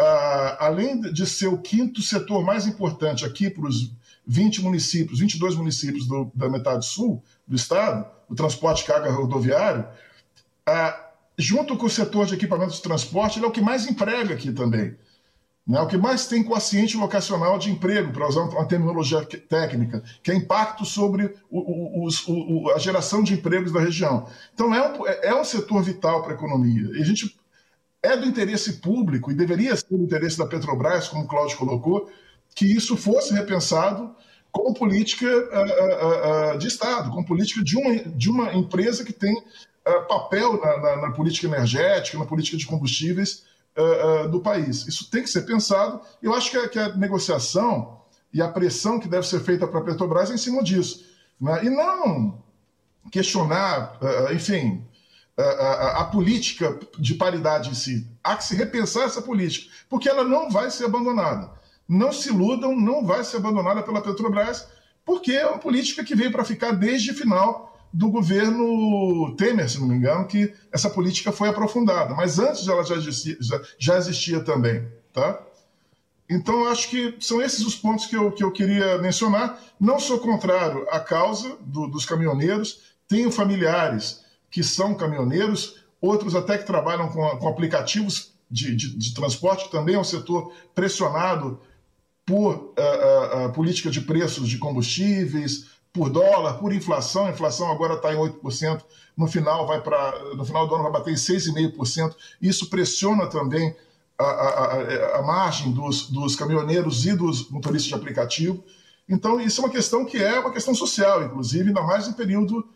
[0.00, 3.92] uh, além de ser o quinto setor mais importante aqui para os
[4.26, 9.86] 20 municípios, 22 municípios do, da metade sul do estado, o transporte carga rodoviário,
[10.68, 11.06] uh,
[11.38, 14.52] junto com o setor de equipamentos de transporte, ele é o que mais emprega aqui
[14.52, 14.96] também.
[15.66, 15.80] Né?
[15.80, 20.34] O que mais tem quociente locacional de emprego, para usar uma terminologia técnica, que é
[20.34, 24.28] impacto sobre o, o, o, a geração de empregos da região.
[24.54, 26.90] Então, é um, é um setor vital para a economia.
[26.96, 27.36] E a gente
[28.02, 32.08] é do interesse público, e deveria ser do interesse da Petrobras, como o Cláudio colocou,
[32.54, 34.14] que isso fosse repensado
[34.52, 39.12] como política uh, uh, uh, de Estado, como política de uma, de uma empresa que
[39.12, 39.34] tem
[40.08, 43.44] papel na, na, na política energética, na política de combustíveis
[43.76, 44.86] uh, do país.
[44.86, 46.00] Isso tem que ser pensado.
[46.22, 48.00] Eu acho que a, que a negociação
[48.32, 51.04] e a pressão que deve ser feita para a Petrobras é em cima disso.
[51.40, 51.66] Né?
[51.66, 52.42] E não
[53.10, 54.84] questionar, uh, enfim,
[55.38, 58.08] a, a, política de paridade em si.
[58.24, 61.50] Há que se repensar essa política, porque ela não vai ser abandonada.
[61.88, 64.66] Não se iludam, não vai ser abandonada pela Petrobras,
[65.04, 69.80] porque é uma política que veio para ficar desde o final do governo Temer, se
[69.80, 72.14] não me engano, que essa política foi aprofundada.
[72.14, 74.86] Mas antes ela já existia, já, já existia também.
[75.12, 75.40] Tá?
[76.28, 79.60] Então, acho que são esses os pontos que eu, que eu queria mencionar.
[79.80, 86.58] Não sou contrário à causa do, dos caminhoneiros, tenho familiares que são caminhoneiros, outros até
[86.58, 91.60] que trabalham com, com aplicativos de, de, de, transporte, também é um setor pressionado
[92.24, 95.66] por uh, uh, uh, política de preços de combustíveis,
[95.96, 97.24] por dólar, por inflação.
[97.26, 98.82] A inflação agora está em 8%,
[99.16, 102.14] no final vai para no final do ano vai bater em 6,5%.
[102.40, 103.74] Isso pressiona também
[104.18, 108.62] a, a, a, margem dos, dos caminhoneiros e dos motoristas de aplicativo.
[109.08, 112.66] Então, isso é uma questão que é uma questão social, inclusive, ainda mais em período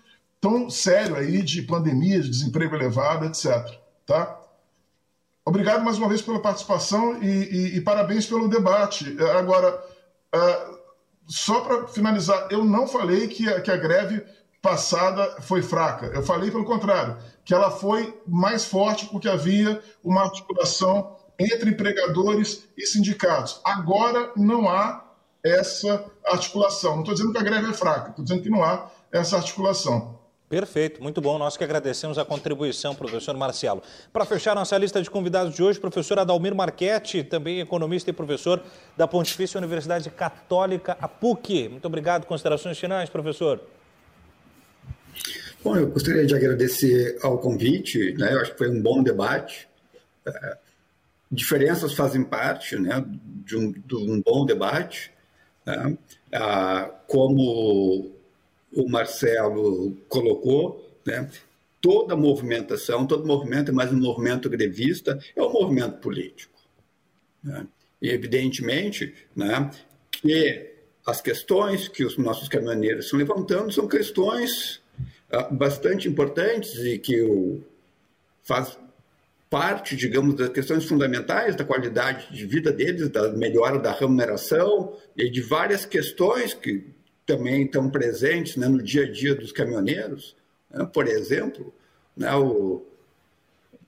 [0.41, 3.79] tão sério aí de pandemia, de desemprego elevado, etc.
[4.07, 4.39] Tá?
[5.45, 9.17] Obrigado mais uma vez pela participação e, e, e parabéns pelo debate.
[9.37, 9.83] Agora,
[10.35, 10.80] uh,
[11.31, 14.27] só para finalizar, eu não falei que a, que a greve
[14.61, 16.07] passada foi fraca.
[16.07, 22.69] Eu falei, pelo contrário, que ela foi mais forte porque havia uma articulação entre empregadores
[22.77, 23.61] e sindicatos.
[23.65, 25.05] Agora não há
[25.43, 26.94] essa articulação.
[26.94, 30.20] Não estou dizendo que a greve é fraca, estou dizendo que não há essa articulação.
[30.51, 31.39] Perfeito, muito bom.
[31.39, 33.81] Nós que agradecemos a contribuição, professor Marcelo.
[34.13, 38.61] Para fechar nossa lista de convidados de hoje, professor Adalmir Marchetti, também economista e professor
[38.97, 41.69] da Pontifícia Universidade Católica, a PUC.
[41.69, 42.27] Muito obrigado.
[42.27, 43.61] Considerações finais, professor.
[45.63, 48.35] Bom, eu gostaria de agradecer ao convite, né?
[48.35, 49.69] Eu acho que foi um bom debate.
[50.27, 50.59] É,
[51.31, 55.13] diferenças fazem parte, né, de um, de um bom debate.
[55.65, 55.97] Né?
[56.33, 58.19] Ah, como
[58.73, 61.29] o Marcelo colocou, né?
[61.81, 66.61] toda movimentação, todo movimento é mais um movimento grevista, é um movimento político.
[67.43, 67.67] Né?
[68.01, 69.71] E, evidentemente, né,
[70.11, 70.71] que
[71.07, 74.83] as questões que os nossos caminhoneiros estão levantando são questões
[75.33, 77.63] uh, bastante importantes e que o,
[78.43, 78.79] faz
[79.49, 85.29] parte, digamos, das questões fundamentais da qualidade de vida deles, da melhora da remuneração e
[85.29, 86.87] de várias questões que
[87.31, 90.36] também estão presentes né, no dia a dia dos caminhoneiros.
[90.69, 90.85] Né?
[90.93, 91.73] Por exemplo,
[92.16, 92.85] né, o,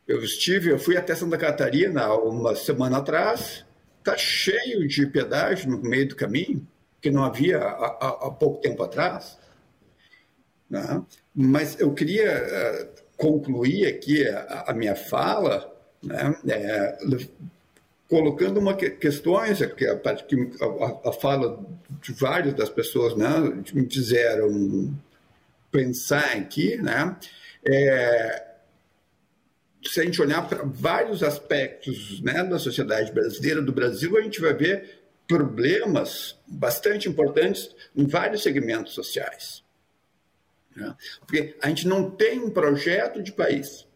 [0.07, 3.65] eu estive, eu fui até Santa Catarina uma semana atrás,
[3.99, 6.67] está cheio de pedágio no meio do caminho,
[7.01, 9.39] que não havia há, há pouco tempo atrás.
[10.71, 11.03] Né?
[11.35, 15.69] Mas eu queria uh, concluir aqui a, a minha fala
[16.01, 16.99] né, é,
[18.13, 21.59] colocando uma questões que a, a, a, fala
[22.03, 23.27] de várias das pessoas né,
[23.73, 24.95] me fizeram
[25.71, 27.17] pensar aqui, né,
[27.65, 28.45] é,
[29.83, 34.43] se a gente olhar para vários aspectos né, da sociedade brasileira, do Brasil, a gente
[34.43, 39.65] vai ver problemas bastante importantes em vários segmentos sociais.
[40.77, 40.95] Né?
[41.21, 43.87] Porque a gente não tem um projeto de país.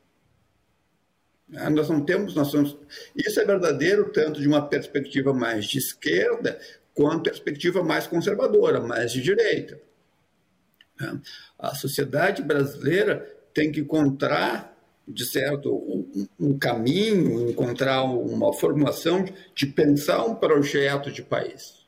[1.54, 2.76] Ah, nós não temos, nós somos,
[3.14, 6.58] isso é verdadeiro tanto de uma perspectiva mais de esquerda
[6.92, 9.80] quanto perspectiva mais conservadora, mais de direita.
[10.98, 11.20] Né?
[11.58, 19.32] A sociedade brasileira tem que encontrar, de certo, um, um caminho, encontrar uma formulação de,
[19.54, 21.85] de pensar um projeto de país.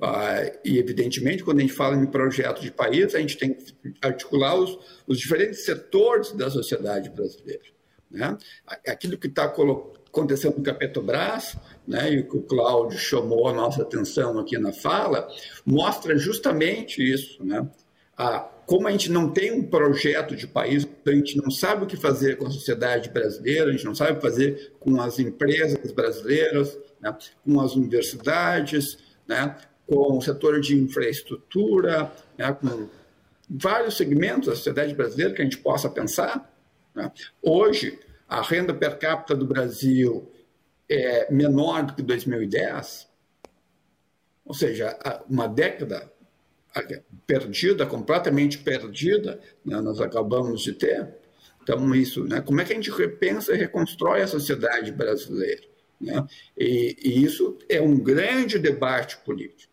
[0.00, 3.74] Ah, e, evidentemente, quando a gente fala em projeto de país, a gente tem que
[4.00, 7.64] articular os, os diferentes setores da sociedade brasileira.
[8.10, 8.36] Né?
[8.86, 11.56] Aquilo que está acontecendo com a Petrobras,
[11.86, 15.28] né, e que o Cláudio chamou a nossa atenção aqui na fala,
[15.64, 17.44] mostra justamente isso.
[17.44, 17.68] Né?
[18.66, 21.96] Como a gente não tem um projeto de país, a gente não sabe o que
[21.96, 25.92] fazer com a sociedade brasileira, a gente não sabe o que fazer com as empresas
[25.92, 27.16] brasileiras, né?
[27.44, 28.98] com as universidades,
[29.28, 29.56] né?
[29.86, 32.52] com o setor de infraestrutura, né?
[32.52, 32.88] com
[33.48, 36.52] vários segmentos da sociedade brasileira que a gente possa pensar.
[36.94, 37.12] Né?
[37.42, 37.98] Hoje,
[38.28, 40.30] a renda per capita do Brasil
[40.88, 43.06] é menor do que 2010,
[44.44, 44.98] ou seja,
[45.28, 46.10] uma década
[47.26, 51.06] perdida, completamente perdida, né, nós acabamos de ter.
[51.62, 55.67] Então, isso, né, como é que a gente repensa e reconstrói a sociedade brasileira?
[56.00, 56.26] Né?
[56.56, 59.72] E, e isso é um grande debate político.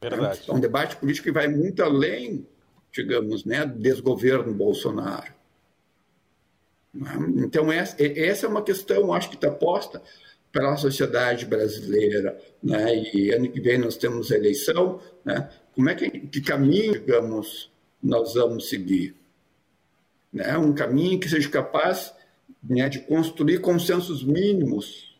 [0.00, 0.42] Verdade.
[0.48, 2.46] É um debate político que vai muito além,
[2.92, 5.34] digamos, né, do desgoverno Bolsonaro.
[6.94, 7.12] Né?
[7.38, 10.02] Então, essa, essa é uma questão, acho que está posta
[10.52, 12.96] para a sociedade brasileira, né?
[13.12, 15.50] E ano que vem nós temos eleição, né?
[15.74, 17.70] Como é que, que caminho, digamos,
[18.02, 19.14] nós vamos seguir?
[20.32, 20.56] Né?
[20.56, 22.14] Um caminho que seja capaz
[22.62, 25.16] né, de construir consensos mínimos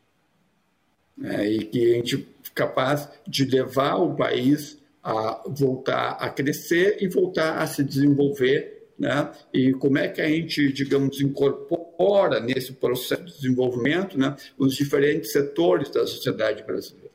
[1.17, 1.49] né?
[1.49, 7.59] e que a gente capaz de levar o país a voltar a crescer e voltar
[7.59, 9.31] a se desenvolver, né?
[9.53, 15.31] E como é que a gente, digamos, incorpora nesse processo de desenvolvimento né, os diferentes
[15.33, 17.11] setores da sociedade brasileira.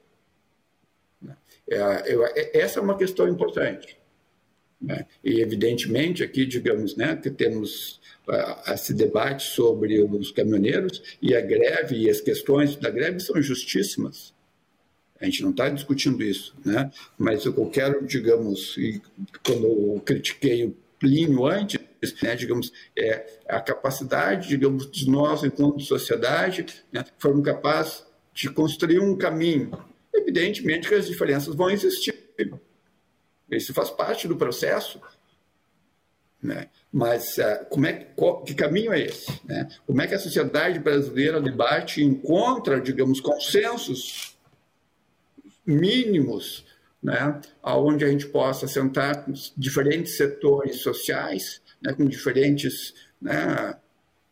[1.70, 3.98] É, é, essa é uma questão importante.
[4.80, 5.06] Né?
[5.24, 8.01] E, evidentemente, aqui, digamos, né, que temos
[8.68, 14.34] esse debate sobre os caminhoneiros e a greve e as questões da greve são justíssimas.
[15.20, 16.92] A gente não está discutindo isso, né?
[17.18, 18.76] mas eu quero, digamos,
[19.46, 21.80] quando eu critiquei o Plínio antes,
[22.22, 28.04] né, digamos, é, a capacidade, digamos, de nós, enquanto sociedade, né, formos capazes
[28.34, 29.72] de construir um caminho.
[30.14, 32.14] Evidentemente que as diferenças vão existir.
[33.50, 35.02] Isso faz parte do processo.
[36.42, 36.70] Né?
[36.92, 39.32] Mas uh, como é, qual, que caminho é esse?
[39.46, 39.70] Né?
[39.86, 44.38] Como é que a sociedade brasileira debate e encontra, digamos, consensos
[45.66, 46.66] mínimos
[47.02, 49.26] né, onde a gente possa sentar
[49.58, 53.76] diferentes setores sociais né, com diferentes né,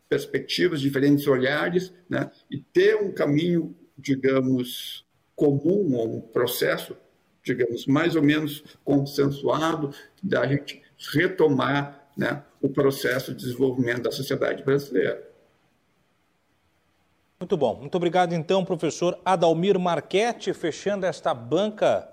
[0.08, 5.04] perspectivas, diferentes olhares, né, e ter um caminho, digamos,
[5.34, 6.96] comum, ou um processo,
[7.42, 9.92] digamos, mais ou menos consensuado,
[10.22, 10.82] da gente
[11.12, 15.26] retomar né, o processo de desenvolvimento da sociedade brasileira.
[17.40, 17.76] Muito bom.
[17.76, 22.06] Muito obrigado, então, professor Adalmir Marchetti, fechando esta banca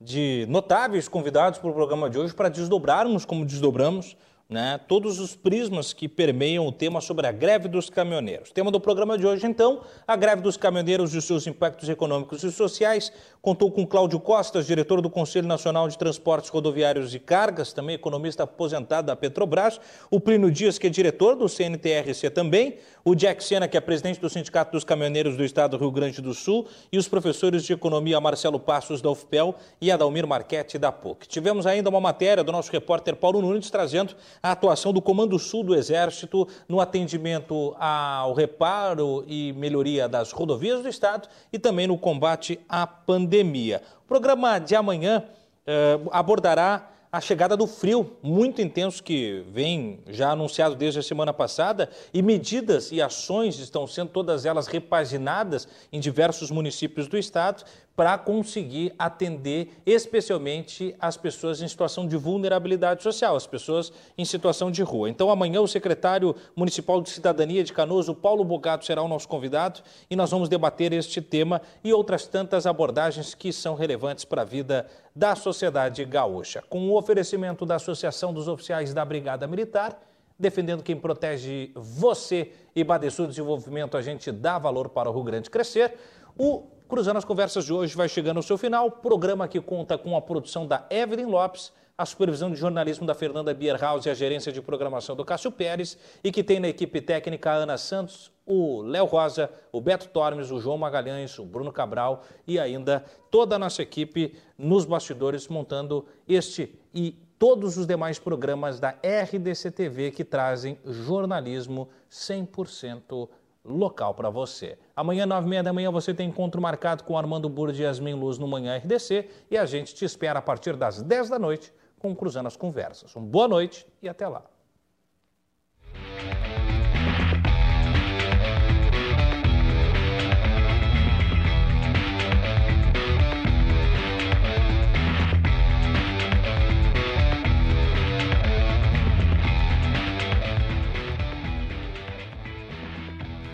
[0.00, 4.16] de notáveis convidados para o programa de hoje para desdobrarmos como desdobramos
[4.52, 8.52] né, todos os prismas que permeiam o tema sobre a greve dos caminhoneiros.
[8.52, 12.44] Tema do programa de hoje, então, a greve dos caminhoneiros e os seus impactos econômicos
[12.44, 13.10] e sociais.
[13.40, 18.44] Contou com Cláudio Costas, diretor do Conselho Nacional de Transportes Rodoviários e Cargas, também economista
[18.44, 19.80] aposentado da Petrobras,
[20.10, 24.20] o Plínio Dias, que é diretor do CNTRC também, o Jack Sena, que é presidente
[24.20, 27.72] do Sindicato dos Caminhoneiros do Estado do Rio Grande do Sul, e os professores de
[27.72, 31.26] economia Marcelo Passos da UFPEL e Adalmir Marchetti da PUC.
[31.26, 35.62] Tivemos ainda uma matéria do nosso repórter Paulo Nunes trazendo a atuação do Comando Sul
[35.62, 41.96] do Exército no atendimento ao reparo e melhoria das rodovias do Estado e também no
[41.96, 43.82] combate à pandemia.
[44.04, 45.22] O programa de amanhã
[45.64, 51.30] eh, abordará a chegada do frio muito intenso que vem já anunciado desde a semana
[51.30, 57.64] passada e medidas e ações estão sendo todas elas repaginadas em diversos municípios do estado
[57.94, 64.70] para conseguir atender especialmente as pessoas em situação de vulnerabilidade social, as pessoas em situação
[64.70, 65.10] de rua.
[65.10, 69.80] Então, amanhã, o secretário municipal de Cidadania de Canoas, Paulo Bogato, será o nosso convidado
[70.10, 74.44] e nós vamos debater este tema e outras tantas abordagens que são relevantes para a
[74.44, 76.62] vida da sociedade gaúcha.
[76.68, 80.00] Com o oferecimento da Associação dos Oficiais da Brigada Militar,
[80.38, 85.50] defendendo quem protege você e Badesul Desenvolvimento, a gente dá valor para o Rio Grande
[85.50, 85.94] crescer.
[86.36, 88.90] O Cruzando as Conversas de hoje vai chegando ao seu final.
[88.90, 93.54] Programa que conta com a produção da Evelyn Lopes, a supervisão de jornalismo da Fernanda
[93.54, 97.50] Bierhaus e a gerência de programação do Cássio Pérez e que tem na equipe técnica
[97.50, 102.24] a Ana Santos, o Léo Rosa, o Beto Tormes, o João Magalhães, o Bruno Cabral
[102.46, 108.78] e ainda toda a nossa equipe nos bastidores montando este e todos os demais programas
[108.78, 113.30] da RDC TV que trazem jornalismo 100%
[113.64, 114.78] local para você.
[114.94, 118.14] Amanhã, nove e meia da manhã, você tem encontro marcado com Armando Burdi e Yasmin
[118.14, 121.72] Luz no Manhã RDC e a gente te espera a partir das 10 da noite
[121.98, 123.14] com Cruzando as Conversas.
[123.14, 124.42] Uma boa noite e até lá.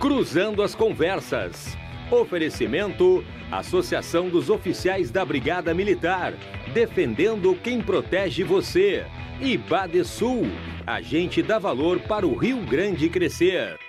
[0.09, 1.77] Cruzando as Conversas.
[2.11, 3.23] Oferecimento:
[3.53, 6.33] Associação dos Oficiais da Brigada Militar.
[6.73, 9.05] Defendendo quem protege você.
[9.39, 10.47] E Badesul.
[10.87, 13.88] A gente dá valor para o Rio Grande crescer.